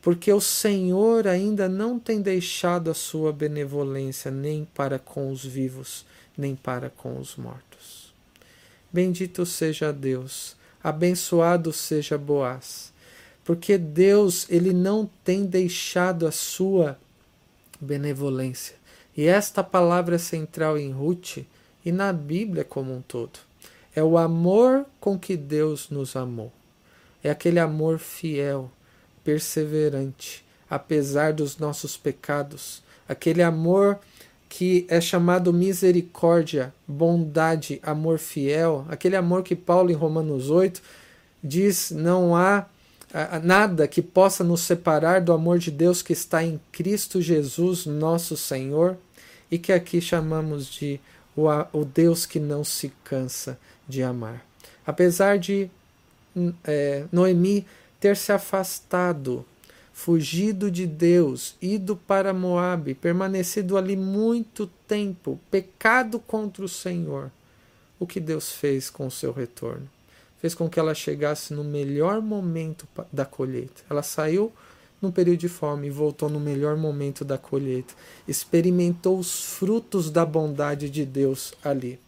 Porque 0.00 0.32
o 0.32 0.40
Senhor 0.40 1.26
ainda 1.28 1.68
não 1.68 1.98
tem 1.98 2.22
deixado 2.22 2.90
a 2.90 2.94
sua 2.94 3.30
benevolência 3.30 4.30
nem 4.30 4.66
para 4.74 4.98
com 4.98 5.30
os 5.30 5.44
vivos, 5.44 6.06
nem 6.38 6.56
para 6.56 6.88
com 6.88 7.18
os 7.18 7.36
mortos. 7.36 8.14
Bendito 8.90 9.44
seja 9.44 9.92
Deus, 9.92 10.56
abençoado 10.82 11.70
seja 11.70 12.16
Boaz 12.16 12.93
porque 13.44 13.76
Deus 13.76 14.46
ele 14.48 14.72
não 14.72 15.08
tem 15.22 15.44
deixado 15.44 16.26
a 16.26 16.32
sua 16.32 16.98
benevolência. 17.80 18.76
E 19.16 19.26
esta 19.26 19.62
palavra 19.62 20.16
é 20.16 20.18
central 20.18 20.78
em 20.78 20.90
Ruth 20.90 21.38
e 21.84 21.92
na 21.92 22.12
Bíblia 22.12 22.64
como 22.64 22.92
um 22.94 23.02
todo. 23.02 23.38
É 23.94 24.02
o 24.02 24.18
amor 24.18 24.86
com 24.98 25.18
que 25.18 25.36
Deus 25.36 25.88
nos 25.90 26.16
amou. 26.16 26.52
É 27.22 27.30
aquele 27.30 27.60
amor 27.60 27.98
fiel, 27.98 28.70
perseverante, 29.22 30.44
apesar 30.68 31.32
dos 31.32 31.58
nossos 31.58 31.96
pecados. 31.96 32.82
Aquele 33.08 33.42
amor 33.42 34.00
que 34.48 34.86
é 34.88 35.00
chamado 35.00 35.52
misericórdia, 35.52 36.74
bondade, 36.86 37.80
amor 37.82 38.18
fiel. 38.18 38.84
Aquele 38.88 39.16
amor 39.16 39.42
que 39.42 39.54
Paulo 39.54 39.90
em 39.90 39.94
Romanos 39.94 40.50
8 40.50 40.82
diz: 41.42 41.90
não 41.90 42.34
há 42.34 42.66
nada 43.42 43.86
que 43.86 44.02
possa 44.02 44.42
nos 44.42 44.62
separar 44.62 45.20
do 45.20 45.32
amor 45.32 45.58
de 45.58 45.70
Deus 45.70 46.02
que 46.02 46.12
está 46.12 46.42
em 46.42 46.60
Cristo 46.72 47.22
Jesus, 47.22 47.86
nosso 47.86 48.36
Senhor, 48.36 48.96
e 49.50 49.58
que 49.58 49.72
aqui 49.72 50.00
chamamos 50.00 50.66
de 50.66 51.00
o, 51.36 51.84
Deus 51.84 52.26
que 52.26 52.40
não 52.40 52.64
se 52.64 52.92
cansa 53.04 53.58
de 53.88 54.02
amar. 54.02 54.44
Apesar 54.86 55.38
de 55.38 55.70
hum, 56.34 56.52
é, 56.64 57.04
Noemi 57.12 57.66
ter 58.00 58.16
se 58.16 58.32
afastado, 58.32 59.44
fugido 59.92 60.70
de 60.70 60.86
Deus, 60.86 61.54
ido 61.62 61.96
para 61.96 62.34
Moabe, 62.34 62.94
permanecido 62.94 63.76
ali 63.76 63.96
muito 63.96 64.66
tempo, 64.88 65.38
pecado 65.50 66.18
contra 66.18 66.64
o 66.64 66.68
Senhor, 66.68 67.30
o 67.98 68.06
que 68.06 68.18
Deus 68.18 68.52
fez 68.52 68.90
com 68.90 69.06
o 69.06 69.10
seu 69.10 69.32
retorno? 69.32 69.93
Fez 70.44 70.54
com 70.54 70.68
que 70.68 70.78
ela 70.78 70.94
chegasse 70.94 71.54
no 71.54 71.64
melhor 71.64 72.20
momento 72.20 72.86
da 73.10 73.24
colheita. 73.24 73.80
Ela 73.88 74.02
saiu 74.02 74.52
num 75.00 75.10
período 75.10 75.38
de 75.38 75.48
fome 75.48 75.86
e 75.86 75.90
voltou 75.90 76.28
no 76.28 76.38
melhor 76.38 76.76
momento 76.76 77.24
da 77.24 77.38
colheita. 77.38 77.94
Experimentou 78.28 79.18
os 79.18 79.42
frutos 79.42 80.10
da 80.10 80.22
bondade 80.26 80.90
de 80.90 81.06
Deus 81.06 81.54
ali. 81.64 81.98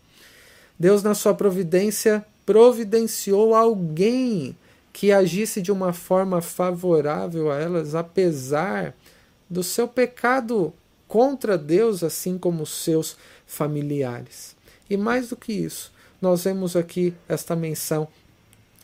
Deus, 0.78 1.02
na 1.02 1.14
sua 1.14 1.32
providência, 1.32 2.26
providenciou 2.44 3.54
alguém 3.54 4.54
que 4.92 5.12
agisse 5.12 5.62
de 5.62 5.72
uma 5.72 5.94
forma 5.94 6.42
favorável 6.42 7.50
a 7.50 7.56
elas, 7.58 7.94
apesar 7.94 8.94
do 9.48 9.62
seu 9.62 9.88
pecado 9.88 10.74
contra 11.08 11.56
Deus, 11.56 12.04
assim 12.04 12.36
como 12.36 12.64
os 12.64 12.84
seus 12.84 13.16
familiares. 13.46 14.54
E 14.90 14.96
mais 14.98 15.30
do 15.30 15.36
que 15.36 15.54
isso, 15.54 15.90
nós 16.20 16.44
vemos 16.44 16.76
aqui 16.76 17.14
esta 17.26 17.56
menção 17.56 18.06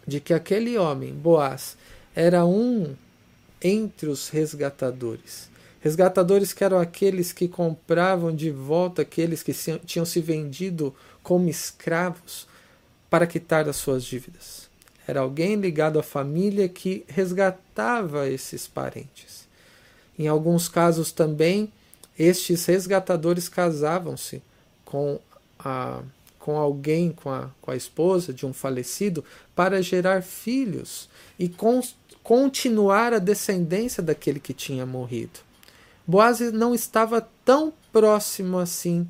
de 0.07 0.21
que 0.21 0.35
aquele 0.35 0.77
homem, 0.79 1.13
Boaz, 1.13 1.77
era 2.15 2.45
um 2.45 2.95
entre 3.61 4.09
os 4.09 4.29
resgatadores. 4.29 5.51
Resgatadores 5.81 6.53
que 6.53 6.63
eram 6.63 6.79
aqueles 6.79 7.33
que 7.33 7.49
compravam 7.49 8.35
de 8.35 8.51
volta 8.51 9.03
aqueles 9.03 9.43
que 9.43 9.53
tinham 9.85 10.05
se 10.05 10.21
vendido 10.21 10.95
como 11.23 11.49
escravos 11.49 12.47
para 13.11 13.27
quitar 13.27 13.69
as 13.69 13.77
suas 13.77 14.05
dívidas. 14.05 14.71
Era 15.07 15.21
alguém 15.21 15.57
ligado 15.57 15.99
à 15.99 16.03
família 16.03 16.69
que 16.69 17.05
resgatava 17.09 18.29
esses 18.29 18.69
parentes. 18.69 19.49
Em 20.19 20.29
alguns 20.29 20.69
casos 20.69 21.11
também, 21.11 21.73
estes 22.19 22.65
resgatadores 22.67 23.49
casavam-se 23.49 24.43
com 24.85 25.19
a 25.59 26.03
com 26.43 26.59
alguém, 26.59 27.13
com 27.13 27.31
a, 27.31 27.51
com 27.61 27.71
a 27.71 27.77
esposa 27.77 28.35
de 28.35 28.45
um 28.45 28.53
falecido, 28.53 29.25
para 29.55 29.81
gerar 29.81 30.25
filhos 30.25 31.09
e 31.39 31.49
con 31.49 31.81
continuar 32.21 33.13
a 33.13 33.19
descendência 33.19 34.03
daquele 34.03 34.41
que 34.41 34.53
tinha 34.53 34.85
morrido. 34.85 35.41
Boaz 36.07 36.41
não 36.53 36.75
estava 36.75 37.29
tão 37.45 37.73
próximo 37.93 38.59
assim 38.59 39.09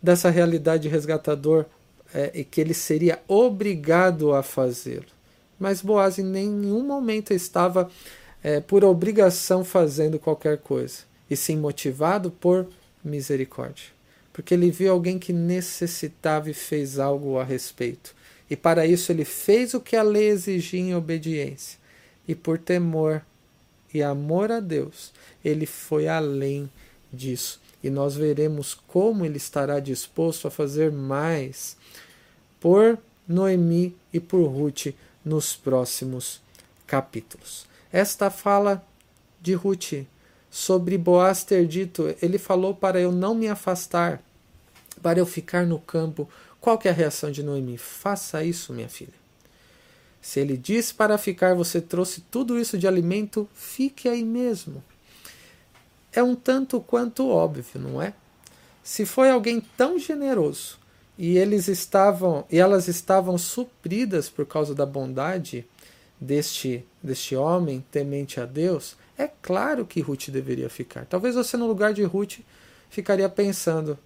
dessa 0.00 0.30
realidade 0.30 0.84
de 0.84 0.88
resgatador 0.88 1.66
é, 2.14 2.30
e 2.32 2.44
que 2.44 2.60
ele 2.60 2.74
seria 2.74 3.20
obrigado 3.26 4.32
a 4.32 4.42
fazê-lo. 4.42 5.06
Mas 5.58 5.82
Boaz 5.82 6.18
em 6.18 6.24
nenhum 6.24 6.84
momento 6.84 7.32
estava 7.32 7.90
é, 8.40 8.60
por 8.60 8.84
obrigação 8.84 9.64
fazendo 9.64 10.18
qualquer 10.18 10.58
coisa, 10.58 10.98
e 11.28 11.36
sim 11.36 11.56
motivado 11.56 12.30
por 12.30 12.68
misericórdia 13.04 13.97
porque 14.38 14.54
ele 14.54 14.70
viu 14.70 14.92
alguém 14.92 15.18
que 15.18 15.32
necessitava 15.32 16.48
e 16.48 16.54
fez 16.54 17.00
algo 17.00 17.40
a 17.40 17.42
respeito. 17.42 18.14
E 18.48 18.54
para 18.54 18.86
isso 18.86 19.10
ele 19.10 19.24
fez 19.24 19.74
o 19.74 19.80
que 19.80 19.96
a 19.96 20.02
lei 20.04 20.28
exigia 20.28 20.78
em 20.78 20.94
obediência. 20.94 21.76
E 22.26 22.36
por 22.36 22.56
temor 22.56 23.20
e 23.92 24.00
amor 24.00 24.52
a 24.52 24.60
Deus, 24.60 25.12
ele 25.44 25.66
foi 25.66 26.06
além 26.06 26.70
disso. 27.12 27.60
e 27.82 27.90
nós 27.90 28.14
veremos 28.14 28.74
como 28.86 29.24
ele 29.24 29.38
estará 29.38 29.80
disposto 29.80 30.46
a 30.46 30.52
fazer 30.52 30.92
mais 30.92 31.76
por 32.60 32.96
Noemi 33.26 33.96
e 34.12 34.20
por 34.20 34.46
Ruth 34.46 34.94
nos 35.24 35.56
próximos 35.56 36.40
capítulos. 36.86 37.66
Esta 37.92 38.30
fala 38.30 38.86
de 39.40 39.54
Ruth 39.54 40.06
sobre 40.48 40.96
Boaz 40.96 41.42
ter 41.42 41.66
dito, 41.66 42.14
ele 42.22 42.38
falou 42.38 42.72
para 42.72 43.00
eu 43.00 43.10
não 43.10 43.34
me 43.34 43.48
afastar, 43.48 44.22
para 44.98 45.18
eu 45.18 45.26
ficar 45.26 45.66
no 45.66 45.78
campo. 45.78 46.28
Qual 46.60 46.78
é 46.84 46.88
a 46.88 46.92
reação 46.92 47.30
de 47.30 47.42
Noemi? 47.42 47.78
Faça 47.78 48.44
isso, 48.44 48.72
minha 48.72 48.88
filha. 48.88 49.14
Se 50.20 50.40
ele 50.40 50.56
diz 50.56 50.92
para 50.92 51.16
ficar, 51.16 51.54
você 51.54 51.80
trouxe 51.80 52.20
tudo 52.20 52.58
isso 52.58 52.76
de 52.76 52.86
alimento, 52.86 53.48
fique 53.54 54.08
aí 54.08 54.24
mesmo 54.24 54.82
é 56.12 56.22
um 56.22 56.34
tanto 56.34 56.80
quanto 56.80 57.28
óbvio, 57.28 57.80
não 57.80 58.00
é? 58.00 58.12
Se 58.82 59.04
foi 59.04 59.30
alguém 59.30 59.60
tão 59.76 59.98
generoso 59.98 60.78
e 61.16 61.36
eles 61.36 61.68
estavam 61.68 62.44
e 62.50 62.58
elas 62.58 62.88
estavam 62.88 63.36
supridas 63.36 64.28
por 64.28 64.46
causa 64.46 64.74
da 64.74 64.86
bondade 64.86 65.66
deste 66.20 66.84
deste 67.02 67.36
homem 67.36 67.84
temente 67.92 68.40
a 68.40 68.44
Deus, 68.44 68.96
é 69.16 69.28
claro 69.28 69.86
que 69.86 70.00
Ruth 70.00 70.30
deveria 70.30 70.68
ficar. 70.68 71.06
Talvez 71.06 71.34
você 71.34 71.56
no 71.56 71.66
lugar 71.66 71.92
de 71.92 72.02
Ruth 72.02 72.38
ficaria 72.90 73.28
pensando: 73.28 73.98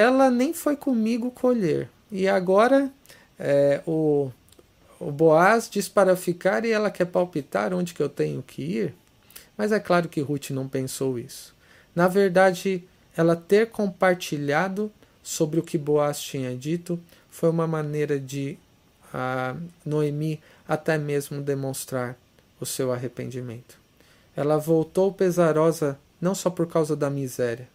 ela 0.00 0.30
nem 0.30 0.52
foi 0.52 0.76
comigo 0.76 1.30
colher 1.30 1.88
e 2.10 2.28
agora 2.28 2.90
é, 3.38 3.80
o 3.86 4.30
o 5.00 5.10
Boaz 5.10 5.66
diz 5.70 5.88
para 5.88 6.14
ficar 6.14 6.66
e 6.66 6.70
ela 6.70 6.90
quer 6.90 7.06
palpitar 7.06 7.72
onde 7.72 7.94
que 7.94 8.02
eu 8.02 8.08
tenho 8.08 8.42
que 8.42 8.60
ir. 8.60 8.94
Mas 9.56 9.72
é 9.72 9.80
claro 9.80 10.10
que 10.10 10.20
Ruth 10.20 10.50
não 10.50 10.68
pensou 10.68 11.18
isso. 11.18 11.54
Na 11.94 12.06
verdade, 12.06 12.84
ela 13.16 13.34
ter 13.34 13.70
compartilhado 13.70 14.92
sobre 15.22 15.58
o 15.58 15.62
que 15.62 15.78
Boaz 15.78 16.20
tinha 16.20 16.54
dito 16.54 17.00
foi 17.30 17.48
uma 17.48 17.66
maneira 17.66 18.20
de 18.20 18.58
a 19.12 19.56
Noemi 19.84 20.38
até 20.68 20.98
mesmo 20.98 21.40
demonstrar 21.40 22.16
o 22.60 22.66
seu 22.66 22.92
arrependimento. 22.92 23.78
Ela 24.36 24.58
voltou 24.58 25.12
pesarosa 25.12 25.98
não 26.20 26.34
só 26.34 26.50
por 26.50 26.66
causa 26.66 26.94
da 26.94 27.08
miséria, 27.08 27.66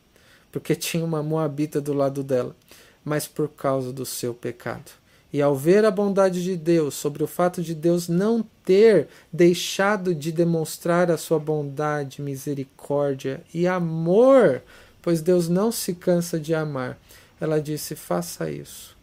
porque 0.55 0.73
tinha 0.73 1.03
uma 1.03 1.21
moabita 1.21 1.81
do 1.81 1.91
lado 1.91 2.23
dela, 2.23 2.55
mas 3.03 3.27
por 3.27 3.49
causa 3.49 3.91
do 3.91 4.05
seu 4.05 4.33
pecado. 4.33 4.89
E 5.33 5.41
ao 5.41 5.53
ver 5.53 5.83
a 5.83 5.91
bondade 5.91 6.41
de 6.41 6.55
Deus, 6.55 6.93
sobre 6.93 7.21
o 7.21 7.27
fato 7.27 7.61
de 7.61 7.75
Deus 7.75 8.07
não 8.07 8.41
ter 8.63 9.09
deixado 9.33 10.15
de 10.15 10.31
demonstrar 10.31 11.11
a 11.11 11.17
sua 11.17 11.39
bondade, 11.39 12.21
misericórdia 12.21 13.43
e 13.53 13.67
amor, 13.67 14.63
pois 15.01 15.21
Deus 15.21 15.49
não 15.49 15.73
se 15.73 15.93
cansa 15.93 16.39
de 16.39 16.55
amar, 16.55 16.97
ela 17.37 17.59
disse: 17.59 17.93
faça 17.93 18.49
isso. 18.49 18.95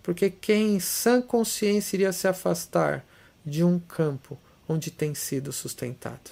Porque 0.00 0.30
quem 0.30 0.76
em 0.76 0.78
sã 0.78 1.20
consciência 1.20 1.96
iria 1.96 2.12
se 2.12 2.28
afastar 2.28 3.04
de 3.44 3.64
um 3.64 3.80
campo 3.80 4.38
onde 4.68 4.92
tem 4.92 5.12
sido 5.12 5.52
sustentado? 5.52 6.30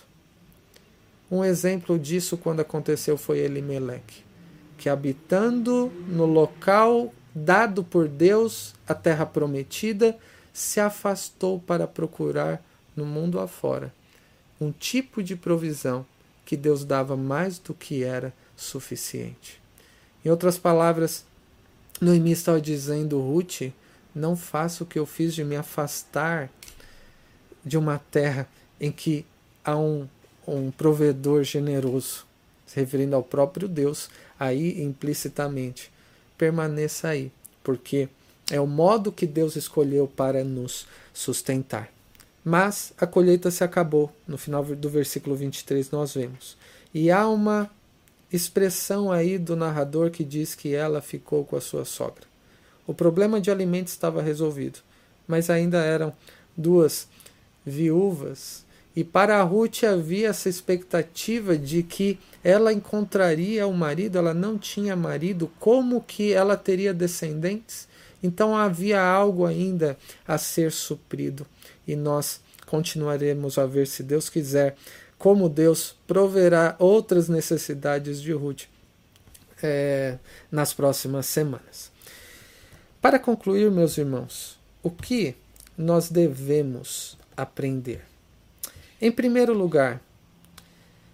Um 1.29 1.45
exemplo 1.45 1.99
disso, 1.99 2.37
quando 2.37 2.61
aconteceu, 2.61 3.17
foi 3.19 3.41
Elimeleque, 3.41 4.23
que 4.83 4.89
habitando 4.89 5.93
no 6.09 6.27
local 6.27 7.15
dado 7.33 7.85
por 7.85 8.09
Deus 8.09 8.75
a 8.87 8.93
terra 8.93 9.25
prometida, 9.25 10.19
se 10.53 10.81
afastou 10.81 11.61
para 11.61 11.87
procurar 11.87 12.61
no 12.97 13.07
mundo 13.07 13.39
afora 13.39 13.95
um 14.61 14.73
tipo 14.73 15.23
de 15.23 15.37
provisão 15.37 16.05
que 16.45 16.57
Deus 16.57 16.85
dava 16.85 17.17
mais 17.17 17.61
do 17.61 17.73
que 17.73 18.03
era 18.03 18.35
suficiente. 18.57 19.61
Em 20.25 20.31
outras 20.31 20.59
palavras, 20.59 21.25
Noemi 22.01 22.33
estava 22.33 22.61
dizendo, 22.61 23.21
Ruth, 23.21 23.73
não 24.13 24.37
faça 24.37 24.83
o 24.83 24.87
que 24.87 24.99
eu 24.99 25.07
fiz 25.07 25.33
de 25.33 25.45
me 25.45 25.55
afastar 25.55 26.51
de 27.65 27.79
uma 27.79 28.01
terra 28.11 28.49
em 28.81 28.91
que 28.91 29.25
há 29.65 29.77
um, 29.77 30.09
um 30.45 30.73
provedor 30.73 31.45
generoso, 31.45 32.27
se 32.67 32.81
referindo 32.81 33.15
ao 33.15 33.23
próprio 33.23 33.69
Deus, 33.69 34.11
aí 34.43 34.83
implicitamente 34.83 35.91
permaneça 36.37 37.09
aí, 37.09 37.31
porque 37.63 38.09
é 38.51 38.61
o 38.61 38.67
modo 38.67 39.13
que 39.13 39.27
Deus 39.27 39.55
escolheu 39.55 40.09
para 40.09 40.43
nos 40.43 40.87
sustentar. 41.15 41.89
Mas 42.45 42.93
a 42.99 43.07
colheita 43.07 43.51
se 43.53 43.63
acabou. 43.63 44.13
No 44.27 44.37
final 44.37 44.65
do 44.65 44.91
versículo 44.91 45.37
23 45.37 45.91
nós 45.93 46.15
vemos. 46.15 46.57
E 46.93 47.11
há 47.11 47.29
uma 47.29 47.71
expressão 48.33 49.13
aí 49.13 49.39
do 49.39 49.55
narrador 49.55 50.11
que 50.11 50.25
diz 50.25 50.55
que 50.55 50.75
ela 50.75 51.01
ficou 51.01 51.45
com 51.45 51.57
a 51.57 51.61
sua 51.61 51.85
sogra. 51.85 52.25
O 52.85 52.93
problema 52.93 53.41
de 53.41 53.51
alimento 53.51 53.89
estava 53.89 54.21
resolvido, 54.21 54.81
mas 55.29 55.49
ainda 55.49 55.79
eram 55.79 56.13
duas 56.57 57.07
viúvas 57.65 58.65
e 58.95 59.03
para 59.03 59.43
Ruth 59.43 59.85
havia 59.85 60.29
essa 60.29 60.49
expectativa 60.49 61.57
de 61.57 61.83
que 61.83 62.19
ela 62.45 62.73
encontraria 62.73 63.67
o 63.67 63.73
marido, 63.73 64.19
ela 64.19 64.35
não 64.35 64.59
tinha 64.59 64.95
marido, 64.95 65.51
como 65.59 66.03
que 66.03 66.33
ela 66.33 66.57
teria 66.57 66.93
descendentes? 66.93 67.89
Então 68.23 68.55
havia 68.55 69.01
algo 69.01 69.47
ainda 69.47 69.97
a 70.29 70.37
ser 70.37 70.71
suprido. 70.71 71.47
E 71.89 71.97
nós 71.97 72.41
continuaremos 72.67 73.59
a 73.59 73.67
ver, 73.67 73.87
se 73.87 74.03
Deus 74.03 74.29
quiser, 74.29 74.77
como 75.19 75.49
Deus 75.49 75.97
proverá 76.07 76.77
outras 76.79 77.29
necessidades 77.29 78.21
de 78.21 78.33
Ruth 78.33 78.65
é, 79.63 80.19
nas 80.51 80.75
próximas 80.75 81.27
semanas. 81.27 81.91
Para 83.01 83.19
concluir, 83.19 83.71
meus 83.71 83.97
irmãos, 83.97 84.59
o 84.83 84.91
que 84.91 85.35
nós 85.77 86.11
devemos 86.11 87.17
aprender? 87.37 88.12
Em 89.05 89.11
primeiro 89.11 89.53
lugar, 89.53 90.01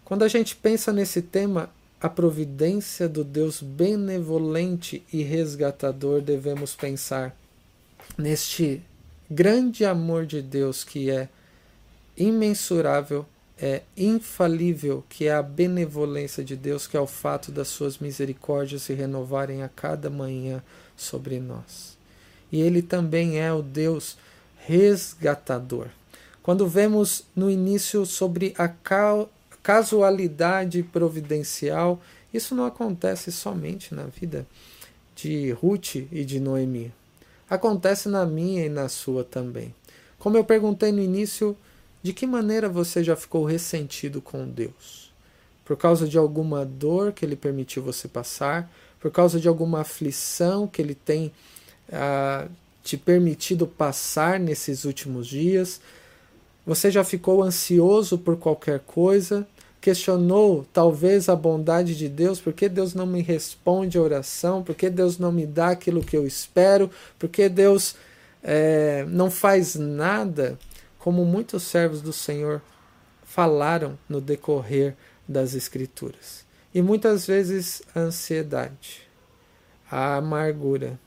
quando 0.05 0.22
a 0.22 0.28
gente 0.28 0.55
pensa 0.55 0.93
nesse 0.93 1.22
tema, 1.22 1.70
a 1.99 2.07
providência 2.07 3.09
do 3.09 3.24
Deus 3.24 3.62
benevolente 3.62 5.03
e 5.11 5.22
resgatador, 5.22 6.20
devemos 6.20 6.76
pensar 6.76 7.34
neste 8.18 8.82
grande 9.30 9.86
amor 9.86 10.26
de 10.26 10.43
Deus 10.43 10.84
que 10.84 11.11
é 11.11 11.30
imensurável, 12.14 13.24
é 13.59 13.80
infalível, 13.97 15.03
que 15.09 15.26
é 15.26 15.32
a 15.32 15.43
benevolência 15.43 16.45
de 16.45 16.57
Deus, 16.57 16.86
que 16.86 16.95
é 16.95 17.01
o 17.01 17.07
fato 17.07 17.51
das 17.51 17.68
suas 17.68 17.97
misericórdias 17.97 18.82
se 18.82 18.93
renovarem 18.93 19.62
a 19.62 19.68
cada 19.70 20.11
manhã 20.11 20.62
sobre 20.95 21.41
nós. 21.41 21.97
E 22.53 22.61
ele 22.61 22.82
também 22.82 23.41
é 23.41 23.51
o 23.51 23.62
Deus 23.62 24.18
resgatador. 24.59 25.89
Quando 26.49 26.66
vemos 26.66 27.24
no 27.36 27.51
início 27.51 28.07
sobre 28.07 28.55
a 28.57 28.72
casualidade 29.62 30.82
providencial, 30.82 32.01
isso 32.32 32.55
não 32.55 32.64
acontece 32.64 33.30
somente 33.30 33.94
na 33.94 34.05
vida 34.05 34.46
de 35.14 35.51
Ruth 35.51 35.96
e 36.11 36.24
de 36.24 36.40
Noemi. 36.40 36.90
Acontece 37.51 38.09
na 38.09 38.24
minha 38.24 38.64
e 38.64 38.70
na 38.70 38.88
sua 38.88 39.22
também. 39.22 39.74
Como 40.18 40.38
eu 40.38 40.42
perguntei 40.42 40.90
no 40.90 41.03
início, 41.03 41.55
de 42.03 42.14
que 42.14 42.26
maneira 42.26 42.66
você 42.66 43.05
já 43.05 43.14
ficou 43.14 43.44
ressentido 43.44 44.22
com 44.22 44.49
Deus? 44.49 45.12
Por 45.66 45.76
causa 45.76 46.09
de 46.09 46.16
alguma 46.16 46.64
dor 46.64 47.12
que 47.12 47.26
Ele 47.26 47.36
permitiu 47.36 47.82
você 47.82 48.09
passar? 48.09 48.72
Por 48.99 49.11
causa 49.11 49.38
de 49.38 49.49
alguma 49.49 49.82
aflição 49.82 50.66
que 50.66 50.80
Ele 50.80 50.94
tem 50.94 51.30
ah, 51.92 52.49
te 52.82 52.96
permitido 52.96 53.66
passar 53.66 54.40
nesses 54.40 54.86
últimos 54.86 55.26
dias? 55.26 55.78
Você 56.68 56.90
já 56.90 57.02
ficou 57.02 57.42
ansioso 57.42 58.18
por 58.18 58.36
qualquer 58.36 58.80
coisa? 58.80 59.48
Questionou 59.80 60.66
talvez 60.70 61.30
a 61.30 61.34
bondade 61.34 61.96
de 61.96 62.10
Deus? 62.10 62.42
Por 62.42 62.52
que 62.52 62.68
Deus 62.68 62.92
não 62.92 63.06
me 63.06 63.22
responde 63.22 63.96
a 63.96 64.02
oração? 64.02 64.62
Por 64.62 64.74
que 64.74 64.90
Deus 64.90 65.16
não 65.16 65.32
me 65.32 65.46
dá 65.46 65.70
aquilo 65.70 66.04
que 66.04 66.14
eu 66.14 66.26
espero? 66.26 66.90
Por 67.18 67.30
que 67.30 67.48
Deus 67.48 67.96
é, 68.42 69.06
não 69.08 69.30
faz 69.30 69.76
nada? 69.76 70.58
Como 70.98 71.24
muitos 71.24 71.62
servos 71.62 72.02
do 72.02 72.12
Senhor 72.12 72.60
falaram 73.24 73.98
no 74.06 74.20
decorrer 74.20 74.94
das 75.26 75.54
Escrituras. 75.54 76.44
E 76.74 76.82
muitas 76.82 77.26
vezes 77.26 77.80
a 77.94 78.00
ansiedade, 78.00 79.08
a 79.90 80.16
amargura, 80.16 81.00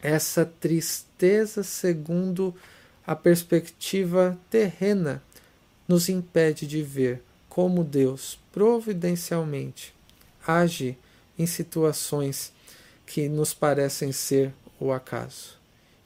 essa 0.00 0.50
tristeza 0.58 1.62
segundo 1.62 2.54
a 3.10 3.16
perspectiva 3.16 4.38
terrena 4.48 5.20
nos 5.88 6.08
impede 6.08 6.64
de 6.64 6.80
ver 6.80 7.20
como 7.48 7.82
Deus 7.82 8.38
providencialmente 8.52 9.92
age 10.46 10.96
em 11.36 11.44
situações 11.44 12.52
que 13.04 13.28
nos 13.28 13.52
parecem 13.52 14.12
ser 14.12 14.54
o 14.78 14.92
acaso. 14.92 15.58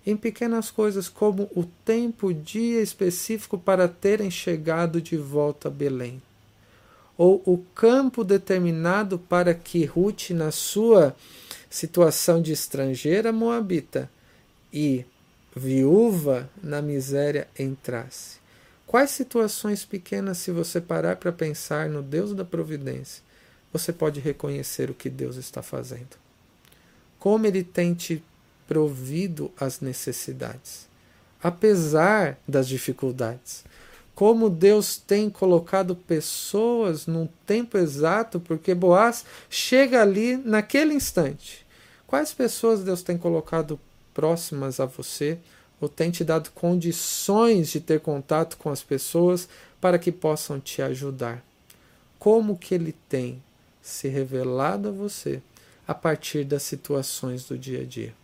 Em 0.06 0.16
pequenas 0.16 0.70
coisas 0.70 1.06
como 1.06 1.42
o 1.54 1.64
tempo, 1.84 2.32
dia 2.32 2.80
específico 2.80 3.58
para 3.58 3.86
terem 3.86 4.30
chegado 4.30 4.98
de 4.98 5.18
volta 5.18 5.68
a 5.68 5.70
Belém, 5.70 6.22
ou 7.18 7.42
o 7.44 7.58
campo 7.74 8.24
determinado 8.24 9.18
para 9.18 9.52
que 9.52 9.84
Ruth, 9.84 10.30
na 10.30 10.50
sua 10.50 11.14
situação 11.68 12.40
de 12.40 12.52
estrangeira 12.52 13.30
moabita 13.30 14.10
e 14.72 15.04
viúva 15.54 16.48
na 16.62 16.82
miséria, 16.82 17.48
entrasse. 17.58 18.38
Quais 18.86 19.10
situações 19.10 19.84
pequenas, 19.84 20.38
se 20.38 20.50
você 20.50 20.80
parar 20.80 21.16
para 21.16 21.32
pensar 21.32 21.88
no 21.88 22.02
Deus 22.02 22.34
da 22.34 22.44
providência, 22.44 23.22
você 23.72 23.92
pode 23.92 24.20
reconhecer 24.20 24.90
o 24.90 24.94
que 24.94 25.08
Deus 25.08 25.36
está 25.36 25.62
fazendo? 25.62 26.16
Como 27.18 27.46
Ele 27.46 27.64
tem 27.64 27.94
te 27.94 28.22
provido 28.66 29.50
as 29.58 29.80
necessidades, 29.80 30.88
apesar 31.42 32.38
das 32.46 32.68
dificuldades 32.68 33.64
como 34.14 34.48
Deus 34.48 34.96
tem 34.96 35.28
colocado 35.28 35.96
pessoas 35.96 37.06
num 37.06 37.28
tempo 37.44 37.76
exato, 37.76 38.38
porque 38.38 38.74
Boaz 38.74 39.24
chega 39.50 40.00
ali 40.00 40.36
naquele 40.36 40.94
instante. 40.94 41.66
Quais 42.06 42.32
pessoas 42.32 42.84
Deus 42.84 43.02
tem 43.02 43.18
colocado 43.18 43.78
próximas 44.14 44.80
a 44.80 44.86
você 44.86 45.38
ou 45.80 45.88
tem 45.88 46.10
te 46.10 46.24
dado 46.24 46.50
condições 46.52 47.70
de 47.70 47.80
ter 47.80 48.00
contato 48.00 48.56
com 48.56 48.70
as 48.70 48.82
pessoas 48.82 49.48
para 49.80 49.98
que 49.98 50.12
possam 50.12 50.58
te 50.60 50.80
ajudar? 50.80 51.44
Como 52.18 52.56
que 52.56 52.74
ele 52.74 52.94
tem 53.08 53.42
se 53.82 54.08
revelado 54.08 54.88
a 54.88 54.92
você 54.92 55.42
a 55.86 55.92
partir 55.92 56.44
das 56.44 56.62
situações 56.62 57.44
do 57.44 57.58
dia 57.58 57.82
a 57.82 57.84
dia? 57.84 58.14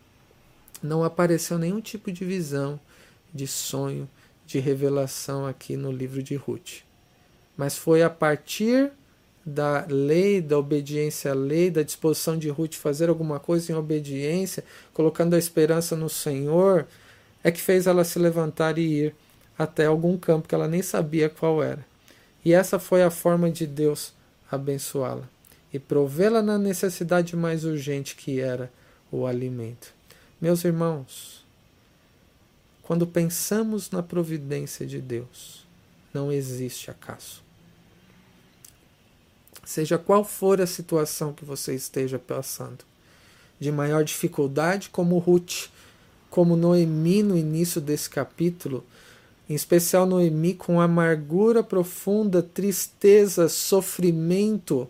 Não 0.82 1.04
apareceu 1.04 1.58
nenhum 1.58 1.80
tipo 1.80 2.10
de 2.10 2.24
visão, 2.24 2.80
de 3.34 3.46
sonho, 3.46 4.08
de 4.46 4.58
revelação 4.58 5.46
aqui 5.46 5.76
no 5.76 5.92
livro 5.92 6.22
de 6.22 6.34
Ruth. 6.34 6.82
Mas 7.56 7.76
foi 7.76 8.02
a 8.02 8.08
partir 8.08 8.90
da 9.50 9.84
lei, 9.88 10.40
da 10.40 10.58
obediência 10.58 11.32
à 11.32 11.34
lei, 11.34 11.70
da 11.70 11.82
disposição 11.82 12.38
de 12.38 12.48
Ruth 12.48 12.74
fazer 12.74 13.08
alguma 13.08 13.40
coisa 13.40 13.72
em 13.72 13.74
obediência, 13.74 14.64
colocando 14.94 15.34
a 15.34 15.38
esperança 15.38 15.96
no 15.96 16.08
Senhor, 16.08 16.86
é 17.42 17.50
que 17.50 17.60
fez 17.60 17.86
ela 17.86 18.04
se 18.04 18.18
levantar 18.18 18.78
e 18.78 18.82
ir 18.82 19.14
até 19.58 19.86
algum 19.86 20.16
campo 20.16 20.48
que 20.48 20.54
ela 20.54 20.68
nem 20.68 20.82
sabia 20.82 21.28
qual 21.28 21.62
era. 21.62 21.84
E 22.44 22.54
essa 22.54 22.78
foi 22.78 23.02
a 23.02 23.10
forma 23.10 23.50
de 23.50 23.66
Deus 23.66 24.14
abençoá-la 24.50 25.28
e 25.72 25.78
provê-la 25.78 26.42
na 26.42 26.58
necessidade 26.58 27.36
mais 27.36 27.64
urgente 27.64 28.16
que 28.16 28.40
era 28.40 28.70
o 29.10 29.26
alimento. 29.26 29.92
Meus 30.40 30.64
irmãos, 30.64 31.44
quando 32.82 33.06
pensamos 33.06 33.90
na 33.90 34.02
providência 34.02 34.86
de 34.86 35.00
Deus, 35.00 35.66
não 36.12 36.32
existe 36.32 36.90
acaso. 36.90 37.42
Seja 39.70 39.96
qual 39.96 40.24
for 40.24 40.60
a 40.60 40.66
situação 40.66 41.32
que 41.32 41.44
você 41.44 41.76
esteja 41.76 42.18
passando, 42.18 42.84
de 43.60 43.70
maior 43.70 44.02
dificuldade, 44.02 44.90
como 44.90 45.16
Ruth, 45.18 45.68
como 46.28 46.56
Noemi 46.56 47.22
no 47.22 47.38
início 47.38 47.80
desse 47.80 48.10
capítulo, 48.10 48.84
em 49.48 49.54
especial 49.54 50.06
Noemi 50.06 50.54
com 50.54 50.80
amargura 50.80 51.62
profunda, 51.62 52.42
tristeza, 52.42 53.48
sofrimento, 53.48 54.88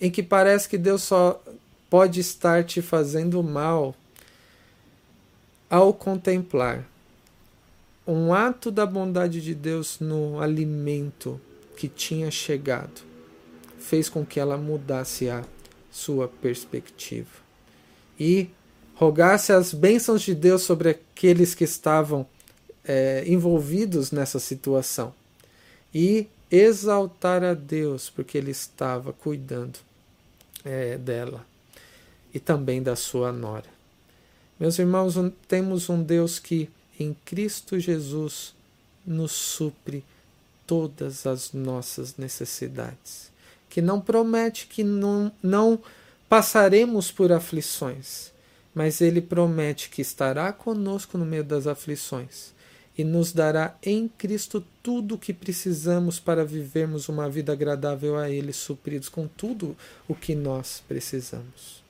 em 0.00 0.10
que 0.10 0.22
parece 0.22 0.66
que 0.66 0.78
Deus 0.78 1.02
só 1.02 1.44
pode 1.90 2.20
estar 2.20 2.64
te 2.64 2.80
fazendo 2.80 3.42
mal, 3.42 3.94
ao 5.68 5.92
contemplar 5.92 6.88
um 8.06 8.32
ato 8.32 8.70
da 8.70 8.86
bondade 8.86 9.42
de 9.42 9.54
Deus 9.54 10.00
no 10.00 10.40
alimento 10.40 11.38
que 11.76 11.86
tinha 11.86 12.30
chegado 12.30 13.12
fez 13.84 14.08
com 14.08 14.24
que 14.24 14.40
ela 14.40 14.56
mudasse 14.56 15.28
a 15.28 15.44
sua 15.90 16.26
perspectiva. 16.26 17.30
E 18.18 18.48
rogasse 18.94 19.52
as 19.52 19.74
bênçãos 19.74 20.22
de 20.22 20.34
Deus 20.34 20.62
sobre 20.62 20.90
aqueles 20.90 21.54
que 21.54 21.64
estavam 21.64 22.26
é, 22.84 23.24
envolvidos 23.26 24.10
nessa 24.10 24.38
situação. 24.38 25.14
E 25.94 26.26
exaltar 26.50 27.42
a 27.44 27.54
Deus 27.54 28.10
porque 28.10 28.38
Ele 28.38 28.50
estava 28.50 29.12
cuidando 29.12 29.78
é, 30.64 30.96
dela 30.96 31.44
e 32.32 32.40
também 32.40 32.82
da 32.82 32.96
sua 32.96 33.32
nora. 33.32 33.68
Meus 34.58 34.78
irmãos, 34.78 35.14
temos 35.46 35.88
um 35.88 36.02
Deus 36.02 36.38
que 36.38 36.70
em 36.98 37.14
Cristo 37.24 37.78
Jesus 37.78 38.54
nos 39.04 39.32
supre 39.32 40.04
todas 40.66 41.26
as 41.26 41.52
nossas 41.52 42.16
necessidades, 42.16 43.30
que 43.74 43.82
não 43.82 44.00
promete 44.00 44.68
que 44.68 44.84
não, 44.84 45.32
não 45.42 45.80
passaremos 46.28 47.10
por 47.10 47.32
aflições, 47.32 48.30
mas 48.72 49.00
ele 49.00 49.20
promete 49.20 49.88
que 49.88 50.00
estará 50.00 50.52
conosco 50.52 51.18
no 51.18 51.26
meio 51.26 51.42
das 51.42 51.66
aflições 51.66 52.54
e 52.96 53.02
nos 53.02 53.32
dará 53.32 53.76
em 53.82 54.06
Cristo 54.06 54.64
tudo 54.80 55.16
o 55.16 55.18
que 55.18 55.32
precisamos 55.32 56.20
para 56.20 56.44
vivermos 56.44 57.08
uma 57.08 57.28
vida 57.28 57.52
agradável 57.52 58.16
a 58.16 58.30
Ele, 58.30 58.52
supridos 58.52 59.08
com 59.08 59.26
tudo 59.26 59.76
o 60.06 60.14
que 60.14 60.36
nós 60.36 60.80
precisamos. 60.86 61.82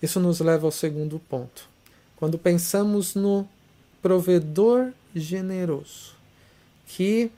Isso 0.00 0.18
nos 0.18 0.40
leva 0.40 0.66
ao 0.66 0.72
segundo 0.72 1.18
ponto. 1.18 1.68
Quando 2.16 2.38
pensamos 2.38 3.14
no 3.14 3.46
provedor 4.00 4.90
generoso, 5.14 6.14
que 6.86 7.30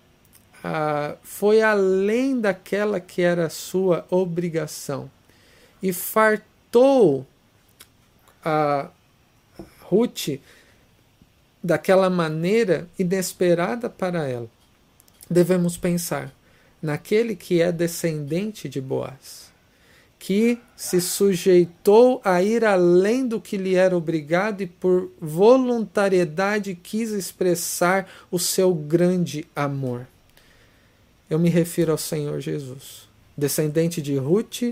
ah, 0.67 1.17
foi 1.23 1.61
além 1.61 2.41
daquela 2.41 2.99
que 2.99 3.21
era 3.21 3.51
sua 3.51 4.07
obrigação 4.09 5.11
e 5.83 5.93
fartou 5.93 7.27
a 8.43 8.89
Ruth 9.83 10.41
daquela 11.63 12.09
maneira 12.09 12.89
inesperada 12.99 13.91
para 13.91 14.27
ela. 14.27 14.49
Devemos 15.29 15.77
pensar 15.77 16.33
naquele 16.81 17.37
que 17.37 17.61
é 17.61 17.71
descendente 17.71 18.67
de 18.67 18.81
Boaz 18.81 19.53
que 20.19 20.59
se 20.75 21.03
sujeitou 21.03 22.19
a 22.25 22.43
ir 22.43 22.65
além 22.65 23.29
do 23.29 23.39
que 23.39 23.59
lhe 23.59 23.75
era 23.75 23.95
obrigado 23.95 24.63
e 24.63 24.67
por 24.67 25.13
voluntariedade 25.21 26.75
quis 26.75 27.11
expressar 27.11 28.09
o 28.31 28.39
seu 28.39 28.73
grande 28.73 29.47
amor. 29.55 30.07
Eu 31.35 31.39
me 31.41 31.49
refiro 31.49 31.91
ao 31.91 31.99
Senhor 31.99 32.41
Jesus, 32.41 33.09
descendente 33.37 34.01
de 34.01 34.17
Ruth 34.17 34.63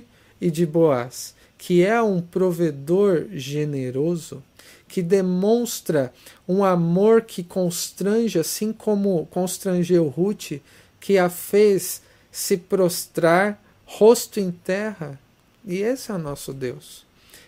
e 0.40 0.48
de 0.48 0.64
Boaz, 0.64 1.34
que 1.58 1.82
é 1.84 2.00
um 2.00 2.20
provedor 2.20 3.26
generoso, 3.32 4.40
que 4.86 5.02
demonstra 5.02 6.14
um 6.46 6.62
amor 6.62 7.22
que 7.22 7.42
constrange, 7.42 8.38
assim 8.38 8.72
como 8.72 9.26
constrangeu 9.26 10.06
Ruth, 10.06 10.60
que 11.00 11.18
a 11.18 11.28
fez 11.28 12.00
se 12.30 12.56
prostrar 12.56 13.60
rosto 13.84 14.38
em 14.38 14.52
terra 14.52 15.18
e 15.66 15.78
esse 15.78 16.12
é 16.12 16.14
o 16.14 16.18
nosso 16.18 16.52
Deus. 16.52 17.04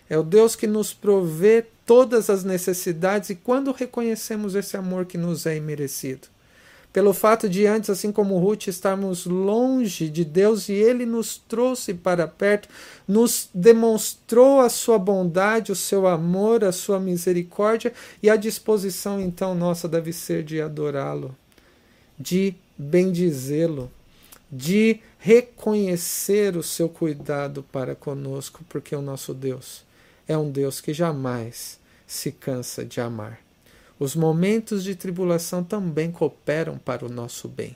É 0.09 0.17
o 0.17 0.23
Deus 0.23 0.57
que 0.57 0.67
nos 0.67 0.93
provê 0.93 1.65
todas 1.85 2.29
as 2.29 2.43
necessidades 2.43 3.29
e 3.29 3.35
quando 3.35 3.71
reconhecemos 3.71 4.55
esse 4.55 4.75
amor 4.75 5.05
que 5.05 5.17
nos 5.17 5.45
é 5.45 5.55
imerecido. 5.55 6.34
Pelo 6.95 7.13
fato 7.13 7.49
de 7.49 7.65
antes, 7.65 7.89
assim 7.89 8.09
como 8.09 8.39
Ruth, 8.39 8.67
estarmos 8.67 9.25
longe 9.25 10.07
de 10.07 10.23
Deus 10.23 10.69
e 10.69 10.71
ele 10.71 11.05
nos 11.05 11.37
trouxe 11.37 11.93
para 11.93 12.25
perto, 12.25 12.69
nos 13.05 13.49
demonstrou 13.53 14.61
a 14.61 14.69
sua 14.69 14.97
bondade, 14.97 15.73
o 15.73 15.75
seu 15.75 16.07
amor, 16.07 16.63
a 16.63 16.71
sua 16.71 16.97
misericórdia 16.97 17.91
e 18.23 18.29
a 18.29 18.37
disposição 18.37 19.19
então 19.19 19.53
nossa 19.53 19.89
deve 19.89 20.13
ser 20.13 20.41
de 20.41 20.61
adorá-lo, 20.61 21.35
de 22.17 22.55
bendizê-lo, 22.77 23.91
de 24.49 25.01
reconhecer 25.19 26.55
o 26.55 26.63
seu 26.63 26.87
cuidado 26.87 27.61
para 27.73 27.93
conosco, 27.93 28.63
porque 28.69 28.95
o 28.95 29.01
nosso 29.01 29.33
Deus 29.33 29.83
é 30.25 30.37
um 30.37 30.49
Deus 30.49 30.79
que 30.79 30.93
jamais 30.93 31.77
se 32.07 32.31
cansa 32.31 32.85
de 32.85 33.01
amar. 33.01 33.44
Os 33.99 34.15
momentos 34.15 34.83
de 34.83 34.95
tribulação 34.95 35.63
também 35.63 36.11
cooperam 36.11 36.77
para 36.77 37.05
o 37.05 37.09
nosso 37.09 37.47
bem. 37.47 37.75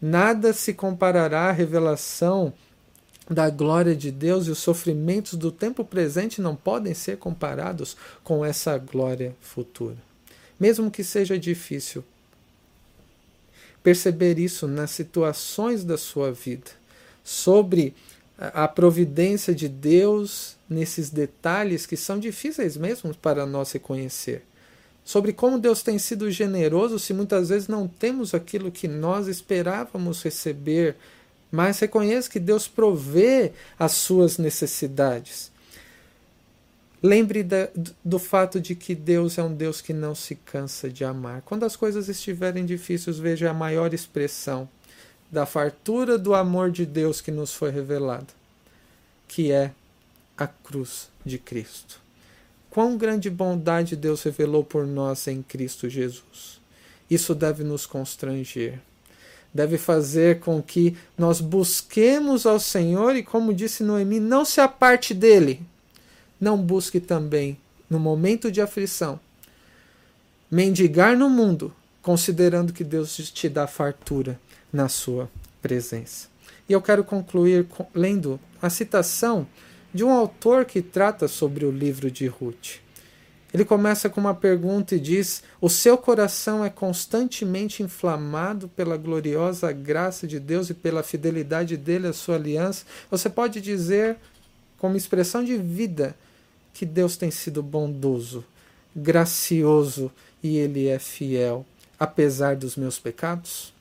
Nada 0.00 0.52
se 0.52 0.72
comparará 0.74 1.48
à 1.48 1.52
revelação 1.52 2.52
da 3.28 3.48
glória 3.48 3.94
de 3.96 4.10
Deus 4.10 4.46
e 4.46 4.50
os 4.50 4.58
sofrimentos 4.58 5.34
do 5.34 5.50
tempo 5.50 5.84
presente 5.84 6.40
não 6.40 6.54
podem 6.54 6.92
ser 6.92 7.16
comparados 7.16 7.96
com 8.22 8.44
essa 8.44 8.76
glória 8.76 9.34
futura. 9.40 9.96
Mesmo 10.58 10.90
que 10.90 11.02
seja 11.02 11.38
difícil, 11.38 12.04
perceber 13.82 14.38
isso 14.38 14.66
nas 14.66 14.90
situações 14.90 15.84
da 15.84 15.98
sua 15.98 16.32
vida, 16.32 16.70
sobre 17.22 17.94
a 18.38 18.66
providência 18.66 19.54
de 19.54 19.68
Deus 19.68 20.56
nesses 20.68 21.08
detalhes 21.08 21.86
que 21.86 21.96
são 21.96 22.18
difíceis 22.18 22.76
mesmo 22.76 23.14
para 23.14 23.46
nós 23.46 23.72
reconhecer. 23.72 24.42
Sobre 25.04 25.32
como 25.32 25.58
Deus 25.58 25.82
tem 25.82 25.98
sido 25.98 26.30
generoso 26.30 26.98
se 26.98 27.12
muitas 27.12 27.50
vezes 27.50 27.68
não 27.68 27.86
temos 27.86 28.34
aquilo 28.34 28.70
que 28.70 28.88
nós 28.88 29.28
esperávamos 29.28 30.22
receber 30.22 30.96
mas 31.54 31.78
reconheça 31.78 32.28
que 32.28 32.40
Deus 32.40 32.66
provê 32.66 33.52
as 33.78 33.92
suas 33.92 34.38
necessidades. 34.38 35.52
Lembre 37.00 37.44
da, 37.44 37.68
do 38.04 38.18
fato 38.18 38.60
de 38.60 38.74
que 38.74 38.92
Deus 38.92 39.38
é 39.38 39.42
um 39.42 39.54
Deus 39.54 39.80
que 39.80 39.92
não 39.92 40.16
se 40.16 40.34
cansa 40.34 40.90
de 40.90 41.04
amar. 41.04 41.42
Quando 41.42 41.62
as 41.62 41.76
coisas 41.76 42.08
estiverem 42.08 42.66
difíceis, 42.66 43.20
veja 43.20 43.50
a 43.50 43.54
maior 43.54 43.94
expressão 43.94 44.68
da 45.30 45.46
fartura 45.46 46.18
do 46.18 46.34
amor 46.34 46.72
de 46.72 46.84
Deus 46.84 47.20
que 47.20 47.30
nos 47.30 47.54
foi 47.54 47.70
revelado, 47.70 48.34
que 49.28 49.52
é 49.52 49.70
a 50.36 50.48
cruz 50.48 51.08
de 51.24 51.38
Cristo. 51.38 52.03
Quão 52.74 52.96
grande 52.96 53.30
bondade 53.30 53.94
Deus 53.94 54.24
revelou 54.24 54.64
por 54.64 54.84
nós 54.84 55.28
em 55.28 55.42
Cristo 55.42 55.88
Jesus. 55.88 56.60
Isso 57.08 57.32
deve 57.32 57.62
nos 57.62 57.86
constranger, 57.86 58.80
deve 59.54 59.78
fazer 59.78 60.40
com 60.40 60.60
que 60.60 60.96
nós 61.16 61.40
busquemos 61.40 62.44
ao 62.44 62.58
Senhor 62.58 63.14
e, 63.14 63.22
como 63.22 63.54
disse 63.54 63.84
Noemi, 63.84 64.18
não 64.18 64.44
se 64.44 64.60
aparte 64.60 65.14
dele 65.14 65.64
não 66.40 66.58
busque 66.58 66.98
também, 66.98 67.56
no 67.88 68.00
momento 68.00 68.50
de 68.50 68.60
aflição, 68.60 69.20
mendigar 70.50 71.16
no 71.16 71.30
mundo, 71.30 71.72
considerando 72.02 72.72
que 72.72 72.82
Deus 72.82 73.16
te 73.16 73.48
dá 73.48 73.68
fartura 73.68 74.36
na 74.72 74.88
sua 74.88 75.30
presença. 75.62 76.26
E 76.68 76.72
eu 76.72 76.82
quero 76.82 77.04
concluir 77.04 77.68
lendo 77.94 78.40
a 78.60 78.68
citação 78.68 79.46
de 79.94 80.02
um 80.02 80.10
autor 80.10 80.64
que 80.64 80.82
trata 80.82 81.28
sobre 81.28 81.64
o 81.64 81.70
livro 81.70 82.10
de 82.10 82.26
Ruth. 82.26 82.80
Ele 83.52 83.64
começa 83.64 84.10
com 84.10 84.20
uma 84.20 84.34
pergunta 84.34 84.96
e 84.96 85.00
diz: 85.00 85.44
O 85.60 85.70
seu 85.70 85.96
coração 85.96 86.64
é 86.64 86.68
constantemente 86.68 87.84
inflamado 87.84 88.66
pela 88.66 88.96
gloriosa 88.96 89.70
graça 89.70 90.26
de 90.26 90.40
Deus 90.40 90.68
e 90.68 90.74
pela 90.74 91.04
fidelidade 91.04 91.76
dele 91.76 92.08
à 92.08 92.12
sua 92.12 92.34
aliança. 92.34 92.84
Você 93.08 93.30
pode 93.30 93.60
dizer, 93.60 94.16
como 94.76 94.96
expressão 94.96 95.44
de 95.44 95.56
vida, 95.56 96.16
que 96.72 96.84
Deus 96.84 97.16
tem 97.16 97.30
sido 97.30 97.62
bondoso, 97.62 98.44
gracioso 98.96 100.10
e 100.42 100.56
Ele 100.56 100.88
é 100.88 100.98
fiel, 100.98 101.64
apesar 101.96 102.56
dos 102.56 102.74
meus 102.74 102.98
pecados? 102.98 103.72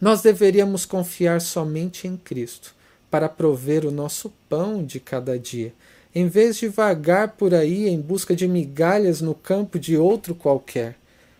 Nós 0.00 0.20
deveríamos 0.20 0.84
confiar 0.84 1.40
somente 1.40 2.08
em 2.08 2.16
Cristo 2.16 2.75
para 3.16 3.30
prover 3.30 3.86
o 3.86 3.90
nosso 3.90 4.30
pão 4.46 4.84
de 4.84 5.00
cada 5.00 5.38
dia, 5.38 5.72
em 6.14 6.28
vez 6.28 6.58
de 6.58 6.68
vagar 6.68 7.28
por 7.28 7.54
aí 7.54 7.88
em 7.88 7.98
busca 7.98 8.36
de 8.36 8.46
migalhas 8.46 9.22
no 9.22 9.34
campo 9.34 9.78
de 9.78 9.96
outro 9.96 10.34
qualquer. 10.34 10.96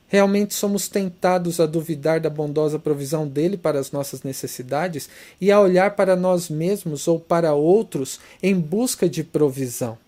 Realmente 0.09 0.55
somos 0.55 0.89
tentados 0.89 1.61
a 1.61 1.67
duvidar 1.67 2.19
da 2.19 2.31
bondosa 2.31 2.79
provisão 2.79 3.29
dele 3.29 3.59
para 3.59 3.79
as 3.79 3.93
nossas 3.93 4.23
necessidades 4.23 5.07
e 5.39 5.53
a 5.53 5.61
olhar 5.61 5.95
para 5.95 6.17
nós 6.17 6.49
mesmos 6.49 7.07
ou 7.07 7.21
para 7.21 7.53
outros 7.53 8.21
em 8.43 8.59
busca 8.59 9.07
de 9.07 9.23
provisão 9.23 9.99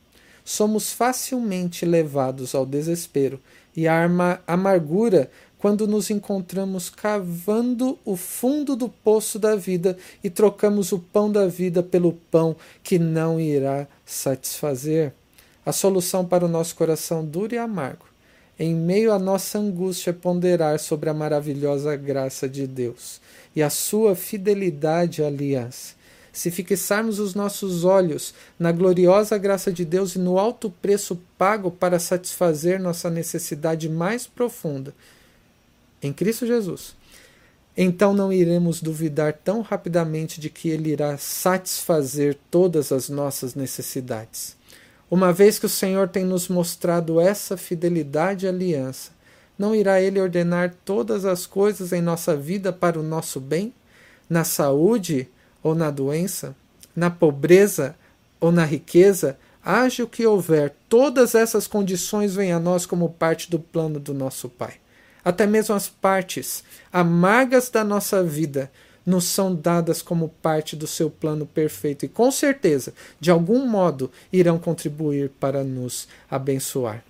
somos 0.48 0.94
facilmente 0.94 1.84
levados 1.84 2.54
ao 2.54 2.64
desespero 2.64 3.38
e 3.76 3.86
à 3.86 4.08
amargura 4.46 5.30
quando 5.58 5.86
nos 5.86 6.08
encontramos 6.08 6.88
cavando 6.88 7.98
o 8.04 8.16
fundo 8.16 8.76
do 8.76 8.88
poço 8.88 9.38
da 9.38 9.56
vida 9.56 9.98
e 10.22 10.30
trocamos 10.30 10.92
o 10.92 10.98
pão 10.98 11.30
da 11.30 11.46
vida 11.46 11.82
pelo 11.82 12.12
pão 12.12 12.56
que 12.82 12.98
não 12.98 13.40
irá 13.40 13.86
satisfazer. 14.06 15.12
A 15.66 15.72
solução 15.72 16.24
para 16.24 16.44
o 16.44 16.48
nosso 16.48 16.74
coração 16.74 17.24
duro 17.24 17.54
e 17.54 17.58
amargo, 17.58 18.06
em 18.58 18.74
meio 18.74 19.12
à 19.12 19.18
nossa 19.18 19.58
angústia, 19.58 20.10
é 20.10 20.12
ponderar 20.12 20.78
sobre 20.78 21.10
a 21.10 21.14
maravilhosa 21.14 21.94
graça 21.96 22.48
de 22.48 22.66
Deus 22.66 23.20
e 23.54 23.62
a 23.62 23.68
sua 23.68 24.14
fidelidade 24.14 25.22
aliança 25.22 25.98
se 26.30 26.52
fixarmos 26.52 27.18
os 27.18 27.34
nossos 27.34 27.84
olhos 27.84 28.32
na 28.56 28.70
gloriosa 28.70 29.36
graça 29.36 29.72
de 29.72 29.84
Deus 29.84 30.14
e 30.14 30.20
no 30.20 30.38
alto 30.38 30.70
preço 30.70 31.20
pago 31.36 31.68
para 31.68 31.98
satisfazer 31.98 32.80
nossa 32.80 33.10
necessidade 33.10 33.88
mais 33.88 34.24
profunda 34.24 34.94
em 36.02 36.12
Cristo 36.12 36.46
Jesus, 36.46 36.96
então 37.76 38.12
não 38.12 38.32
iremos 38.32 38.80
duvidar 38.80 39.32
tão 39.32 39.60
rapidamente 39.60 40.40
de 40.40 40.50
que 40.50 40.68
Ele 40.68 40.90
irá 40.90 41.16
satisfazer 41.16 42.36
todas 42.50 42.90
as 42.90 43.08
nossas 43.08 43.54
necessidades. 43.54 44.56
Uma 45.10 45.32
vez 45.32 45.58
que 45.58 45.66
o 45.66 45.70
Senhor 45.70 46.08
tem 46.08 46.24
nos 46.24 46.48
mostrado 46.48 47.20
essa 47.20 47.56
fidelidade 47.56 48.44
e 48.44 48.48
aliança, 48.48 49.12
não 49.58 49.74
irá 49.74 50.00
Ele 50.00 50.20
ordenar 50.20 50.74
todas 50.84 51.24
as 51.24 51.46
coisas 51.46 51.92
em 51.92 52.00
nossa 52.00 52.36
vida 52.36 52.72
para 52.72 52.98
o 52.98 53.02
nosso 53.02 53.40
bem? 53.40 53.72
Na 54.28 54.44
saúde, 54.44 55.28
ou 55.62 55.74
na 55.74 55.90
doença, 55.90 56.54
na 56.94 57.10
pobreza 57.10 57.94
ou 58.40 58.52
na 58.52 58.64
riqueza, 58.64 59.38
haja 59.64 60.04
o 60.04 60.08
que 60.08 60.26
houver, 60.26 60.74
todas 60.88 61.34
essas 61.34 61.66
condições 61.66 62.34
vêm 62.34 62.52
a 62.52 62.60
nós 62.60 62.86
como 62.86 63.10
parte 63.10 63.50
do 63.50 63.58
plano 63.58 63.98
do 64.00 64.14
nosso 64.14 64.48
Pai. 64.48 64.74
Até 65.24 65.46
mesmo 65.46 65.74
as 65.74 65.88
partes 65.88 66.64
amargas 66.92 67.70
da 67.70 67.84
nossa 67.84 68.22
vida 68.22 68.70
nos 69.04 69.24
são 69.24 69.54
dadas 69.54 70.02
como 70.02 70.28
parte 70.42 70.76
do 70.76 70.86
seu 70.86 71.08
plano 71.08 71.46
perfeito 71.46 72.04
e 72.04 72.08
com 72.08 72.30
certeza, 72.30 72.92
de 73.18 73.30
algum 73.30 73.66
modo, 73.66 74.10
irão 74.30 74.58
contribuir 74.58 75.30
para 75.40 75.64
nos 75.64 76.06
abençoar. 76.30 77.02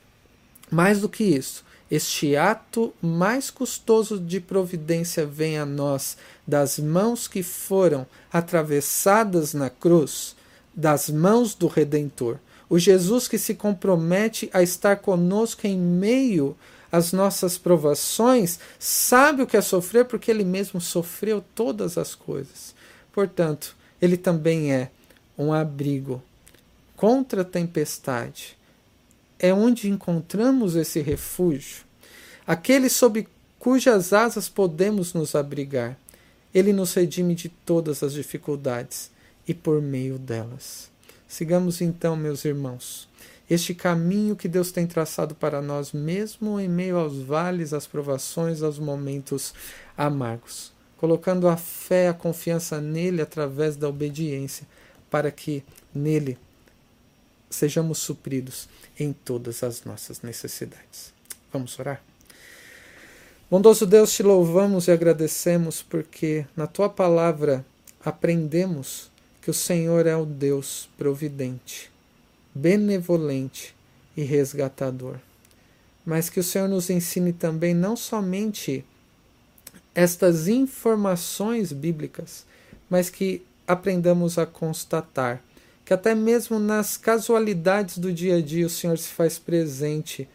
Mais 0.70 1.00
do 1.00 1.09
que 1.09 1.24
isso, 1.24 1.64
este 1.90 2.36
ato 2.36 2.92
mais 3.02 3.50
custoso 3.50 4.18
de 4.20 4.38
providência 4.40 5.26
vem 5.26 5.59
a 5.59 5.66
nós 5.66 6.16
das 6.46 6.78
mãos 6.78 7.26
que 7.26 7.42
foram 7.42 8.06
atravessadas 8.32 9.54
na 9.54 9.70
cruz, 9.70 10.36
das 10.74 11.09
mãos 11.09 11.54
do 11.54 11.66
Redentor. 11.66 12.36
O 12.68 12.78
Jesus 12.78 13.26
que 13.26 13.38
se 13.38 13.54
compromete 13.54 14.50
a 14.52 14.62
estar 14.62 14.96
conosco 14.96 15.66
em 15.66 15.76
meio 15.78 16.54
às 16.91 17.12
nossas 17.12 17.59
provações, 17.59 18.59
sabe 18.78 19.43
o 19.43 19.47
que 19.47 19.57
é 19.57 19.61
sofrer 19.61 20.05
porque 20.05 20.30
ele 20.30 20.45
mesmo 20.45 20.80
sofreu 20.80 21.45
todas 21.55 21.99
as 21.99 22.14
coisas. 22.14 22.74
Portanto, 23.12 23.76
ele 24.01 24.16
também 24.16 24.72
é 24.72 24.91
um 25.36 25.53
abrigo 25.53 26.22
contra 26.97 27.43
a 27.43 27.45
tempestade 27.45 28.59
é 29.39 29.55
onde 29.55 29.89
encontramos 29.89 30.74
esse 30.74 31.01
refúgio, 31.01 31.84
aquele 32.47 32.89
sob 32.89 33.28
cujas 33.59 34.12
asas 34.12 34.49
podemos 34.49 35.14
nos 35.14 35.34
abrigar. 35.34 35.97
Ele 36.53 36.72
nos 36.72 36.95
redime 36.95 37.34
de 37.34 37.49
todas 37.49 38.03
as 38.03 38.14
dificuldades 38.14 39.11
e 39.47 39.55
por 39.55 39.80
meio 39.80 40.18
delas. 40.18 40.91
Sigamos 41.28 41.80
então, 41.80 42.16
meus 42.16 42.45
irmãos, 42.45 43.07
este 43.49 43.74
caminho 43.74 44.36
que 44.36 44.49
Deus 44.49 44.70
tem 44.70 44.86
traçado 44.86 45.34
para 45.34 45.62
nós, 45.62 45.92
mesmo 45.92 46.61
em 46.61 46.68
meio 46.68 46.99
aos 46.99 47.18
vales, 47.18 47.72
às 47.72 47.86
provações, 47.86 48.62
aos 48.62 48.78
momentos 48.78 49.55
amargos, 49.96 50.72
colocando 50.99 51.49
a 51.49 51.57
fé, 51.57 52.09
a 52.09 52.14
confiança 52.14 52.80
nele 52.80 53.22
através 53.22 53.76
da 53.76 53.88
obediência, 53.88 54.66
para 55.11 55.30
que 55.30 55.64
nele 55.94 56.38
sejamos 57.49 57.99
supridos 57.99 58.68
em 58.99 59.12
todas 59.12 59.62
as 59.62 59.84
nossas 59.84 60.20
necessidades. 60.22 61.12
Vamos 61.53 61.78
orar? 61.78 62.03
Bondoso 63.51 63.86
Deus, 63.86 64.12
te 64.12 64.22
louvamos 64.22 64.88
e 64.88 64.90
agradecemos 64.90 65.80
porque 65.80 66.44
na 66.55 66.66
tua 66.66 66.90
palavra 66.90 67.64
aprendemos 68.05 69.11
que 69.40 69.51
o 69.51 69.55
Senhor 69.55 70.07
é 70.07 70.14
o 70.14 70.26
Deus 70.26 70.90
providente, 70.99 71.90
benevolente 72.61 73.74
e 74.16 74.22
resgatador. 74.22 75.16
Mas 76.04 76.28
que 76.28 76.40
o 76.40 76.44
Senhor 76.44 76.68
nos 76.68 76.90
ensine 76.90 77.32
também 77.32 77.74
não 77.74 77.96
somente 77.96 78.84
estas 79.94 80.48
informações 80.48 81.72
bíblicas, 81.72 82.46
mas 82.88 83.11
que 83.11 83.42
aprendamos 83.66 84.38
a 84.38 84.46
constatar 84.46 85.42
que 85.88 85.94
até 85.94 86.14
mesmo 86.14 86.59
nas 86.59 86.98
casualidades 86.98 87.96
do 87.96 88.12
dia 88.12 88.36
a 88.36 88.42
dia 88.42 88.66
o 88.66 88.68
Senhor 88.68 88.98
se 88.98 89.09
faz 89.09 89.38
presente 89.38 90.28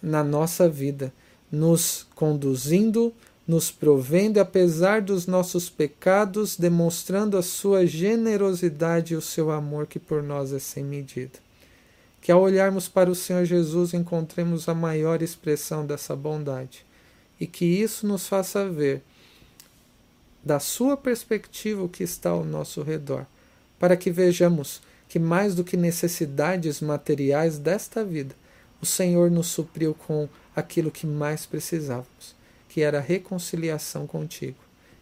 na 0.00 0.22
nossa 0.22 0.68
vida, 0.68 1.12
nos 1.50 2.06
conduzindo, 2.14 3.12
nos 3.50 3.68
provendo, 3.68 4.38
apesar 4.38 5.02
dos 5.02 5.26
nossos 5.26 5.68
pecados, 5.68 6.56
demonstrando 6.56 7.36
a 7.36 7.42
sua 7.42 7.84
generosidade 7.84 9.12
e 9.12 9.16
o 9.16 9.20
seu 9.20 9.50
amor 9.50 9.88
que 9.88 9.98
por 9.98 10.22
nós 10.22 10.52
é 10.52 10.60
sem 10.60 10.84
medida. 10.84 11.36
Que 12.20 12.30
ao 12.30 12.40
olharmos 12.40 12.86
para 12.86 13.10
o 13.10 13.14
Senhor 13.14 13.44
Jesus 13.44 13.92
encontremos 13.92 14.68
a 14.68 14.74
maior 14.74 15.20
expressão 15.20 15.84
dessa 15.84 16.14
bondade 16.14 16.86
e 17.40 17.46
que 17.46 17.64
isso 17.64 18.06
nos 18.06 18.28
faça 18.28 18.70
ver 18.70 19.02
da 20.44 20.60
sua 20.60 20.96
perspectiva 20.96 21.82
o 21.82 21.88
que 21.88 22.04
está 22.04 22.30
ao 22.30 22.44
nosso 22.44 22.82
redor 22.82 23.26
para 23.80 23.96
que 23.96 24.12
vejamos 24.12 24.80
que, 25.08 25.18
mais 25.18 25.56
do 25.56 25.64
que 25.64 25.76
necessidades 25.76 26.80
materiais 26.80 27.58
desta 27.58 28.04
vida, 28.04 28.32
o 28.80 28.86
Senhor 28.86 29.28
nos 29.28 29.48
supriu 29.48 29.92
com 29.92 30.28
aquilo 30.54 30.88
que 30.88 31.04
mais 31.04 31.46
precisávamos, 31.46 32.38
que 32.70 32.80
era 32.80 32.98
a 32.98 33.02
reconciliação 33.02 34.06
contigo. 34.06 34.56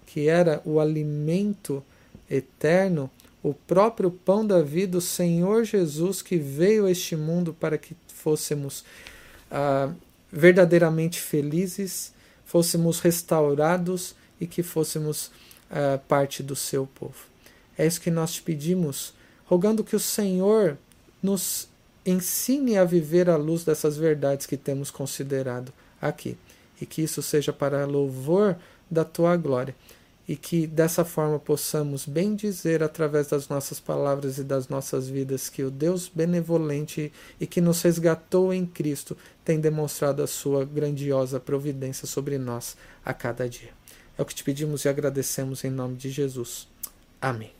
que 0.07 0.27
era 0.27 0.62
o 0.64 0.81
alimento 0.81 1.85
eterno, 2.31 3.11
o 3.43 3.53
próprio 3.53 4.11
pão 4.11 4.45
da 4.45 4.62
vida, 4.62 4.97
o 4.97 5.03
Senhor 5.03 5.64
Jesus, 5.64 6.23
que 6.23 6.39
veio 6.39 6.87
a 6.87 6.91
este 6.91 7.14
mundo 7.14 7.53
para 7.53 7.77
que 7.77 7.95
fôssemos 8.09 8.87
ah, 9.51 9.93
verdadeiramente 10.33 11.21
felizes, 11.21 12.14
fôssemos 12.47 13.01
restaurados 13.01 14.14
e 14.41 14.47
que 14.47 14.62
fôssemos 14.62 15.31
ah, 15.71 16.01
parte 16.09 16.43
do 16.43 16.57
seu 16.57 16.87
povo. 16.87 17.27
É 17.77 17.87
isso 17.87 18.01
que 18.01 18.11
nós 18.11 18.33
te 18.33 18.41
pedimos, 18.41 19.12
rogando 19.45 19.85
que 19.85 19.95
o 19.95 20.01
Senhor 20.01 20.79
nos 21.23 21.69
ensine 22.05 22.79
a 22.79 22.85
viver 22.85 23.29
à 23.29 23.37
luz 23.37 23.62
dessas 23.62 23.99
verdades 23.99 24.47
que 24.47 24.57
temos 24.57 24.91
considerado 24.91 25.71
aqui, 26.01 26.39
e 26.81 26.87
que 26.87 27.03
isso 27.03 27.22
seja 27.22 27.53
para 27.53 27.85
louvor 27.85 28.57
da 28.91 29.05
tua 29.05 29.37
glória 29.37 29.74
e 30.29 30.37
que 30.37 30.66
dessa 30.66 31.07
forma 31.07 31.39
possamos 31.39 32.05
bem 32.05 32.35
dizer 32.35 32.83
através 32.83 33.29
das 33.29 33.49
nossas 33.49 33.81
palavras 33.81 34.37
e 34.37 34.45
das 34.45 34.68
nossas 34.68 35.09
vidas 35.09 35.49
que 35.49 35.62
o 35.62 35.70
Deus 35.70 36.07
benevolente 36.07 37.11
e 37.41 37.47
que 37.47 37.62
nos 37.62 37.81
resgatou 37.81 38.53
em 38.53 38.66
Cristo 38.66 39.16
tem 39.43 39.59
demonstrado 39.59 40.22
a 40.22 40.26
sua 40.26 40.66
grandiosa 40.66 41.41
providência 41.41 42.07
sobre 42.07 42.37
nós 42.37 42.76
a 43.03 43.14
cada 43.14 43.49
dia. 43.49 43.70
É 44.18 44.22
o 44.22 44.26
que 44.26 44.35
te 44.35 44.45
pedimos 44.45 44.85
e 44.85 44.89
agradecemos 44.91 45.64
em 45.64 45.70
nome 45.70 45.97
de 45.97 46.11
Jesus. 46.11 46.68
Amém. 47.18 47.57